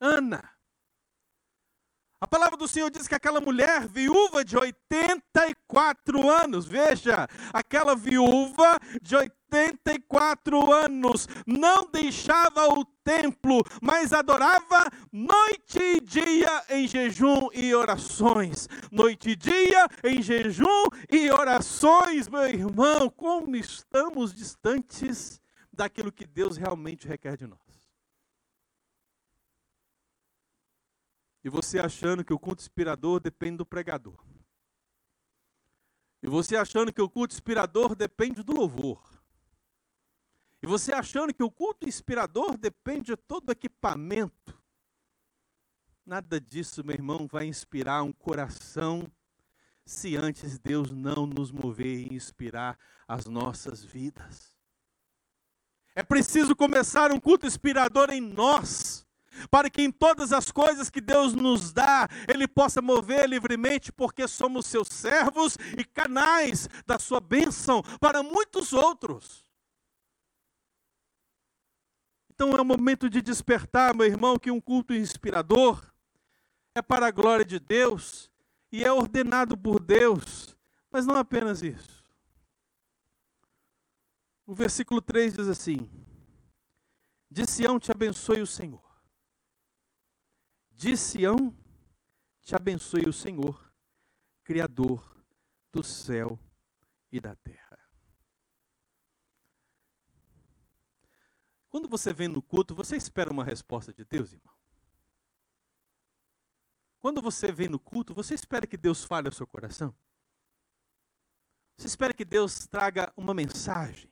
Ana. 0.00 0.59
A 2.22 2.26
palavra 2.26 2.54
do 2.54 2.68
Senhor 2.68 2.90
diz 2.90 3.08
que 3.08 3.14
aquela 3.14 3.40
mulher 3.40 3.88
viúva 3.88 4.44
de 4.44 4.54
84 4.54 6.28
anos, 6.28 6.66
veja, 6.66 7.26
aquela 7.50 7.96
viúva 7.96 8.78
de 9.00 9.16
84 9.16 10.70
anos 10.70 11.26
não 11.46 11.90
deixava 11.90 12.68
o 12.74 12.84
templo, 13.02 13.64
mas 13.80 14.12
adorava 14.12 14.90
noite 15.10 15.78
e 15.80 16.00
dia 16.02 16.62
em 16.68 16.86
jejum 16.86 17.48
e 17.54 17.74
orações. 17.74 18.68
Noite 18.92 19.30
e 19.30 19.36
dia 19.36 19.88
em 20.04 20.20
jejum 20.20 20.84
e 21.10 21.30
orações, 21.30 22.28
meu 22.28 22.46
irmão, 22.46 23.08
como 23.08 23.56
estamos 23.56 24.34
distantes 24.34 25.40
daquilo 25.72 26.12
que 26.12 26.26
Deus 26.26 26.58
realmente 26.58 27.08
requer 27.08 27.38
de 27.38 27.46
nós. 27.46 27.59
E 31.42 31.48
você 31.48 31.78
achando 31.78 32.24
que 32.24 32.32
o 32.32 32.38
culto 32.38 32.62
inspirador 32.62 33.20
depende 33.20 33.58
do 33.58 33.66
pregador. 33.66 34.22
E 36.22 36.28
você 36.28 36.56
achando 36.56 36.92
que 36.92 37.00
o 37.00 37.08
culto 37.08 37.34
inspirador 37.34 37.94
depende 37.94 38.42
do 38.42 38.52
louvor. 38.52 39.02
E 40.62 40.66
você 40.66 40.92
achando 40.92 41.32
que 41.32 41.42
o 41.42 41.50
culto 41.50 41.88
inspirador 41.88 42.58
depende 42.58 43.06
de 43.06 43.16
todo 43.16 43.50
equipamento. 43.50 44.60
Nada 46.04 46.38
disso, 46.38 46.84
meu 46.84 46.94
irmão, 46.94 47.26
vai 47.26 47.46
inspirar 47.46 48.02
um 48.02 48.12
coração 48.12 49.10
se 49.86 50.16
antes 50.16 50.58
Deus 50.58 50.90
não 50.90 51.26
nos 51.26 51.50
mover 51.50 52.10
e 52.10 52.14
inspirar 52.14 52.78
as 53.08 53.24
nossas 53.24 53.82
vidas. 53.82 54.54
É 55.94 56.02
preciso 56.02 56.54
começar 56.54 57.10
um 57.10 57.18
culto 57.18 57.46
inspirador 57.46 58.10
em 58.10 58.20
nós 58.20 59.06
para 59.48 59.70
que 59.70 59.82
em 59.82 59.90
todas 59.90 60.32
as 60.32 60.50
coisas 60.50 60.90
que 60.90 61.00
Deus 61.00 61.34
nos 61.34 61.72
dá, 61.72 62.08
Ele 62.28 62.46
possa 62.46 62.82
mover 62.82 63.28
livremente, 63.28 63.92
porque 63.92 64.26
somos 64.26 64.66
seus 64.66 64.88
servos 64.88 65.56
e 65.78 65.84
canais 65.84 66.68
da 66.86 66.98
sua 66.98 67.20
bênção 67.20 67.82
para 68.00 68.22
muitos 68.22 68.72
outros. 68.72 69.44
Então 72.30 72.56
é 72.56 72.60
o 72.60 72.64
momento 72.64 73.08
de 73.08 73.20
despertar, 73.20 73.94
meu 73.94 74.06
irmão, 74.06 74.38
que 74.38 74.50
um 74.50 74.60
culto 74.60 74.94
inspirador 74.94 75.82
é 76.74 76.80
para 76.80 77.06
a 77.06 77.10
glória 77.10 77.44
de 77.44 77.58
Deus 77.58 78.30
e 78.72 78.82
é 78.82 78.92
ordenado 78.92 79.56
por 79.56 79.80
Deus, 79.80 80.56
mas 80.90 81.06
não 81.06 81.16
apenas 81.16 81.62
isso. 81.62 82.04
O 84.46 84.54
versículo 84.54 85.00
3 85.00 85.34
diz 85.34 85.48
assim: 85.48 85.78
De 87.30 87.46
Sião 87.46 87.78
te 87.78 87.92
abençoe 87.92 88.40
o 88.40 88.46
Senhor 88.46 88.89
de 90.80 90.96
Sião 90.96 91.54
te 92.40 92.56
abençoe 92.56 93.06
o 93.06 93.12
Senhor, 93.12 93.70
Criador 94.42 95.22
do 95.70 95.84
céu 95.84 96.40
e 97.12 97.20
da 97.20 97.36
terra. 97.36 97.78
Quando 101.68 101.86
você 101.86 102.14
vem 102.14 102.28
no 102.28 102.40
culto, 102.40 102.74
você 102.74 102.96
espera 102.96 103.30
uma 103.30 103.44
resposta 103.44 103.92
de 103.92 104.06
Deus, 104.06 104.32
irmão? 104.32 104.54
Quando 106.98 107.20
você 107.20 107.52
vem 107.52 107.68
no 107.68 107.78
culto, 107.78 108.14
você 108.14 108.32
espera 108.32 108.66
que 108.66 108.78
Deus 108.78 109.04
fale 109.04 109.28
ao 109.28 109.34
seu 109.34 109.46
coração? 109.46 109.94
Você 111.76 111.88
espera 111.88 112.14
que 112.14 112.24
Deus 112.24 112.66
traga 112.66 113.12
uma 113.14 113.34
mensagem? 113.34 114.10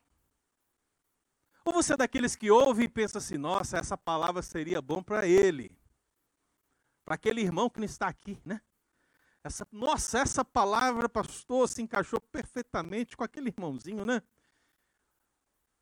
Ou 1.64 1.72
você 1.72 1.94
é 1.94 1.96
daqueles 1.96 2.36
que 2.36 2.50
ouve 2.50 2.84
e 2.84 2.88
pensa 2.90 3.16
assim: 3.16 3.38
nossa, 3.38 3.78
essa 3.78 3.96
palavra 3.96 4.42
seria 4.42 4.82
bom 4.82 5.02
para 5.02 5.26
ele? 5.26 5.77
Para 7.08 7.14
aquele 7.14 7.40
irmão 7.40 7.70
que 7.70 7.78
não 7.80 7.86
está 7.86 8.06
aqui, 8.06 8.38
né? 8.44 8.60
Essa, 9.42 9.66
nossa, 9.72 10.18
essa 10.18 10.44
palavra, 10.44 11.08
pastor, 11.08 11.66
se 11.66 11.80
encaixou 11.80 12.20
perfeitamente 12.20 13.16
com 13.16 13.24
aquele 13.24 13.48
irmãozinho, 13.48 14.04
né? 14.04 14.22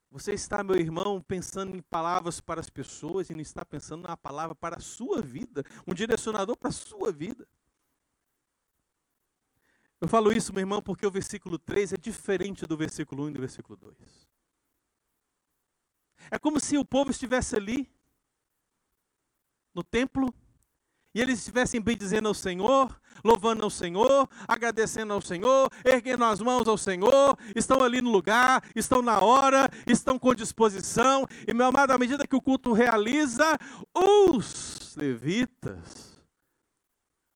Você 0.09 0.34
está, 0.34 0.62
meu 0.62 0.76
irmão, 0.76 1.20
pensando 1.20 1.76
em 1.76 1.82
palavras 1.82 2.40
para 2.40 2.61
as 2.61 2.70
pessoas 2.70 3.28
e 3.28 3.34
não 3.34 3.40
está 3.40 3.64
pensando 3.64 4.07
na 4.07 4.16
palavra 4.16 4.55
para 4.55 4.76
a 4.76 4.80
sua 4.80 5.20
vida, 5.20 5.64
um 5.84 5.92
direcionador 5.92 6.57
para 6.57 6.68
a 6.68 6.72
sua 6.72 7.11
vida. 7.11 7.44
Eu 10.00 10.07
falo 10.07 10.30
isso, 10.30 10.53
meu 10.53 10.61
irmão, 10.61 10.80
porque 10.80 11.05
o 11.05 11.11
versículo 11.11 11.59
3 11.59 11.94
é 11.94 11.96
diferente 11.96 12.64
do 12.66 12.76
versículo 12.76 13.24
1 13.24 13.30
e 13.30 13.32
do 13.32 13.40
versículo 13.40 13.76
2. 13.76 14.28
É 16.30 16.38
como 16.38 16.61
se 16.61 16.78
o 16.78 16.84
povo 16.84 17.11
estivesse 17.11 17.57
ali, 17.57 17.92
no 19.74 19.82
templo, 19.82 20.32
e 21.16 21.20
eles 21.22 21.38
estivessem 21.38 21.80
bem 21.80 21.96
dizendo 21.96 22.28
ao 22.28 22.34
Senhor, 22.34 22.94
louvando 23.24 23.64
ao 23.64 23.70
Senhor, 23.70 24.28
agradecendo 24.46 25.14
ao 25.14 25.22
Senhor, 25.22 25.72
erguendo 25.82 26.24
as 26.24 26.40
mãos 26.40 26.68
ao 26.68 26.76
Senhor, 26.76 27.38
estão 27.54 27.82
ali 27.82 28.02
no 28.02 28.10
lugar, 28.10 28.62
estão 28.74 29.00
na 29.00 29.18
hora, 29.18 29.70
estão 29.86 30.18
com 30.18 30.34
disposição. 30.34 31.26
E, 31.48 31.54
meu 31.54 31.68
amado, 31.68 31.92
à 31.92 31.96
medida 31.96 32.26
que 32.26 32.36
o 32.36 32.42
culto 32.42 32.74
realiza, 32.74 33.58
os 33.94 34.94
levitas, 34.94 36.22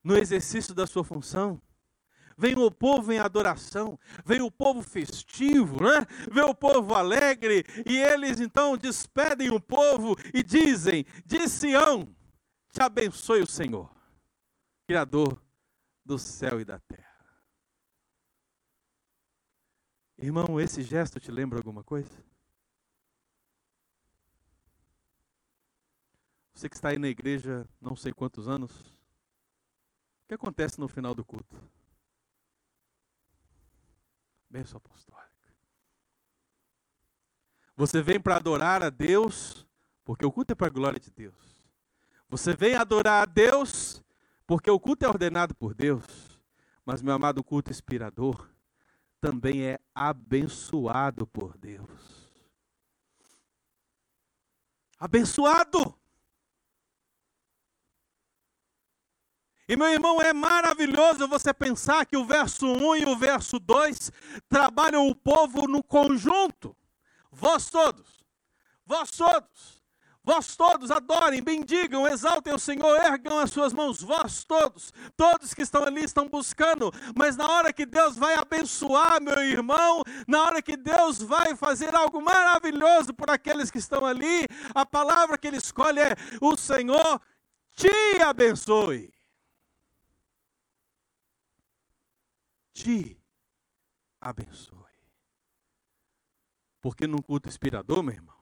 no 0.05 0.15
exercício 0.15 0.75
da 0.75 0.87
sua 0.87 1.03
função, 1.03 1.59
vem 2.37 2.59
o 2.59 2.71
povo 2.71 3.11
em 3.11 3.19
adoração, 3.19 3.99
vem 4.27 4.43
o 4.43 4.51
povo 4.51 4.83
festivo, 4.83 5.83
né? 5.83 6.07
vem 6.31 6.45
o 6.45 6.55
povo 6.55 6.95
alegre, 6.95 7.65
e 7.87 7.97
eles 7.97 8.41
então 8.41 8.77
despedem 8.77 9.49
o 9.51 9.59
povo 9.59 10.19
e 10.35 10.43
dizem: 10.43 11.07
De 11.25 11.49
Sião, 11.49 12.07
te 12.73 12.83
abençoe 12.83 13.43
o 13.43 13.47
Senhor, 13.47 13.91
Criador 14.87 15.43
do 16.05 16.19
céu 16.19 16.61
e 16.61 16.65
da 16.65 16.79
terra. 16.79 17.11
Irmão, 20.19 20.61
esse 20.61 20.83
gesto 20.83 21.19
te 21.19 21.31
lembra 21.31 21.59
alguma 21.59 21.83
coisa? 21.83 22.11
Você 26.53 26.69
que 26.69 26.77
está 26.77 26.91
aí 26.91 26.99
na 26.99 27.09
igreja 27.09 27.67
não 27.81 27.97
sei 27.97 28.13
quantos 28.13 28.47
anos, 28.47 28.71
o 28.81 30.29
que 30.29 30.35
acontece 30.35 30.79
no 30.79 30.89
final 30.89 31.15
do 31.15 31.25
culto? 31.25 31.57
Bênção 34.51 34.77
apostólica. 34.77 35.31
Você 37.77 38.03
vem 38.03 38.21
para 38.21 38.37
adorar 38.37 38.83
a 38.83 38.91
Deus, 38.91 39.67
porque 40.05 40.27
o 40.27 40.31
culto 40.31 40.53
é 40.53 40.55
para 40.55 40.67
a 40.67 40.71
glória 40.71 41.01
de 41.01 41.11
Deus. 41.11 41.60
Você 42.31 42.55
vem 42.55 42.77
adorar 42.77 43.25
a 43.25 43.27
Deus, 43.27 44.01
porque 44.47 44.71
o 44.71 44.79
culto 44.79 45.05
é 45.05 45.09
ordenado 45.09 45.53
por 45.53 45.75
Deus, 45.75 46.05
mas, 46.87 47.03
meu 47.03 47.13
amado, 47.13 47.39
o 47.39 47.45
culto 47.45 47.73
inspirador 47.73 48.49
também 49.21 49.65
é 49.65 49.81
abençoado 49.93 51.27
por 51.27 51.59
Deus. 51.59 52.31
Abençoado! 54.97 55.99
E 59.69 59.77
meu 59.77 59.89
irmão, 59.89 60.23
é 60.23 60.33
maravilhoso 60.33 61.27
você 61.27 61.53
pensar 61.53 62.07
que 62.07 62.17
o 62.17 62.25
verso 62.25 62.67
1 62.67 62.97
e 62.97 63.05
o 63.07 63.17
verso 63.17 63.59
2 63.59 64.13
trabalham 64.49 65.09
o 65.09 65.17
povo 65.17 65.67
no 65.67 65.83
conjunto. 65.83 66.77
Vós 67.31 67.71
todos, 67.71 68.25
vós 68.85 69.11
todos, 69.11 69.80
Vós 70.23 70.55
todos 70.55 70.91
adorem, 70.91 71.43
bendigam, 71.43 72.07
exaltem 72.07 72.53
o 72.53 72.59
Senhor, 72.59 72.95
ergam 73.03 73.39
as 73.39 73.51
suas 73.51 73.73
mãos, 73.73 74.03
vós 74.03 74.45
todos, 74.45 74.93
todos 75.17 75.55
que 75.55 75.63
estão 75.63 75.83
ali 75.83 76.05
estão 76.05 76.29
buscando, 76.29 76.93
mas 77.17 77.39
na 77.39 77.51
hora 77.51 77.73
que 77.73 77.87
Deus 77.87 78.17
vai 78.17 78.35
abençoar, 78.35 79.21
meu 79.23 79.43
irmão, 79.43 80.03
na 80.29 80.43
hora 80.43 80.61
que 80.61 80.77
Deus 80.77 81.23
vai 81.23 81.57
fazer 81.57 81.95
algo 81.95 82.21
maravilhoso 82.21 83.15
por 83.15 83.31
aqueles 83.31 83.71
que 83.71 83.79
estão 83.79 84.05
ali, 84.05 84.47
a 84.75 84.85
palavra 84.85 85.39
que 85.39 85.47
ele 85.49 85.57
escolhe 85.57 86.01
é: 86.01 86.15
o 86.39 86.55
Senhor 86.55 87.21
te 87.75 88.23
abençoe. 88.23 89.11
Te 92.75 93.19
abençoe. 94.21 94.77
Porque 96.81 97.07
num 97.07 97.23
culto 97.23 97.49
inspirador, 97.49 98.03
meu 98.03 98.15
irmão, 98.15 98.40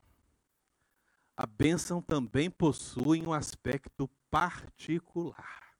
a 1.39 1.45
bênção 1.45 2.01
também 2.01 2.51
possui 2.51 3.25
um 3.25 3.31
aspecto 3.31 4.09
particular. 4.29 5.73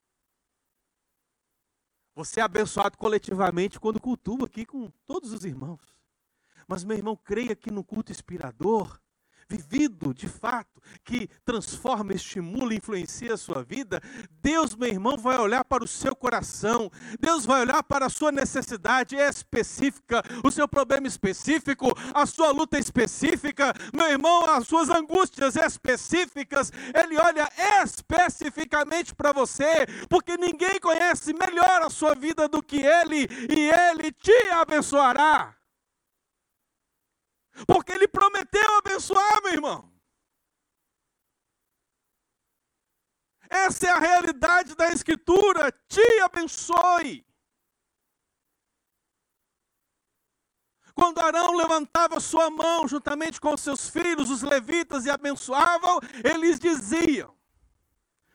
Você 2.15 2.39
é 2.39 2.43
abençoado 2.43 2.97
coletivamente 2.97 3.77
quando 3.77 3.99
cultua 3.99 4.45
aqui 4.45 4.65
com 4.65 4.89
todos 5.05 5.33
os 5.33 5.43
irmãos. 5.43 5.93
Mas, 6.65 6.85
meu 6.85 6.95
irmão, 6.95 7.13
creia 7.13 7.57
que 7.57 7.69
no 7.69 7.83
culto 7.83 8.09
inspirador, 8.09 9.01
vivido 9.49 10.13
de 10.13 10.27
fato, 10.27 10.79
que 11.03 11.27
transforma, 11.43 12.13
estimula, 12.13 12.73
influencia 12.73 13.33
a 13.33 13.37
sua 13.37 13.63
vida, 13.63 14.01
Deus, 14.41 14.75
meu 14.75 14.89
irmão, 14.89 15.17
vai 15.17 15.37
olhar 15.37 15.63
para 15.65 15.83
o 15.83 15.87
seu 15.87 16.15
coração, 16.15 16.91
Deus 17.19 17.45
vai 17.45 17.61
olhar 17.61 17.81
para 17.83 18.05
a 18.05 18.09
sua 18.09 18.31
necessidade 18.31 19.15
específica, 19.15 20.23
o 20.43 20.51
seu 20.51 20.67
problema 20.67 21.07
específico, 21.07 21.87
a 22.13 22.25
sua 22.25 22.51
luta 22.51 22.77
específica, 22.77 23.73
meu 23.93 24.07
irmão, 24.07 24.45
as 24.45 24.67
suas 24.67 24.89
angústias 24.89 25.55
específicas, 25.55 26.71
Ele 26.93 27.17
olha 27.17 27.49
especificamente 27.83 29.15
para 29.15 29.33
você, 29.33 29.85
porque 30.07 30.37
ninguém 30.37 30.79
conhece 30.79 31.33
melhor 31.33 31.81
a 31.81 31.89
sua 31.89 32.13
vida 32.13 32.47
do 32.47 32.61
que 32.61 32.77
Ele, 32.77 33.27
e 33.49 33.69
Ele 33.69 34.11
te 34.11 34.49
abençoará. 34.51 35.58
Porque 37.67 37.91
ele 37.91 38.07
prometeu 38.07 38.77
abençoar, 38.77 39.41
meu 39.43 39.53
irmão. 39.53 39.91
Essa 43.49 43.87
é 43.87 43.89
a 43.89 43.99
realidade 43.99 44.75
da 44.75 44.91
Escritura. 44.91 45.71
Te 45.87 46.21
abençoe. 46.21 47.25
Quando 50.93 51.19
Arão 51.19 51.55
levantava 51.55 52.19
sua 52.19 52.49
mão 52.49 52.85
juntamente 52.87 53.39
com 53.39 53.55
seus 53.55 53.89
filhos, 53.89 54.29
os 54.29 54.41
levitas, 54.41 55.05
e 55.05 55.09
abençoavam, 55.09 55.99
eles 56.23 56.59
diziam: 56.59 57.33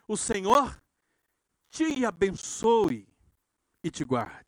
O 0.09 0.17
Senhor 0.17 0.83
te 1.71 2.05
abençoe 2.05 3.07
e 3.83 3.91
te 3.91 4.03
guarde. 4.03 4.44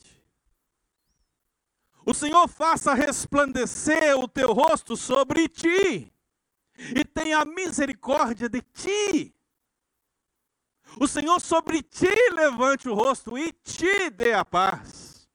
O 2.07 2.15
Senhor 2.15 2.47
faça 2.47 2.95
resplandecer 2.95 4.17
o 4.17 4.29
teu 4.29 4.53
rosto 4.53 4.97
sobre 4.97 5.49
ti 5.49 6.13
e 6.95 7.05
tenha 7.05 7.45
misericórdia 7.45 8.49
de 8.49 8.63
ti. 8.63 9.35
O 11.01 11.09
Senhor 11.09 11.41
sobre 11.41 11.83
ti 11.83 12.07
levante 12.33 12.89
o 12.89 12.95
rosto 12.95 13.37
e 13.37 13.53
te 13.53 14.09
dê 14.11 14.33
a 14.35 14.45
paz. 14.45 15.29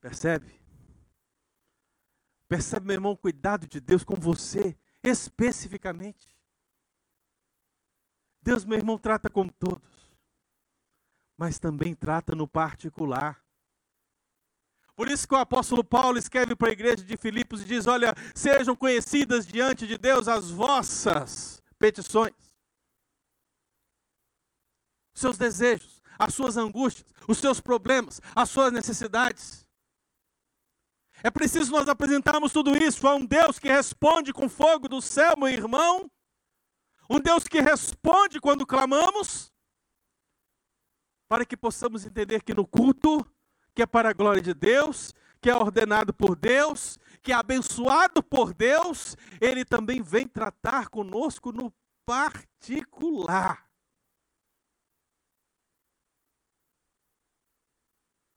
Percebe? 0.00 0.62
Percebe, 2.46 2.86
meu 2.86 2.94
irmão, 2.94 3.12
o 3.12 3.16
cuidado 3.16 3.66
de 3.66 3.80
Deus 3.80 4.04
com 4.04 4.14
você, 4.14 4.78
especificamente. 5.02 6.32
Deus, 8.40 8.64
meu 8.64 8.78
irmão, 8.78 8.96
trata 8.96 9.28
com 9.28 9.48
todos, 9.48 10.16
mas 11.36 11.58
também 11.58 11.94
trata 11.94 12.34
no 12.34 12.46
particular. 12.46 13.44
Por 15.00 15.10
isso 15.10 15.26
que 15.26 15.34
o 15.34 15.38
apóstolo 15.38 15.82
Paulo 15.82 16.18
escreve 16.18 16.54
para 16.54 16.68
a 16.68 16.72
igreja 16.72 17.02
de 17.02 17.16
Filipos 17.16 17.62
e 17.62 17.64
diz: 17.64 17.86
Olha, 17.86 18.14
sejam 18.34 18.76
conhecidas 18.76 19.46
diante 19.46 19.86
de 19.86 19.96
Deus 19.96 20.28
as 20.28 20.50
vossas 20.50 21.62
petições, 21.78 22.34
os 25.14 25.20
seus 25.22 25.38
desejos, 25.38 26.02
as 26.18 26.34
suas 26.34 26.58
angústias, 26.58 27.08
os 27.26 27.38
seus 27.38 27.62
problemas, 27.62 28.20
as 28.36 28.50
suas 28.50 28.70
necessidades. 28.70 29.66
É 31.22 31.30
preciso 31.30 31.72
nós 31.72 31.88
apresentarmos 31.88 32.52
tudo 32.52 32.76
isso 32.76 33.08
a 33.08 33.14
um 33.14 33.24
Deus 33.24 33.58
que 33.58 33.68
responde 33.68 34.34
com 34.34 34.50
fogo 34.50 34.86
do 34.86 35.00
céu, 35.00 35.32
meu 35.38 35.48
irmão. 35.48 36.10
Um 37.08 37.18
Deus 37.18 37.44
que 37.44 37.62
responde 37.62 38.38
quando 38.38 38.66
clamamos, 38.66 39.50
para 41.26 41.46
que 41.46 41.56
possamos 41.56 42.04
entender 42.04 42.42
que 42.42 42.52
no 42.52 42.66
culto 42.66 43.26
que 43.74 43.82
é 43.82 43.86
para 43.86 44.10
a 44.10 44.12
glória 44.12 44.42
de 44.42 44.54
Deus, 44.54 45.14
que 45.40 45.48
é 45.48 45.54
ordenado 45.54 46.12
por 46.12 46.36
Deus, 46.36 46.98
que 47.22 47.32
é 47.32 47.34
abençoado 47.34 48.22
por 48.22 48.52
Deus, 48.52 49.16
ele 49.40 49.64
também 49.64 50.02
vem 50.02 50.26
tratar 50.26 50.88
conosco 50.88 51.52
no 51.52 51.72
particular. 52.04 53.68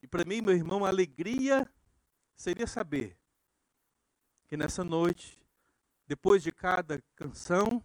E 0.02 0.08
para 0.08 0.26
mim, 0.26 0.42
meu 0.42 0.54
irmão, 0.54 0.86
a 0.86 0.90
alegria 0.90 1.68
seria 2.36 2.68
saber 2.68 3.18
que 4.48 4.58
nessa 4.58 4.84
noite, 4.84 5.42
depois 6.06 6.44
de 6.44 6.52
cada 6.52 7.02
canção, 7.16 7.84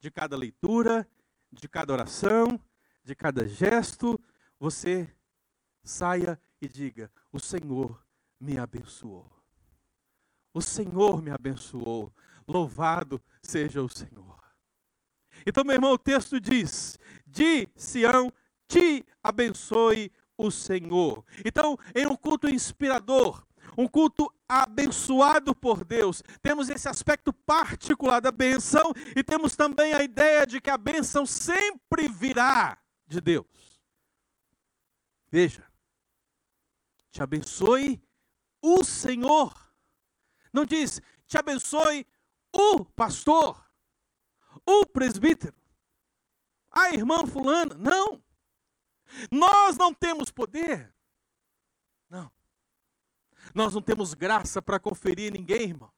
de 0.00 0.10
cada 0.10 0.36
leitura, 0.36 1.08
de 1.50 1.68
cada 1.68 1.92
oração, 1.92 2.60
de 3.04 3.14
cada 3.14 3.46
gesto, 3.46 4.20
você 4.58 5.08
saia 5.82 6.40
e 6.60 6.68
diga: 6.68 7.10
O 7.32 7.38
Senhor 7.38 8.04
me 8.40 8.58
abençoou. 8.58 9.30
O 10.52 10.60
Senhor 10.60 11.22
me 11.22 11.30
abençoou. 11.30 12.12
Louvado 12.46 13.22
seja 13.42 13.82
o 13.82 13.88
Senhor. 13.88 14.38
Então, 15.46 15.64
meu 15.64 15.74
irmão, 15.74 15.92
o 15.92 15.98
texto 15.98 16.40
diz: 16.40 16.98
De 17.26 17.68
Sião 17.76 18.32
te 18.66 19.04
abençoe 19.22 20.10
o 20.36 20.50
Senhor. 20.50 21.24
Então, 21.44 21.76
em 21.94 22.06
um 22.06 22.16
culto 22.16 22.48
inspirador, 22.48 23.46
um 23.76 23.86
culto 23.86 24.32
abençoado 24.48 25.54
por 25.54 25.84
Deus, 25.84 26.22
temos 26.42 26.68
esse 26.68 26.88
aspecto 26.88 27.32
particular 27.32 28.20
da 28.20 28.32
benção 28.32 28.92
e 29.14 29.22
temos 29.22 29.54
também 29.54 29.92
a 29.92 30.02
ideia 30.02 30.46
de 30.46 30.60
que 30.60 30.70
a 30.70 30.78
benção 30.78 31.26
sempre 31.26 32.08
virá 32.08 32.78
de 33.06 33.20
Deus. 33.20 33.46
Veja, 35.30 35.67
te 37.18 37.22
abençoe 37.22 38.00
o 38.62 38.84
Senhor. 38.84 39.52
Não 40.52 40.64
diz, 40.64 41.00
te 41.26 41.36
abençoe 41.36 42.06
o 42.54 42.84
pastor, 42.84 43.68
o 44.64 44.86
presbítero, 44.86 45.56
a 46.70 46.90
irmã 46.92 47.26
fulana. 47.26 47.74
Não. 47.74 48.22
Nós 49.32 49.76
não 49.76 49.92
temos 49.92 50.30
poder. 50.30 50.94
Não. 52.08 52.30
Nós 53.52 53.74
não 53.74 53.82
temos 53.82 54.14
graça 54.14 54.62
para 54.62 54.78
conferir 54.78 55.32
ninguém, 55.32 55.62
irmão. 55.62 55.92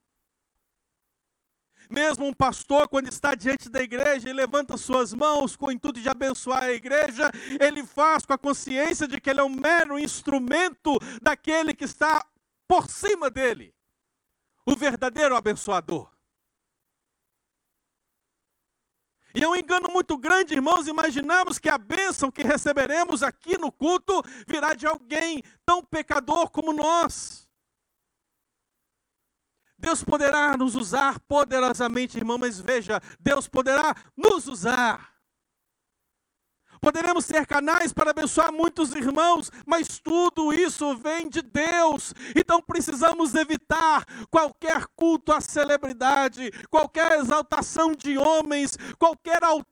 Mesmo 1.91 2.25
um 2.25 2.33
pastor, 2.33 2.89
quando 2.89 3.09
está 3.09 3.35
diante 3.35 3.69
da 3.69 3.83
igreja 3.83 4.31
e 4.31 4.33
levanta 4.33 4.77
suas 4.77 5.13
mãos 5.13 5.57
com 5.57 5.67
o 5.67 5.73
intuito 5.73 6.01
de 6.01 6.09
abençoar 6.09 6.63
a 6.63 6.73
igreja, 6.73 7.33
ele 7.61 7.85
faz 7.85 8.25
com 8.25 8.33
a 8.33 8.39
consciência 8.39 9.09
de 9.09 9.21
que 9.21 9.29
ele 9.29 9.41
é 9.41 9.43
um 9.43 9.49
mero 9.49 9.99
instrumento 9.99 10.97
daquele 11.21 11.75
que 11.75 11.85
está 11.85 12.25
por 12.69 12.89
cima 12.89 13.29
dele 13.29 13.75
o 14.65 14.77
verdadeiro 14.77 15.37
abençoador. 15.37 16.09
E 19.35 19.43
é 19.43 19.49
um 19.49 19.57
engano 19.57 19.89
muito 19.93 20.17
grande, 20.17 20.55
irmãos, 20.55 20.87
imaginamos 20.87 21.59
que 21.59 21.69
a 21.69 21.79
bênção 21.79 22.31
que 22.31 22.43
receberemos 22.43 23.23
aqui 23.25 23.59
no 23.59 23.73
culto 23.73 24.23
virá 24.47 24.75
de 24.75 24.87
alguém 24.87 25.43
tão 25.67 25.85
pecador 25.85 26.51
como 26.51 26.73
nós. 26.73 27.50
Deus 29.81 30.05
poderá 30.05 30.57
nos 30.57 30.75
usar 30.75 31.19
poderosamente, 31.21 32.19
irmão, 32.19 32.37
mas 32.39 32.61
veja, 32.61 33.01
Deus 33.19 33.49
poderá 33.49 33.95
nos 34.17 34.47
usar. 34.47 35.11
Poderemos 36.81 37.27
ser 37.27 37.47
canais 37.47 37.93
para 37.93 38.11
abençoar 38.11 38.51
muitos 38.51 38.95
irmãos, 38.95 39.51
mas 39.67 39.99
tudo 39.99 40.53
isso 40.53 40.97
vem 40.97 41.29
de 41.29 41.43
Deus. 41.43 42.15
Então 42.35 42.63
precisamos 42.63 43.35
evitar 43.35 44.05
qualquer 44.31 44.87
culto 44.97 45.31
à 45.31 45.43
celebridade, 45.43 46.51
qualquer 46.71 47.13
exaltação 47.19 47.93
de 47.95 48.17
homens, 48.17 48.79
qualquer 48.99 49.45
altar 49.45 49.71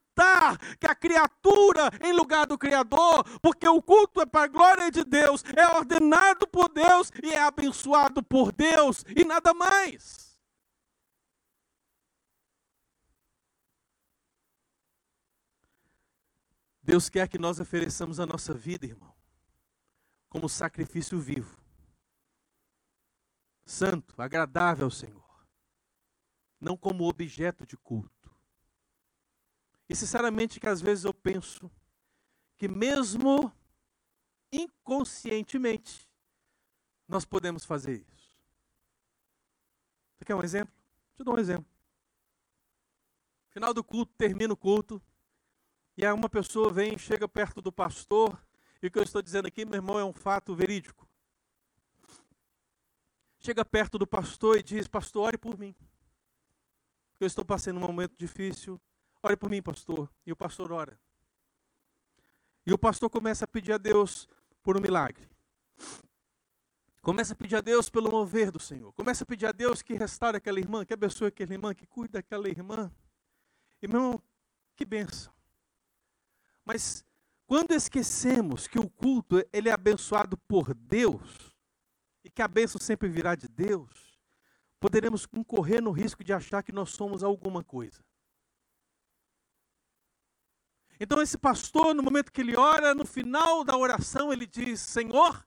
que 0.78 0.86
a 0.86 0.94
criatura 0.94 1.90
em 2.02 2.12
lugar 2.12 2.46
do 2.46 2.58
Criador, 2.58 3.24
porque 3.40 3.68
o 3.68 3.82
culto 3.82 4.20
é 4.20 4.26
para 4.26 4.44
a 4.44 4.48
glória 4.48 4.90
de 4.90 5.04
Deus, 5.04 5.44
é 5.56 5.66
ordenado 5.76 6.46
por 6.46 6.68
Deus 6.68 7.10
e 7.22 7.30
é 7.30 7.40
abençoado 7.40 8.22
por 8.22 8.52
Deus 8.52 9.04
e 9.16 9.24
nada 9.24 9.52
mais. 9.54 10.28
Deus 16.88 17.10
quer 17.10 17.28
que 17.28 17.38
nós 17.38 17.60
ofereçamos 17.60 18.18
a 18.18 18.24
nossa 18.24 18.54
vida, 18.54 18.86
irmão, 18.86 19.14
como 20.30 20.48
sacrifício 20.48 21.20
vivo, 21.20 21.54
santo, 23.66 24.20
agradável 24.20 24.86
ao 24.86 24.90
Senhor, 24.90 25.46
não 26.58 26.78
como 26.78 27.06
objeto 27.06 27.66
de 27.66 27.76
culto. 27.76 28.17
E 29.88 29.96
sinceramente 29.96 30.60
que 30.60 30.68
às 30.68 30.80
vezes 30.80 31.04
eu 31.04 31.14
penso 31.14 31.70
que 32.56 32.68
mesmo 32.68 33.52
inconscientemente 34.52 36.08
nós 37.06 37.24
podemos 37.24 37.64
fazer 37.64 38.04
isso. 38.06 38.38
Você 40.16 40.24
quer 40.24 40.34
um 40.34 40.42
exemplo? 40.42 40.74
Eu 41.18 41.24
dar 41.24 41.32
um 41.32 41.38
exemplo. 41.38 41.66
Final 43.50 43.72
do 43.72 43.82
culto, 43.82 44.12
termina 44.16 44.52
o 44.52 44.56
culto, 44.56 45.02
e 45.96 46.04
aí 46.04 46.12
uma 46.12 46.28
pessoa 46.28 46.70
vem, 46.70 46.98
chega 46.98 47.26
perto 47.26 47.62
do 47.62 47.72
pastor, 47.72 48.38
e 48.82 48.86
o 48.86 48.90
que 48.90 48.98
eu 48.98 49.02
estou 49.02 49.22
dizendo 49.22 49.46
aqui, 49.48 49.64
meu 49.64 49.76
irmão, 49.76 49.98
é 49.98 50.04
um 50.04 50.12
fato 50.12 50.54
verídico. 50.54 51.08
Chega 53.40 53.64
perto 53.64 53.98
do 53.98 54.06
pastor 54.06 54.58
e 54.58 54.62
diz: 54.62 54.86
Pastor, 54.86 55.26
ore 55.26 55.38
por 55.38 55.58
mim. 55.58 55.74
Eu 57.18 57.26
estou 57.26 57.44
passando 57.44 57.78
um 57.78 57.80
momento 57.80 58.14
difícil. 58.16 58.80
Ore 59.22 59.36
por 59.36 59.50
mim, 59.50 59.62
pastor. 59.62 60.10
E 60.24 60.32
o 60.32 60.36
pastor 60.36 60.72
ora. 60.72 60.98
E 62.66 62.72
o 62.72 62.78
pastor 62.78 63.08
começa 63.08 63.44
a 63.44 63.48
pedir 63.48 63.72
a 63.72 63.78
Deus 63.78 64.28
por 64.62 64.76
um 64.76 64.80
milagre. 64.80 65.28
Começa 67.00 67.32
a 67.32 67.36
pedir 67.36 67.56
a 67.56 67.60
Deus 67.60 67.88
pelo 67.88 68.10
mover 68.10 68.50
do 68.50 68.60
Senhor. 68.60 68.92
Começa 68.92 69.24
a 69.24 69.26
pedir 69.26 69.46
a 69.46 69.52
Deus 69.52 69.80
que 69.80 69.94
restaure 69.94 70.36
aquela 70.36 70.58
irmã, 70.58 70.84
que 70.84 70.92
abençoe 70.92 71.28
aquela 71.28 71.52
irmã, 71.52 71.74
que 71.74 71.86
cuide 71.86 72.12
daquela 72.12 72.48
irmã. 72.48 72.92
Irmão, 73.80 74.20
que 74.76 74.84
benção. 74.84 75.32
Mas 76.64 77.02
quando 77.46 77.72
esquecemos 77.72 78.66
que 78.66 78.78
o 78.78 78.90
culto 78.90 79.42
ele 79.50 79.70
é 79.70 79.72
abençoado 79.72 80.36
por 80.36 80.74
Deus 80.74 81.56
e 82.22 82.28
que 82.28 82.42
a 82.42 82.48
bênção 82.48 82.78
sempre 82.78 83.08
virá 83.08 83.34
de 83.34 83.48
Deus, 83.48 84.20
poderemos 84.78 85.26
incorrer 85.32 85.80
no 85.80 85.90
risco 85.90 86.22
de 86.22 86.34
achar 86.34 86.62
que 86.62 86.72
nós 86.72 86.90
somos 86.90 87.22
alguma 87.24 87.64
coisa. 87.64 88.04
Então 91.00 91.22
esse 91.22 91.38
pastor, 91.38 91.94
no 91.94 92.02
momento 92.02 92.32
que 92.32 92.40
ele 92.40 92.56
ora, 92.56 92.94
no 92.94 93.06
final 93.06 93.62
da 93.62 93.76
oração, 93.76 94.32
ele 94.32 94.46
diz: 94.46 94.80
Senhor, 94.80 95.46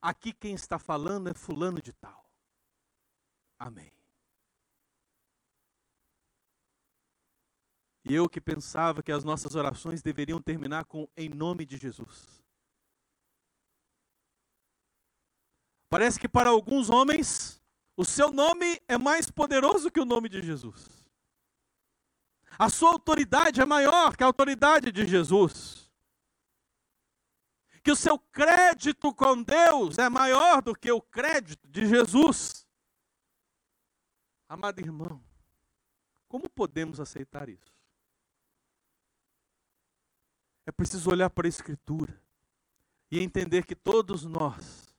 aqui 0.00 0.32
quem 0.32 0.54
está 0.54 0.78
falando 0.78 1.28
é 1.28 1.34
fulano 1.34 1.82
de 1.82 1.92
tal. 1.92 2.28
Amém. 3.58 3.92
E 8.04 8.14
eu 8.14 8.28
que 8.28 8.40
pensava 8.40 9.02
que 9.02 9.10
as 9.10 9.24
nossas 9.24 9.54
orações 9.54 10.02
deveriam 10.02 10.40
terminar 10.40 10.84
com 10.84 11.08
em 11.16 11.28
nome 11.28 11.64
de 11.64 11.78
Jesus. 11.78 12.42
Parece 15.88 16.18
que 16.18 16.28
para 16.28 16.50
alguns 16.50 16.90
homens, 16.90 17.62
o 17.96 18.04
seu 18.04 18.30
nome 18.30 18.82
é 18.88 18.98
mais 18.98 19.30
poderoso 19.30 19.90
que 19.90 20.00
o 20.00 20.04
nome 20.04 20.28
de 20.28 20.42
Jesus. 20.42 20.93
A 22.58 22.68
sua 22.68 22.90
autoridade 22.90 23.60
é 23.60 23.64
maior 23.64 24.16
que 24.16 24.22
a 24.22 24.26
autoridade 24.26 24.92
de 24.92 25.06
Jesus. 25.06 25.90
Que 27.82 27.90
o 27.90 27.96
seu 27.96 28.18
crédito 28.18 29.12
com 29.12 29.42
Deus 29.42 29.98
é 29.98 30.08
maior 30.08 30.62
do 30.62 30.74
que 30.74 30.90
o 30.90 31.00
crédito 31.00 31.68
de 31.68 31.86
Jesus. 31.86 32.66
Amado 34.48 34.80
irmão, 34.80 35.22
como 36.28 36.48
podemos 36.48 37.00
aceitar 37.00 37.48
isso? 37.48 37.74
É 40.66 40.72
preciso 40.72 41.10
olhar 41.10 41.28
para 41.28 41.46
a 41.46 41.48
Escritura 41.48 42.18
e 43.10 43.20
entender 43.20 43.66
que 43.66 43.74
todos 43.74 44.24
nós, 44.24 44.96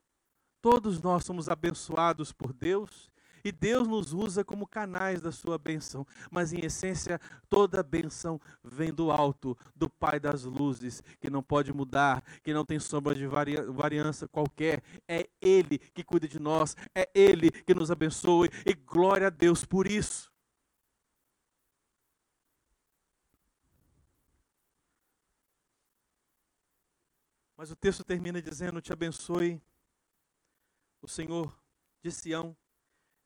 todos 0.61 1.01
nós 1.01 1.25
somos 1.25 1.49
abençoados 1.49 2.31
por 2.31 2.53
Deus 2.53 3.09
e 3.45 3.51
Deus 3.51 3.87
nos 3.87 4.11
usa 4.11 4.43
como 4.43 4.65
canais 4.65 5.21
da 5.21 5.31
sua 5.31 5.57
benção. 5.57 6.05
Mas 6.31 6.51
em 6.51 6.65
essência, 6.65 7.21
toda 7.47 7.83
benção 7.83 8.41
vem 8.63 8.91
do 8.91 9.11
alto, 9.11 9.55
do 9.75 9.87
Pai 9.87 10.19
das 10.19 10.43
luzes, 10.43 11.03
que 11.21 11.29
não 11.29 11.43
pode 11.43 11.71
mudar, 11.71 12.23
que 12.43 12.53
não 12.53 12.65
tem 12.65 12.79
sombra 12.79 13.13
de 13.13 13.27
variança 13.27 14.27
qualquer. 14.27 14.81
É 15.07 15.29
Ele 15.39 15.77
que 15.77 16.03
cuida 16.03 16.27
de 16.27 16.39
nós, 16.39 16.75
é 16.95 17.07
Ele 17.13 17.51
que 17.51 17.75
nos 17.75 17.91
abençoe 17.91 18.49
e 18.65 18.73
glória 18.73 19.27
a 19.27 19.29
Deus 19.29 19.63
por 19.63 19.85
isso. 19.85 20.33
Mas 27.55 27.69
o 27.69 27.75
texto 27.75 28.03
termina 28.03 28.41
dizendo: 28.41 28.81
Te 28.81 28.91
abençoe 28.91 29.61
o 30.99 31.07
Senhor 31.07 31.57
de 32.01 32.11
Sião, 32.11 32.57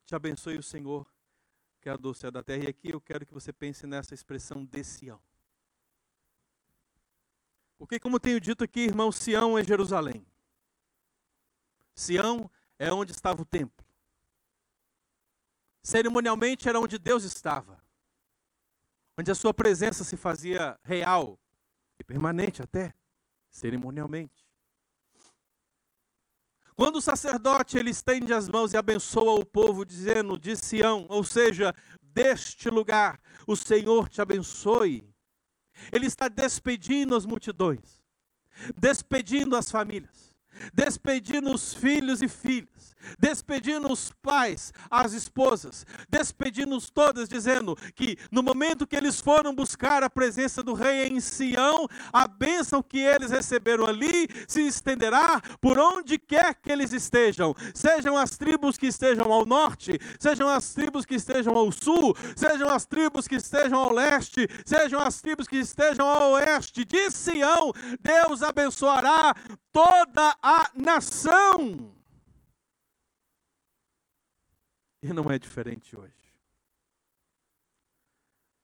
te 0.09 0.15
abençoe 0.15 0.57
o 0.57 0.63
Senhor, 0.63 1.05
que 1.79 1.87
é 1.87 1.95
do 1.95 2.15
céu 2.15 2.31
da 2.31 2.41
terra. 2.41 2.63
E 2.63 2.67
aqui 2.67 2.89
eu 2.89 2.99
quero 2.99 3.27
que 3.27 3.33
você 3.33 3.53
pense 3.53 3.85
nessa 3.85 4.15
expressão 4.15 4.65
de 4.65 4.83
Sião. 4.83 5.21
Porque, 7.77 7.99
como 7.99 8.19
tenho 8.19 8.41
dito 8.41 8.63
aqui, 8.63 8.79
irmão, 8.79 9.11
Sião 9.11 9.55
é 9.55 9.63
Jerusalém. 9.63 10.25
Sião 11.93 12.49
é 12.79 12.91
onde 12.91 13.11
estava 13.11 13.39
o 13.43 13.45
templo. 13.45 13.85
Cerimonialmente 15.83 16.67
era 16.67 16.79
onde 16.79 16.97
Deus 16.97 17.23
estava. 17.23 17.79
Onde 19.15 19.29
a 19.29 19.35
sua 19.35 19.53
presença 19.53 20.03
se 20.03 20.17
fazia 20.17 20.79
real 20.83 21.39
e 21.99 22.03
permanente 22.03 22.63
até 22.63 22.95
cerimonialmente. 23.47 24.48
Quando 26.79 26.95
o 26.95 27.01
sacerdote 27.01 27.77
ele 27.77 27.89
estende 27.89 28.33
as 28.33 28.47
mãos 28.47 28.71
e 28.71 28.77
abençoa 28.77 29.33
o 29.37 29.43
povo, 29.43 29.83
dizendo 29.83 30.39
de 30.39 30.55
Sião, 30.55 31.05
ou 31.09 31.25
seja, 31.25 31.75
deste 32.01 32.69
lugar, 32.69 33.19
o 33.45 33.53
Senhor 33.53 34.07
te 34.07 34.21
abençoe. 34.21 35.03
Ele 35.91 36.05
está 36.05 36.29
despedindo 36.29 37.17
as 37.17 37.25
multidões, 37.25 38.01
despedindo 38.77 39.57
as 39.57 39.69
famílias, 39.69 40.28
despedindo 40.73 41.53
os 41.53 41.73
filhos 41.73 42.21
e 42.21 42.27
filhas, 42.27 42.95
despedindo 43.17 43.91
os 43.91 44.11
pais, 44.21 44.73
as 44.89 45.13
esposas, 45.13 45.85
despedindo-os 46.09 46.89
todas, 46.89 47.29
dizendo 47.29 47.75
que 47.95 48.17
no 48.31 48.43
momento 48.43 48.87
que 48.87 48.95
eles 48.95 49.19
foram 49.19 49.53
buscar 49.53 50.03
a 50.03 50.09
presença 50.09 50.61
do 50.61 50.73
rei 50.73 51.07
em 51.07 51.19
Sião, 51.19 51.87
a 52.11 52.27
bênção 52.27 52.81
que 52.81 52.99
eles 52.99 53.31
receberam 53.31 53.85
ali 53.85 54.27
se 54.47 54.61
estenderá 54.61 55.41
por 55.61 55.77
onde 55.77 56.17
quer 56.17 56.55
que 56.55 56.71
eles 56.71 56.93
estejam, 56.93 57.55
sejam 57.73 58.17
as 58.17 58.37
tribos 58.37 58.77
que 58.77 58.87
estejam 58.87 59.31
ao 59.31 59.45
norte, 59.45 59.99
sejam 60.19 60.49
as 60.49 60.73
tribos 60.73 61.05
que 61.05 61.15
estejam 61.15 61.55
ao 61.55 61.71
sul, 61.71 62.15
sejam 62.35 62.69
as 62.69 62.85
tribos 62.85 63.27
que 63.27 63.35
estejam 63.35 63.79
ao 63.79 63.93
leste, 63.93 64.47
sejam 64.65 64.99
as 64.99 65.21
tribos 65.21 65.47
que 65.47 65.57
estejam 65.57 66.07
ao 66.07 66.31
oeste, 66.33 66.85
de 66.85 67.09
Sião, 67.11 67.71
Deus 68.01 68.41
abençoará 68.41 69.33
toda 69.71 70.37
a 70.41 70.71
nação. 70.75 71.95
E 75.01 75.13
não 75.13 75.31
é 75.31 75.39
diferente 75.39 75.97
hoje. 75.97 76.13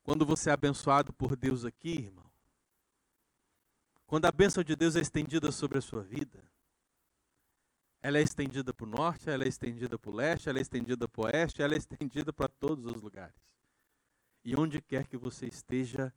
Quando 0.03 0.25
você 0.25 0.49
é 0.49 0.53
abençoado 0.53 1.11
por 1.13 1.35
Deus 1.35 1.65
aqui, 1.65 1.93
irmão, 1.93 2.29
quando 4.05 4.25
a 4.25 4.31
bênção 4.31 4.63
de 4.63 4.75
Deus 4.75 4.95
é 4.95 4.99
estendida 4.99 5.51
sobre 5.51 5.77
a 5.79 5.81
sua 5.81 6.03
vida, 6.03 6.43
ela 8.01 8.19
é 8.19 8.21
estendida 8.21 8.71
para 8.71 8.85
o 8.85 8.89
norte, 8.89 9.31
ela 9.31 9.45
é 9.45 9.47
estendida 9.47 9.97
para 9.97 10.11
o 10.11 10.13
leste, 10.13 10.47
ela 10.47 10.59
é 10.59 10.61
estendida 10.61 11.07
para 11.07 11.21
o 11.21 11.25
oeste, 11.25 11.63
ela 11.63 11.73
é 11.73 11.77
estendida 11.77 12.31
para 12.31 12.47
todos 12.47 12.85
os 12.85 13.01
lugares. 13.01 13.35
E 14.43 14.55
onde 14.55 14.79
quer 14.79 15.07
que 15.07 15.17
você 15.17 15.47
esteja, 15.47 16.13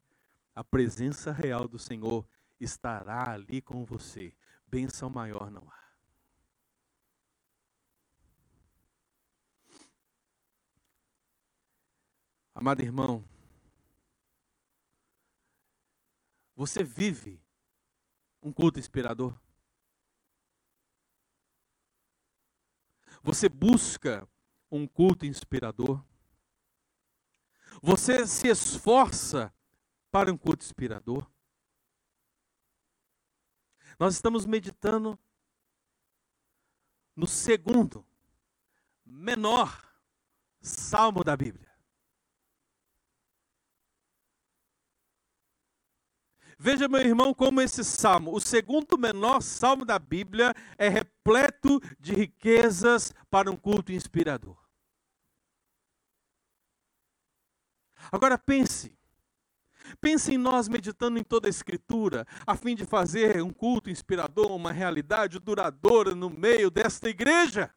a 0.54 0.62
presença 0.62 1.32
real 1.32 1.66
do 1.66 1.78
Senhor 1.78 2.28
estará 2.60 3.30
ali 3.30 3.62
com 3.62 3.86
você. 3.86 4.34
Bênção 4.70 5.08
maior 5.08 5.50
não 5.50 5.66
há. 5.70 5.78
Amado 12.54 12.82
irmão, 12.82 13.24
você 16.56 16.82
vive 16.82 17.40
um 18.42 18.52
culto 18.52 18.80
inspirador? 18.80 19.38
Você 23.22 23.48
busca 23.48 24.28
um 24.70 24.86
culto 24.86 25.24
inspirador? 25.24 26.04
Você 27.80 28.26
se 28.26 28.48
esforça 28.48 29.54
para 30.10 30.32
um 30.32 30.36
culto 30.36 30.64
inspirador? 30.64 31.30
Nós 33.98 34.14
estamos 34.14 34.46
meditando 34.46 35.18
no 37.16 37.26
segundo 37.26 38.06
menor 39.04 39.84
salmo 40.60 41.24
da 41.24 41.36
Bíblia. 41.36 41.68
Veja, 46.60 46.88
meu 46.88 47.00
irmão, 47.00 47.32
como 47.32 47.60
esse 47.60 47.84
salmo, 47.84 48.34
o 48.34 48.40
segundo 48.40 48.98
menor 48.98 49.40
salmo 49.40 49.84
da 49.84 49.96
Bíblia, 49.96 50.52
é 50.76 50.88
repleto 50.88 51.80
de 52.00 52.12
riquezas 52.12 53.12
para 53.30 53.48
um 53.48 53.56
culto 53.56 53.92
inspirador. 53.92 54.58
Agora 58.10 58.36
pense, 58.36 58.97
pense 60.00 60.34
em 60.34 60.38
nós 60.38 60.68
meditando 60.68 61.18
em 61.18 61.22
toda 61.22 61.48
a 61.48 61.50
Escritura, 61.50 62.26
a 62.46 62.56
fim 62.56 62.74
de 62.74 62.84
fazer 62.84 63.42
um 63.42 63.50
culto 63.50 63.90
inspirador, 63.90 64.52
uma 64.52 64.72
realidade 64.72 65.38
duradoura 65.38 66.14
no 66.14 66.30
meio 66.30 66.70
desta 66.70 67.08
igreja 67.08 67.70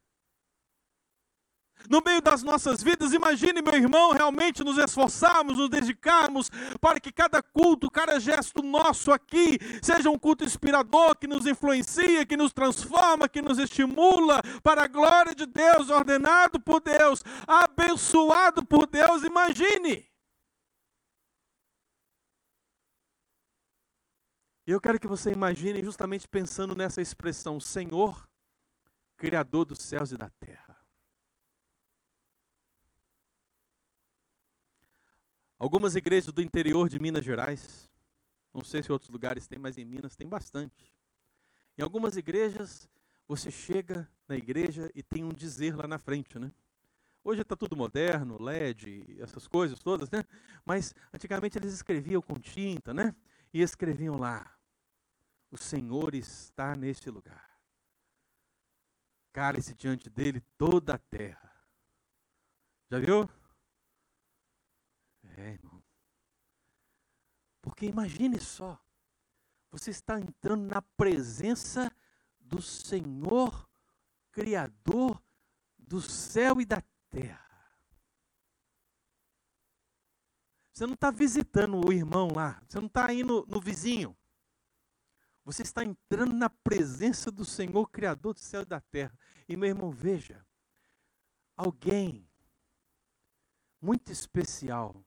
no 1.90 2.02
meio 2.06 2.22
das 2.22 2.44
nossas 2.44 2.84
vidas. 2.84 3.14
Imagine, 3.14 3.62
meu 3.62 3.76
irmão, 3.76 4.12
realmente 4.12 4.64
nos 4.64 4.78
esforçarmos, 4.78 5.58
nos 5.58 5.70
dedicarmos 5.70 6.50
para 6.80 7.00
que 7.00 7.12
cada 7.12 7.42
culto, 7.42 7.90
cada 7.90 8.20
gesto 8.20 8.62
nosso 8.62 9.12
aqui 9.12 9.58
seja 9.82 10.10
um 10.10 10.18
culto 10.18 10.44
inspirador 10.44 11.16
que 11.16 11.28
nos 11.28 11.46
influencia, 11.46 12.26
que 12.26 12.38
nos 12.38 12.52
transforma, 12.52 13.30
que 13.30 13.42
nos 13.42 13.58
estimula 13.58 14.42
para 14.64 14.84
a 14.84 14.88
glória 14.88 15.34
de 15.34 15.46
Deus, 15.46 15.90
ordenado 15.90 16.60
por 16.60 16.82
Deus, 16.82 17.24
abençoado 17.48 18.66
por 18.66 18.88
Deus. 18.88 19.24
Imagine. 19.24 20.11
E 24.72 24.74
eu 24.74 24.80
quero 24.80 24.98
que 24.98 25.06
você 25.06 25.34
imagine 25.34 25.84
justamente 25.84 26.26
pensando 26.30 26.74
nessa 26.74 27.02
expressão, 27.02 27.60
Senhor, 27.60 28.26
Criador 29.18 29.66
dos 29.66 29.80
céus 29.80 30.14
e 30.14 30.18
da 30.18 30.30
terra. 30.30 30.78
Algumas 35.60 35.98
igrejas 35.98 36.32
do 36.32 36.42
interior 36.42 36.88
de 36.88 37.02
Minas 37.02 37.26
Gerais, 37.26 37.92
não 38.54 38.64
sei 38.64 38.82
se 38.82 38.94
outros 38.94 39.10
lugares 39.10 39.46
tem, 39.46 39.60
mas 39.60 39.78
em 39.78 39.84
Minas 39.84 40.16
tem 40.16 40.26
bastante. 40.26 40.96
Em 41.78 41.82
algumas 41.82 42.16
igrejas, 42.16 42.90
você 43.28 43.52
chega 43.52 44.10
na 44.26 44.38
igreja 44.38 44.90
e 44.96 45.04
tem 45.04 45.22
um 45.26 45.34
dizer 45.34 45.76
lá 45.76 45.86
na 45.86 46.00
frente, 46.00 46.40
né? 46.40 46.50
Hoje 47.26 47.42
está 47.42 47.58
tudo 47.58 47.76
moderno, 47.76 48.42
LED, 48.42 49.18
essas 49.20 49.50
coisas 49.50 49.80
todas, 49.80 50.10
né? 50.10 50.24
Mas 50.64 50.96
antigamente 51.14 51.58
eles 51.58 51.74
escreviam 51.74 52.22
com 52.22 52.40
tinta, 52.40 52.94
né? 52.94 53.14
E 53.54 53.62
escreviam 53.62 54.18
lá: 54.18 54.61
O 55.52 55.58
Senhor 55.58 56.16
está 56.16 56.76
neste 56.76 57.10
lugar. 57.10 57.52
Cale-se 59.34 59.76
diante 59.76 60.10
dele 60.10 60.42
toda 60.58 60.96
a 60.96 60.98
terra. 60.98 61.52
Já 62.90 63.00
viu? 63.00 63.30
É, 65.38 65.52
irmão. 65.52 65.84
Porque 67.62 67.86
imagine 67.86 68.40
só, 68.40 68.82
você 69.70 69.92
está 69.92 70.20
entrando 70.20 70.66
na 70.66 70.82
presença 70.82 71.92
do 72.40 72.62
Senhor, 72.62 73.70
Criador 74.32 75.22
do 75.78 76.02
céu 76.02 76.62
e 76.62 76.66
da 76.66 76.82
terra. 77.10 77.50
Você 80.74 80.86
não 80.86 80.94
está 80.94 81.12
visitando 81.12 81.86
o 81.86 81.92
irmão 81.92 82.30
lá, 82.34 82.62
você 82.68 82.80
não 82.80 82.88
está 82.88 83.14
indo 83.14 83.46
no 83.48 83.60
vizinho. 83.60 84.18
Você 85.44 85.64
está 85.64 85.84
entrando 85.84 86.34
na 86.34 86.50
presença 86.50 87.32
do 87.32 87.44
Senhor, 87.44 87.90
Criador 87.90 88.34
do 88.34 88.40
céu 88.40 88.62
e 88.62 88.66
da 88.66 88.80
terra. 88.80 89.18
E 89.48 89.58
meu 89.58 89.70
irmão, 89.70 89.92
veja, 89.92 90.46
alguém 91.58 92.30
muito 93.82 94.12
especial 94.12 95.04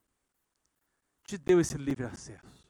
te 1.23 1.39
deu 1.39 1.61
esse 1.61 1.79
livre 1.79 2.05
acesso. 2.05 2.65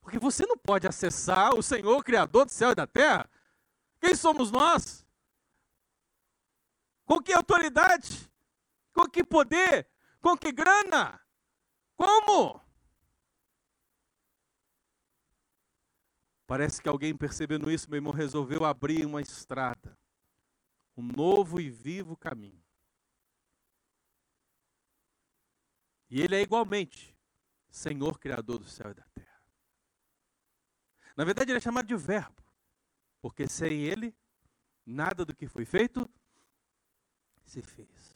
Porque 0.00 0.18
você 0.18 0.46
não 0.46 0.56
pode 0.56 0.86
acessar 0.86 1.54
o 1.54 1.62
Senhor, 1.62 2.02
Criador 2.02 2.44
do 2.44 2.50
céu 2.50 2.72
e 2.72 2.74
da 2.74 2.86
terra. 2.86 3.28
Quem 4.00 4.14
somos 4.14 4.50
nós? 4.50 5.06
Com 7.04 7.20
que 7.20 7.32
autoridade? 7.32 8.30
Com 8.92 9.08
que 9.08 9.22
poder? 9.22 9.88
Com 10.20 10.36
que 10.36 10.50
grana? 10.50 11.20
Como? 11.96 12.60
Parece 16.52 16.82
que 16.82 16.88
alguém 16.90 17.16
percebendo 17.16 17.70
isso, 17.70 17.88
meu 17.88 17.96
irmão, 17.96 18.12
resolveu 18.12 18.66
abrir 18.66 19.06
uma 19.06 19.22
estrada, 19.22 19.98
um 20.94 21.02
novo 21.02 21.58
e 21.58 21.70
vivo 21.70 22.14
caminho. 22.14 22.62
E 26.10 26.20
ele 26.20 26.36
é 26.36 26.42
igualmente 26.42 27.16
Senhor 27.70 28.18
Criador 28.18 28.58
do 28.58 28.68
céu 28.68 28.90
e 28.90 28.94
da 28.94 29.02
terra. 29.14 29.42
Na 31.16 31.24
verdade, 31.24 31.50
ele 31.50 31.56
é 31.56 31.60
chamado 31.62 31.86
de 31.86 31.96
Verbo, 31.96 32.44
porque 33.22 33.48
sem 33.48 33.84
ele, 33.84 34.14
nada 34.84 35.24
do 35.24 35.34
que 35.34 35.48
foi 35.48 35.64
feito 35.64 36.06
se 37.46 37.62
fez. 37.62 38.14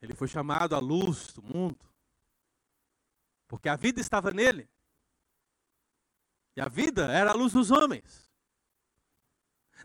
Ele 0.00 0.12
foi 0.12 0.26
chamado 0.26 0.74
a 0.74 0.80
luz 0.80 1.32
do 1.34 1.40
mundo, 1.40 1.88
porque 3.46 3.68
a 3.68 3.76
vida 3.76 4.00
estava 4.00 4.32
nele. 4.32 4.68
E 6.56 6.60
a 6.60 6.68
vida 6.68 7.10
era 7.10 7.30
a 7.30 7.34
luz 7.34 7.52
dos 7.52 7.70
homens. 7.70 8.30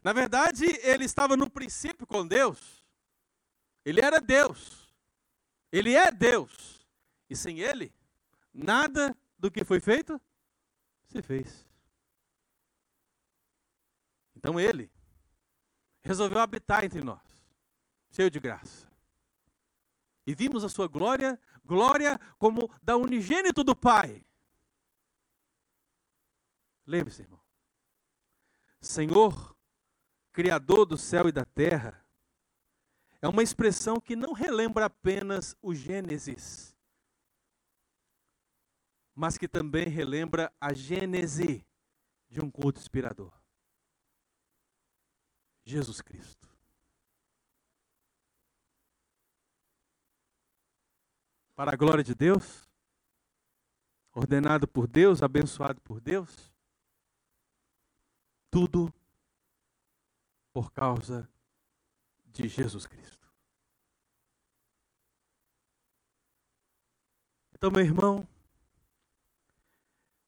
Na 0.04 0.14
verdade, 0.14 0.66
ele 0.82 1.06
estava 1.06 1.36
no 1.36 1.50
princípio 1.50 2.06
com 2.06 2.28
Deus. 2.28 2.84
Ele 3.84 4.02
era 4.02 4.20
Deus. 4.20 4.88
Ele 5.72 5.96
é 5.96 6.12
Deus. 6.12 6.86
E 7.30 7.36
sem 7.36 7.60
Ele, 7.60 7.94
nada 8.54 9.16
do 9.38 9.52
que 9.52 9.64
foi 9.64 9.80
feito 9.80 10.20
se 11.08 11.22
fez. 11.22 11.66
Então 14.36 14.60
Ele 14.60 14.92
resolveu 16.04 16.40
habitar 16.40 16.84
entre 16.86 17.02
nós, 17.02 17.22
cheio 18.12 18.32
de 18.32 18.40
graça. 18.40 18.88
E 20.26 20.34
vimos 20.34 20.64
a 20.64 20.70
sua 20.70 20.88
glória, 20.88 21.40
glória 21.66 22.20
como 22.38 22.70
da 22.82 22.96
unigênito 22.96 23.64
do 23.64 23.76
Pai. 23.76 24.26
Lembre-se, 26.88 27.22
irmão. 27.22 27.42
Senhor, 28.80 29.56
Criador 30.32 30.86
do 30.86 30.98
céu 30.98 31.28
e 31.28 31.32
da 31.32 31.44
terra, 31.44 32.06
é 33.22 33.28
uma 33.28 33.44
expressão 33.44 34.00
que 34.00 34.16
não 34.16 34.32
relembra 34.32 34.86
apenas 34.86 35.56
o 35.62 35.76
Gênesis, 35.76 36.76
mas 39.14 39.38
que 39.38 39.48
também 39.48 39.90
relembra 39.90 40.54
a 40.62 40.74
gênese 40.74 41.66
de 42.30 42.40
um 42.40 42.50
culto 42.50 42.80
inspirador. 42.80 43.34
Jesus 45.66 46.02
Cristo. 46.02 46.48
Para 51.56 51.74
a 51.74 51.76
glória 51.76 52.04
de 52.04 52.14
Deus, 52.14 52.70
ordenado 54.14 54.68
por 54.68 54.88
Deus, 54.88 55.24
abençoado 55.24 55.82
por 55.82 56.00
Deus, 56.00 56.56
tudo 58.50 58.94
por 60.54 60.72
causa 60.72 61.30
de 62.26 62.48
Jesus 62.48 62.86
Cristo. 62.86 63.28
Então, 67.54 67.72
meu 67.72 67.82
irmão, 67.82 68.28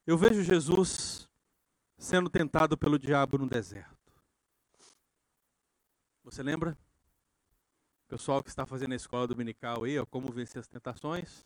eu 0.05 0.17
vejo 0.17 0.41
Jesus 0.41 1.29
sendo 1.97 2.29
tentado 2.29 2.77
pelo 2.77 2.97
diabo 2.97 3.37
no 3.37 3.47
deserto. 3.47 4.11
Você 6.23 6.41
lembra? 6.41 6.77
O 8.05 8.09
pessoal 8.09 8.43
que 8.43 8.49
está 8.49 8.65
fazendo 8.65 8.93
a 8.93 8.95
escola 8.95 9.27
dominical 9.27 9.83
aí, 9.83 9.99
ó, 9.99 10.05
como 10.05 10.31
vencer 10.31 10.59
as 10.59 10.67
tentações, 10.67 11.45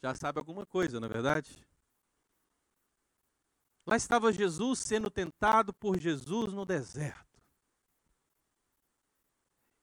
já 0.00 0.14
sabe 0.14 0.38
alguma 0.38 0.64
coisa, 0.64 1.00
não 1.00 1.08
é 1.08 1.10
verdade? 1.10 1.66
Lá 3.86 3.96
estava 3.96 4.32
Jesus 4.32 4.80
sendo 4.80 5.08
tentado 5.08 5.72
por 5.72 5.98
Jesus 5.98 6.52
no 6.52 6.64
deserto. 6.64 7.40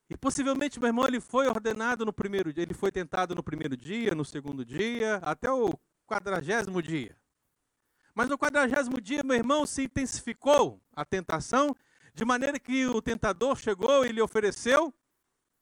E 0.09 0.17
possivelmente, 0.17 0.79
meu 0.79 0.87
irmão, 0.87 1.07
ele 1.07 1.21
foi 1.21 1.47
ordenado 1.47 2.05
no 2.05 2.11
primeiro 2.11 2.51
dia, 2.51 2.63
ele 2.63 2.73
foi 2.73 2.91
tentado 2.91 3.33
no 3.33 3.41
primeiro 3.41 3.77
dia, 3.77 4.13
no 4.13 4.25
segundo 4.25 4.65
dia, 4.65 5.15
até 5.23 5.49
o 5.49 5.73
quadragésimo 6.05 6.81
dia. 6.81 7.17
Mas 8.13 8.29
no 8.29 8.37
quadragésimo 8.37 9.01
dia, 9.01 9.23
meu 9.23 9.35
irmão, 9.35 9.65
se 9.65 9.83
intensificou 9.83 10.79
a 10.91 11.03
tentação, 11.03 11.75
de 12.13 12.23
maneira 12.23 12.59
que 12.59 12.85
o 12.85 13.01
tentador 13.01 13.57
chegou 13.57 14.05
e 14.05 14.11
lhe 14.11 14.21
ofereceu 14.21 14.93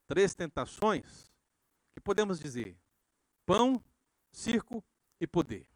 três 0.05 0.33
tentações, 0.35 1.31
que 1.93 2.01
podemos 2.01 2.39
dizer: 2.39 2.77
pão, 3.45 3.81
circo 4.31 4.83
e 5.19 5.25
poder. 5.25 5.70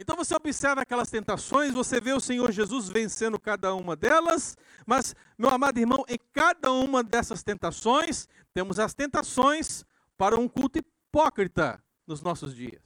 Então 0.00 0.16
você 0.16 0.34
observa 0.34 0.80
aquelas 0.80 1.10
tentações, 1.10 1.74
você 1.74 2.00
vê 2.00 2.14
o 2.14 2.20
Senhor 2.20 2.50
Jesus 2.50 2.88
vencendo 2.88 3.38
cada 3.38 3.74
uma 3.74 3.94
delas, 3.94 4.56
mas, 4.86 5.14
meu 5.36 5.50
amado 5.50 5.78
irmão, 5.78 6.06
em 6.08 6.18
cada 6.32 6.72
uma 6.72 7.04
dessas 7.04 7.42
tentações, 7.42 8.26
temos 8.54 8.78
as 8.78 8.94
tentações 8.94 9.84
para 10.16 10.40
um 10.40 10.48
culto 10.48 10.78
hipócrita 10.78 11.84
nos 12.06 12.22
nossos 12.22 12.54
dias. 12.54 12.82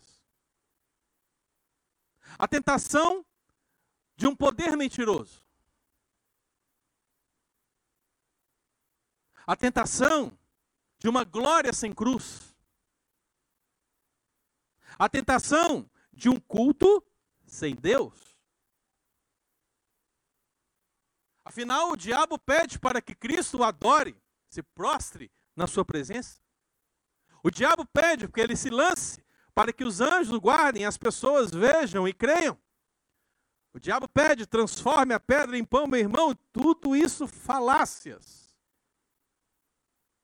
A 2.36 2.48
tentação 2.48 3.24
de 4.16 4.26
um 4.26 4.34
poder 4.34 4.76
mentiroso. 4.76 5.40
A 9.46 9.54
tentação 9.54 10.36
de 10.98 11.08
uma 11.08 11.22
glória 11.22 11.72
sem 11.72 11.92
cruz. 11.92 12.56
A 14.98 15.08
tentação 15.08 15.88
de 16.14 16.28
um 16.28 16.38
culto 16.38 17.04
sem 17.44 17.74
Deus. 17.74 18.34
Afinal, 21.44 21.90
o 21.90 21.96
diabo 21.96 22.38
pede 22.38 22.78
para 22.78 23.02
que 23.02 23.14
Cristo 23.14 23.58
o 23.58 23.64
adore, 23.64 24.16
se 24.48 24.62
prostre 24.62 25.30
na 25.54 25.66
sua 25.66 25.84
presença. 25.84 26.40
O 27.42 27.50
diabo 27.50 27.84
pede 27.84 28.28
que 28.28 28.40
ele 28.40 28.56
se 28.56 28.70
lance 28.70 29.22
para 29.54 29.72
que 29.72 29.84
os 29.84 30.00
anjos 30.00 30.38
guardem, 30.38 30.86
as 30.86 30.96
pessoas 30.96 31.50
vejam 31.50 32.08
e 32.08 32.12
creiam. 32.14 32.58
O 33.72 33.78
diabo 33.78 34.08
pede, 34.08 34.46
transforme 34.46 35.12
a 35.12 35.20
pedra 35.20 35.58
em 35.58 35.64
pão, 35.64 35.86
meu 35.86 36.00
irmão, 36.00 36.34
tudo 36.52 36.96
isso 36.96 37.26
falácias 37.26 38.54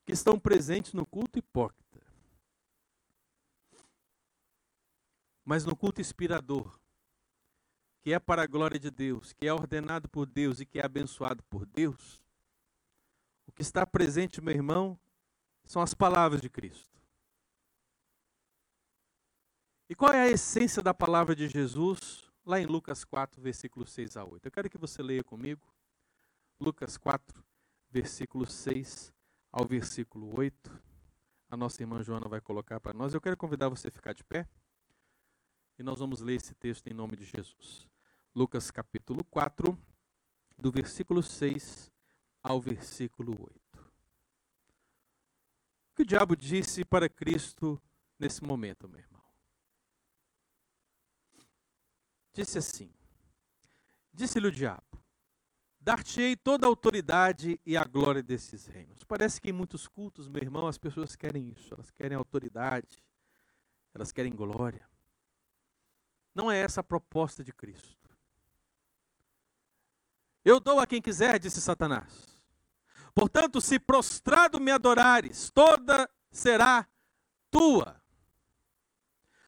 que 0.05 0.13
estão 0.13 0.39
presentes 0.39 0.93
no 0.93 1.05
culto 1.05 1.37
hipócrita. 1.37 1.80
Mas 5.51 5.65
no 5.65 5.75
culto 5.75 5.99
inspirador, 5.99 6.79
que 7.99 8.13
é 8.13 8.19
para 8.19 8.43
a 8.43 8.47
glória 8.47 8.79
de 8.79 8.89
Deus, 8.89 9.33
que 9.33 9.45
é 9.45 9.53
ordenado 9.53 10.07
por 10.07 10.25
Deus 10.25 10.61
e 10.61 10.65
que 10.65 10.79
é 10.79 10.85
abençoado 10.85 11.43
por 11.49 11.65
Deus, 11.65 12.23
o 13.45 13.51
que 13.51 13.61
está 13.61 13.85
presente, 13.85 14.39
meu 14.39 14.55
irmão, 14.55 14.97
são 15.65 15.81
as 15.81 15.93
palavras 15.93 16.39
de 16.39 16.49
Cristo. 16.49 16.97
E 19.89 19.93
qual 19.93 20.13
é 20.13 20.21
a 20.21 20.29
essência 20.29 20.81
da 20.81 20.93
palavra 20.93 21.35
de 21.35 21.49
Jesus? 21.49 22.31
Lá 22.45 22.57
em 22.57 22.65
Lucas 22.65 23.03
4, 23.03 23.41
versículos 23.41 23.91
6 23.91 24.15
a 24.15 24.23
8. 24.23 24.45
Eu 24.45 24.51
quero 24.53 24.69
que 24.69 24.77
você 24.77 25.03
leia 25.03 25.21
comigo. 25.21 25.67
Lucas 26.61 26.97
4, 26.97 27.43
versículo 27.89 28.47
6 28.47 29.13
ao 29.51 29.65
versículo 29.65 30.33
8. 30.39 30.81
A 31.49 31.57
nossa 31.57 31.83
irmã 31.83 32.01
Joana 32.01 32.29
vai 32.29 32.39
colocar 32.39 32.79
para 32.79 32.93
nós. 32.93 33.13
Eu 33.13 33.19
quero 33.19 33.35
convidar 33.35 33.67
você 33.67 33.89
a 33.89 33.91
ficar 33.91 34.13
de 34.13 34.23
pé. 34.23 34.47
E 35.81 35.83
nós 35.83 35.97
vamos 35.97 36.21
ler 36.21 36.35
esse 36.35 36.53
texto 36.53 36.85
em 36.85 36.93
nome 36.93 37.15
de 37.15 37.25
Jesus. 37.25 37.89
Lucas 38.35 38.69
capítulo 38.69 39.23
4, 39.23 39.75
do 40.55 40.71
versículo 40.71 41.23
6 41.23 41.91
ao 42.43 42.61
versículo 42.61 43.31
8. 43.31 43.91
O 45.89 45.95
que 45.95 46.03
o 46.03 46.05
diabo 46.05 46.35
disse 46.35 46.85
para 46.85 47.09
Cristo 47.09 47.81
nesse 48.19 48.43
momento, 48.43 48.87
meu 48.87 48.99
irmão? 48.99 49.23
Disse 52.31 52.59
assim: 52.59 52.93
Disse-lhe 54.13 54.49
o 54.49 54.51
diabo: 54.51 55.03
Dar-te-ei 55.79 56.35
toda 56.35 56.67
a 56.67 56.69
autoridade 56.69 57.59
e 57.65 57.75
a 57.75 57.83
glória 57.83 58.21
desses 58.21 58.67
reinos. 58.67 59.03
Parece 59.03 59.41
que 59.41 59.49
em 59.49 59.53
muitos 59.53 59.87
cultos, 59.87 60.27
meu 60.27 60.43
irmão, 60.43 60.67
as 60.67 60.77
pessoas 60.77 61.15
querem 61.15 61.49
isso, 61.49 61.73
elas 61.73 61.89
querem 61.89 62.15
autoridade, 62.15 63.03
elas 63.95 64.11
querem 64.11 64.31
glória. 64.31 64.90
Não 66.33 66.49
é 66.49 66.59
essa 66.59 66.81
a 66.81 66.83
proposta 66.83 67.43
de 67.43 67.51
Cristo. 67.51 68.09
Eu 70.43 70.59
dou 70.59 70.79
a 70.79 70.87
quem 70.87 71.01
quiser, 71.01 71.39
disse 71.39 71.61
Satanás. 71.61 72.41
Portanto, 73.13 73.59
se 73.59 73.79
prostrado 73.79 74.59
me 74.59 74.71
adorares, 74.71 75.51
toda 75.51 76.09
será 76.31 76.87
tua. 77.49 78.01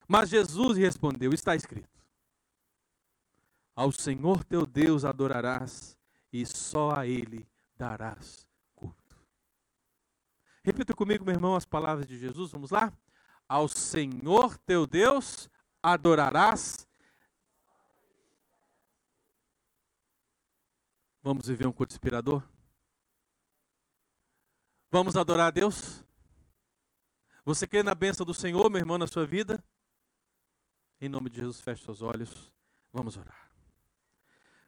Mas 0.06 0.28
Jesus 0.28 0.76
respondeu: 0.76 1.32
Está 1.32 1.56
escrito: 1.56 2.04
Ao 3.74 3.90
Senhor 3.90 4.44
teu 4.44 4.66
Deus 4.66 5.04
adorarás, 5.04 5.96
e 6.32 6.44
só 6.44 6.92
a 6.94 7.06
Ele 7.06 7.48
darás 7.76 8.46
culto. 8.76 9.16
Repita 10.62 10.94
comigo, 10.94 11.24
meu 11.24 11.34
irmão, 11.34 11.56
as 11.56 11.64
palavras 11.64 12.06
de 12.06 12.18
Jesus. 12.18 12.52
Vamos 12.52 12.70
lá? 12.70 12.92
Ao 13.48 13.66
Senhor 13.66 14.56
teu 14.58 14.86
Deus 14.86 15.48
adorarás. 15.84 16.88
Vamos 21.22 21.46
viver 21.46 21.66
um 21.66 21.72
culto 21.72 21.92
inspirador? 21.92 22.42
Vamos 24.90 25.16
adorar 25.16 25.48
a 25.48 25.50
Deus? 25.50 26.02
Você 27.44 27.66
crê 27.66 27.82
na 27.82 27.94
bênção 27.94 28.24
do 28.24 28.32
Senhor, 28.32 28.70
meu 28.70 28.78
irmão, 28.78 28.96
na 28.96 29.06
sua 29.06 29.26
vida? 29.26 29.62
Em 31.00 31.08
nome 31.08 31.28
de 31.28 31.36
Jesus, 31.36 31.60
feche 31.60 31.84
seus 31.84 32.00
olhos. 32.00 32.50
Vamos 32.90 33.16
orar. 33.16 33.43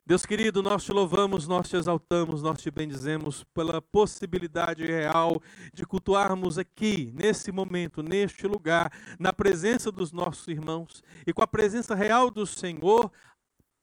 Deus 0.08 0.24
querido, 0.24 0.62
nós 0.62 0.84
te 0.84 0.92
louvamos, 0.92 1.48
nós 1.48 1.68
te 1.68 1.76
exaltamos, 1.76 2.40
nós 2.40 2.62
te 2.62 2.70
bendizemos 2.70 3.42
pela 3.52 3.82
possibilidade 3.82 4.86
real 4.86 5.42
de 5.74 5.84
cultuarmos 5.84 6.58
aqui, 6.58 7.10
nesse 7.12 7.50
momento, 7.50 8.04
neste 8.04 8.46
lugar, 8.46 8.92
na 9.18 9.32
presença 9.32 9.90
dos 9.90 10.12
nossos 10.12 10.46
irmãos 10.46 11.02
e 11.26 11.32
com 11.32 11.42
a 11.42 11.46
presença 11.46 11.92
real 11.92 12.30
do 12.30 12.46
Senhor, 12.46 13.10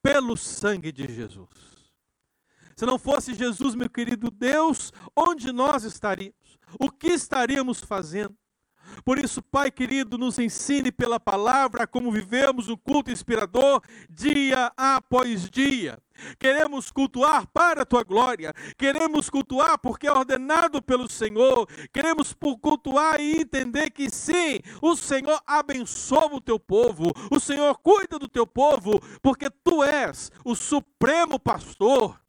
pelo 0.02 0.38
sangue 0.38 0.94
de 0.94 1.14
Jesus. 1.14 1.74
Se 2.74 2.86
não 2.86 2.98
fosse 2.98 3.34
Jesus, 3.34 3.76
meu 3.76 3.90
querido 3.90 4.32
Deus, 4.32 4.94
onde 5.14 5.52
nós 5.52 5.84
estaríamos? 5.84 6.58
O 6.80 6.90
que 6.90 7.10
estaríamos 7.10 7.82
fazendo? 7.82 8.34
Por 9.04 9.20
isso, 9.20 9.42
Pai 9.42 9.72
querido, 9.72 10.18
nos 10.18 10.40
ensine 10.40 10.92
pela 10.92 11.20
palavra 11.20 11.88
como 11.88 12.12
vivemos 12.12 12.70
o 12.70 12.78
culto 12.78 13.12
inspirador 13.12 13.82
dia 14.10 14.72
após 14.78 15.50
dia. 15.50 15.98
Queremos 16.38 16.92
cultuar 16.92 17.48
para 17.48 17.82
a 17.82 17.86
tua 17.86 18.04
glória, 18.04 18.54
queremos 18.78 19.30
cultuar 19.30 19.78
porque 19.80 20.08
é 20.08 20.12
ordenado 20.12 20.82
pelo 20.82 21.10
Senhor, 21.10 21.68
queremos 21.92 22.36
cultuar 22.62 23.20
e 23.20 23.42
entender 23.42 23.90
que 23.90 24.10
sim, 24.10 24.60
o 24.82 24.96
Senhor 24.96 25.42
abençoa 25.46 26.36
o 26.36 26.42
teu 26.42 26.60
povo, 26.60 27.12
o 27.32 27.40
Senhor 27.40 27.78
cuida 27.80 28.20
do 28.20 28.28
teu 28.28 28.46
povo, 28.46 29.00
porque 29.22 29.50
tu 29.50 29.84
és 29.84 30.32
o 30.46 30.56
supremo 30.56 31.40
pastor. 31.40 32.23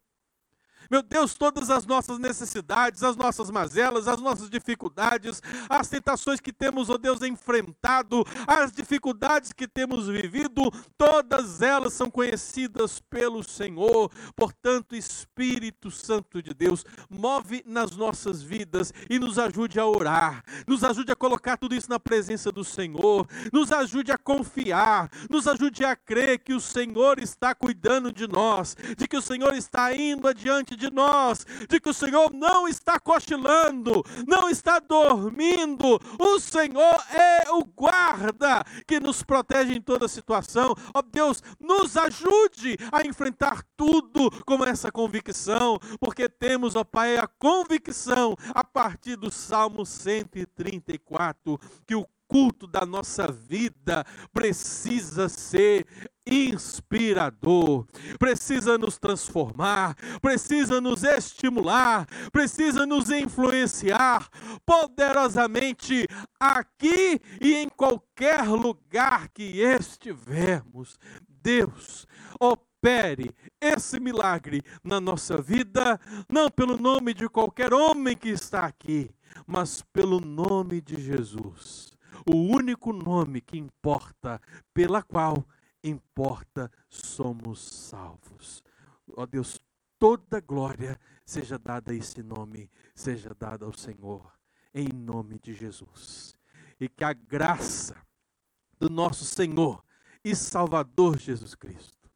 Meu 0.89 1.01
Deus, 1.01 1.33
todas 1.33 1.69
as 1.69 1.85
nossas 1.85 2.19
necessidades, 2.19 3.03
as 3.03 3.15
nossas 3.15 3.49
mazelas, 3.49 4.07
as 4.07 4.21
nossas 4.21 4.49
dificuldades, 4.49 5.41
as 5.69 5.87
tentações 5.87 6.39
que 6.39 6.53
temos, 6.53 6.89
ó 6.89 6.93
oh 6.93 6.97
Deus, 6.97 7.21
enfrentado, 7.21 8.23
as 8.47 8.71
dificuldades 8.71 9.51
que 9.51 9.67
temos 9.67 10.07
vivido, 10.07 10.61
todas 10.97 11.61
elas 11.61 11.93
são 11.93 12.09
conhecidas 12.09 12.99
pelo 12.99 13.43
Senhor. 13.43 14.11
Portanto, 14.35 14.95
Espírito 14.95 15.89
Santo 15.89 16.41
de 16.41 16.53
Deus, 16.53 16.85
move 17.09 17.63
nas 17.65 17.95
nossas 17.95 18.41
vidas 18.41 18.93
e 19.09 19.19
nos 19.19 19.39
ajude 19.39 19.79
a 19.79 19.85
orar, 19.85 20.43
nos 20.67 20.83
ajude 20.83 21.11
a 21.11 21.15
colocar 21.15 21.57
tudo 21.57 21.75
isso 21.75 21.89
na 21.89 21.99
presença 21.99 22.51
do 22.51 22.63
Senhor, 22.63 23.27
nos 23.51 23.71
ajude 23.71 24.11
a 24.11 24.17
confiar, 24.17 25.09
nos 25.29 25.47
ajude 25.47 25.83
a 25.83 25.95
crer 25.95 26.39
que 26.39 26.53
o 26.53 26.59
Senhor 26.59 27.19
está 27.19 27.53
cuidando 27.55 28.11
de 28.11 28.27
nós, 28.27 28.75
de 28.97 29.07
que 29.07 29.17
o 29.17 29.21
Senhor 29.21 29.53
está 29.55 29.95
indo 29.95 30.27
adiante 30.27 30.74
de 30.75 30.91
nós, 30.91 31.45
de 31.67 31.79
que 31.79 31.89
o 31.89 31.93
Senhor 31.93 32.31
não 32.33 32.67
está 32.67 32.99
cochilando, 32.99 34.03
não 34.27 34.49
está 34.49 34.79
dormindo. 34.79 35.99
O 36.19 36.39
Senhor 36.39 36.95
é 37.13 37.51
o 37.51 37.63
guarda 37.63 38.63
que 38.87 38.99
nos 38.99 39.23
protege 39.23 39.73
em 39.73 39.81
toda 39.81 40.07
situação. 40.07 40.75
Ó 40.93 40.99
oh, 40.99 41.01
Deus, 41.01 41.41
nos 41.59 41.97
ajude 41.97 42.77
a 42.91 43.05
enfrentar 43.05 43.63
tudo 43.75 44.29
com 44.45 44.63
essa 44.63 44.91
convicção, 44.91 45.79
porque 45.99 46.27
temos, 46.29 46.75
ó 46.75 46.81
oh, 46.81 46.85
Pai, 46.85 47.17
a 47.17 47.27
convicção 47.27 48.35
a 48.53 48.63
partir 48.63 49.15
do 49.15 49.31
Salmo 49.31 49.85
134 49.85 51.59
que 51.85 51.95
o 51.95 52.05
culto 52.27 52.67
da 52.67 52.85
nossa 52.85 53.31
vida 53.31 54.05
precisa 54.33 55.29
ser 55.29 55.85
inspirador, 56.25 57.85
precisa 58.17 58.77
nos 58.77 58.97
transformar, 58.97 59.95
precisa 60.21 60.81
nos 60.81 61.03
estimular, 61.03 62.07
precisa 62.31 62.85
nos 62.85 63.11
influenciar 63.11 64.27
poderosamente 64.65 66.07
aqui 66.39 67.21
e 67.39 67.53
em 67.53 67.69
qualquer 67.69 68.43
lugar 68.49 69.29
que 69.29 69.61
estivermos. 69.61 70.97
Deus, 71.29 72.07
opere 72.39 73.31
esse 73.61 73.99
milagre 73.99 74.63
na 74.83 74.99
nossa 74.99 75.39
vida, 75.39 75.99
não 76.27 76.49
pelo 76.49 76.75
nome 76.75 77.13
de 77.13 77.29
qualquer 77.29 77.71
homem 77.71 78.17
que 78.17 78.29
está 78.29 78.65
aqui, 78.65 79.11
mas 79.45 79.83
pelo 79.93 80.19
nome 80.19 80.81
de 80.81 80.99
Jesus 80.99 81.94
o 82.25 82.35
único 82.35 82.93
nome 82.93 83.41
que 83.41 83.57
importa, 83.57 84.41
pela 84.73 85.01
qual 85.01 85.45
importa 85.83 86.71
somos 86.89 87.59
salvos. 87.59 88.63
Ó 89.15 89.23
oh 89.23 89.27
Deus, 89.27 89.61
toda 89.99 90.39
glória 90.39 90.99
seja 91.25 91.57
dada 91.57 91.91
a 91.91 91.95
esse 91.95 92.21
nome, 92.21 92.69
seja 92.93 93.35
dada 93.37 93.65
ao 93.65 93.73
Senhor, 93.73 94.31
em 94.73 94.87
nome 94.89 95.39
de 95.39 95.53
Jesus. 95.53 96.35
E 96.79 96.89
que 96.89 97.03
a 97.03 97.13
graça 97.13 97.95
do 98.79 98.89
nosso 98.89 99.25
Senhor 99.25 99.83
e 100.23 100.35
Salvador 100.35 101.17
Jesus 101.17 101.55
Cristo, 101.55 102.09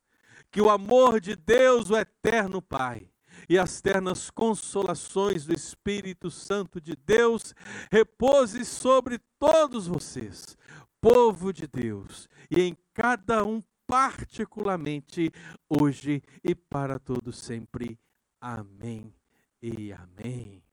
que 0.52 0.62
o 0.62 0.70
amor 0.70 1.20
de 1.20 1.36
Deus, 1.36 1.90
o 1.90 1.98
eterno 1.98 2.62
Pai, 2.62 3.09
e 3.48 3.58
as 3.58 3.82
ternas 3.82 4.30
consolações 4.30 5.46
do 5.46 5.54
Espírito 5.54 6.30
Santo 6.32 6.82
de 6.82 6.96
Deus 6.96 7.54
repouse 7.92 8.66
sobre 8.66 9.20
todos 9.38 9.88
vocês, 9.88 10.58
povo 11.02 11.54
de 11.54 11.68
Deus, 11.68 12.28
e 12.50 12.62
em 12.62 12.78
cada 12.94 13.46
um 13.46 13.64
particularmente 13.88 15.32
hoje 15.70 16.22
e 16.44 16.54
para 16.54 17.00
todos 17.00 17.38
sempre. 17.40 18.00
Amém 18.40 19.14
e 19.62 19.92
amém. 19.92 20.69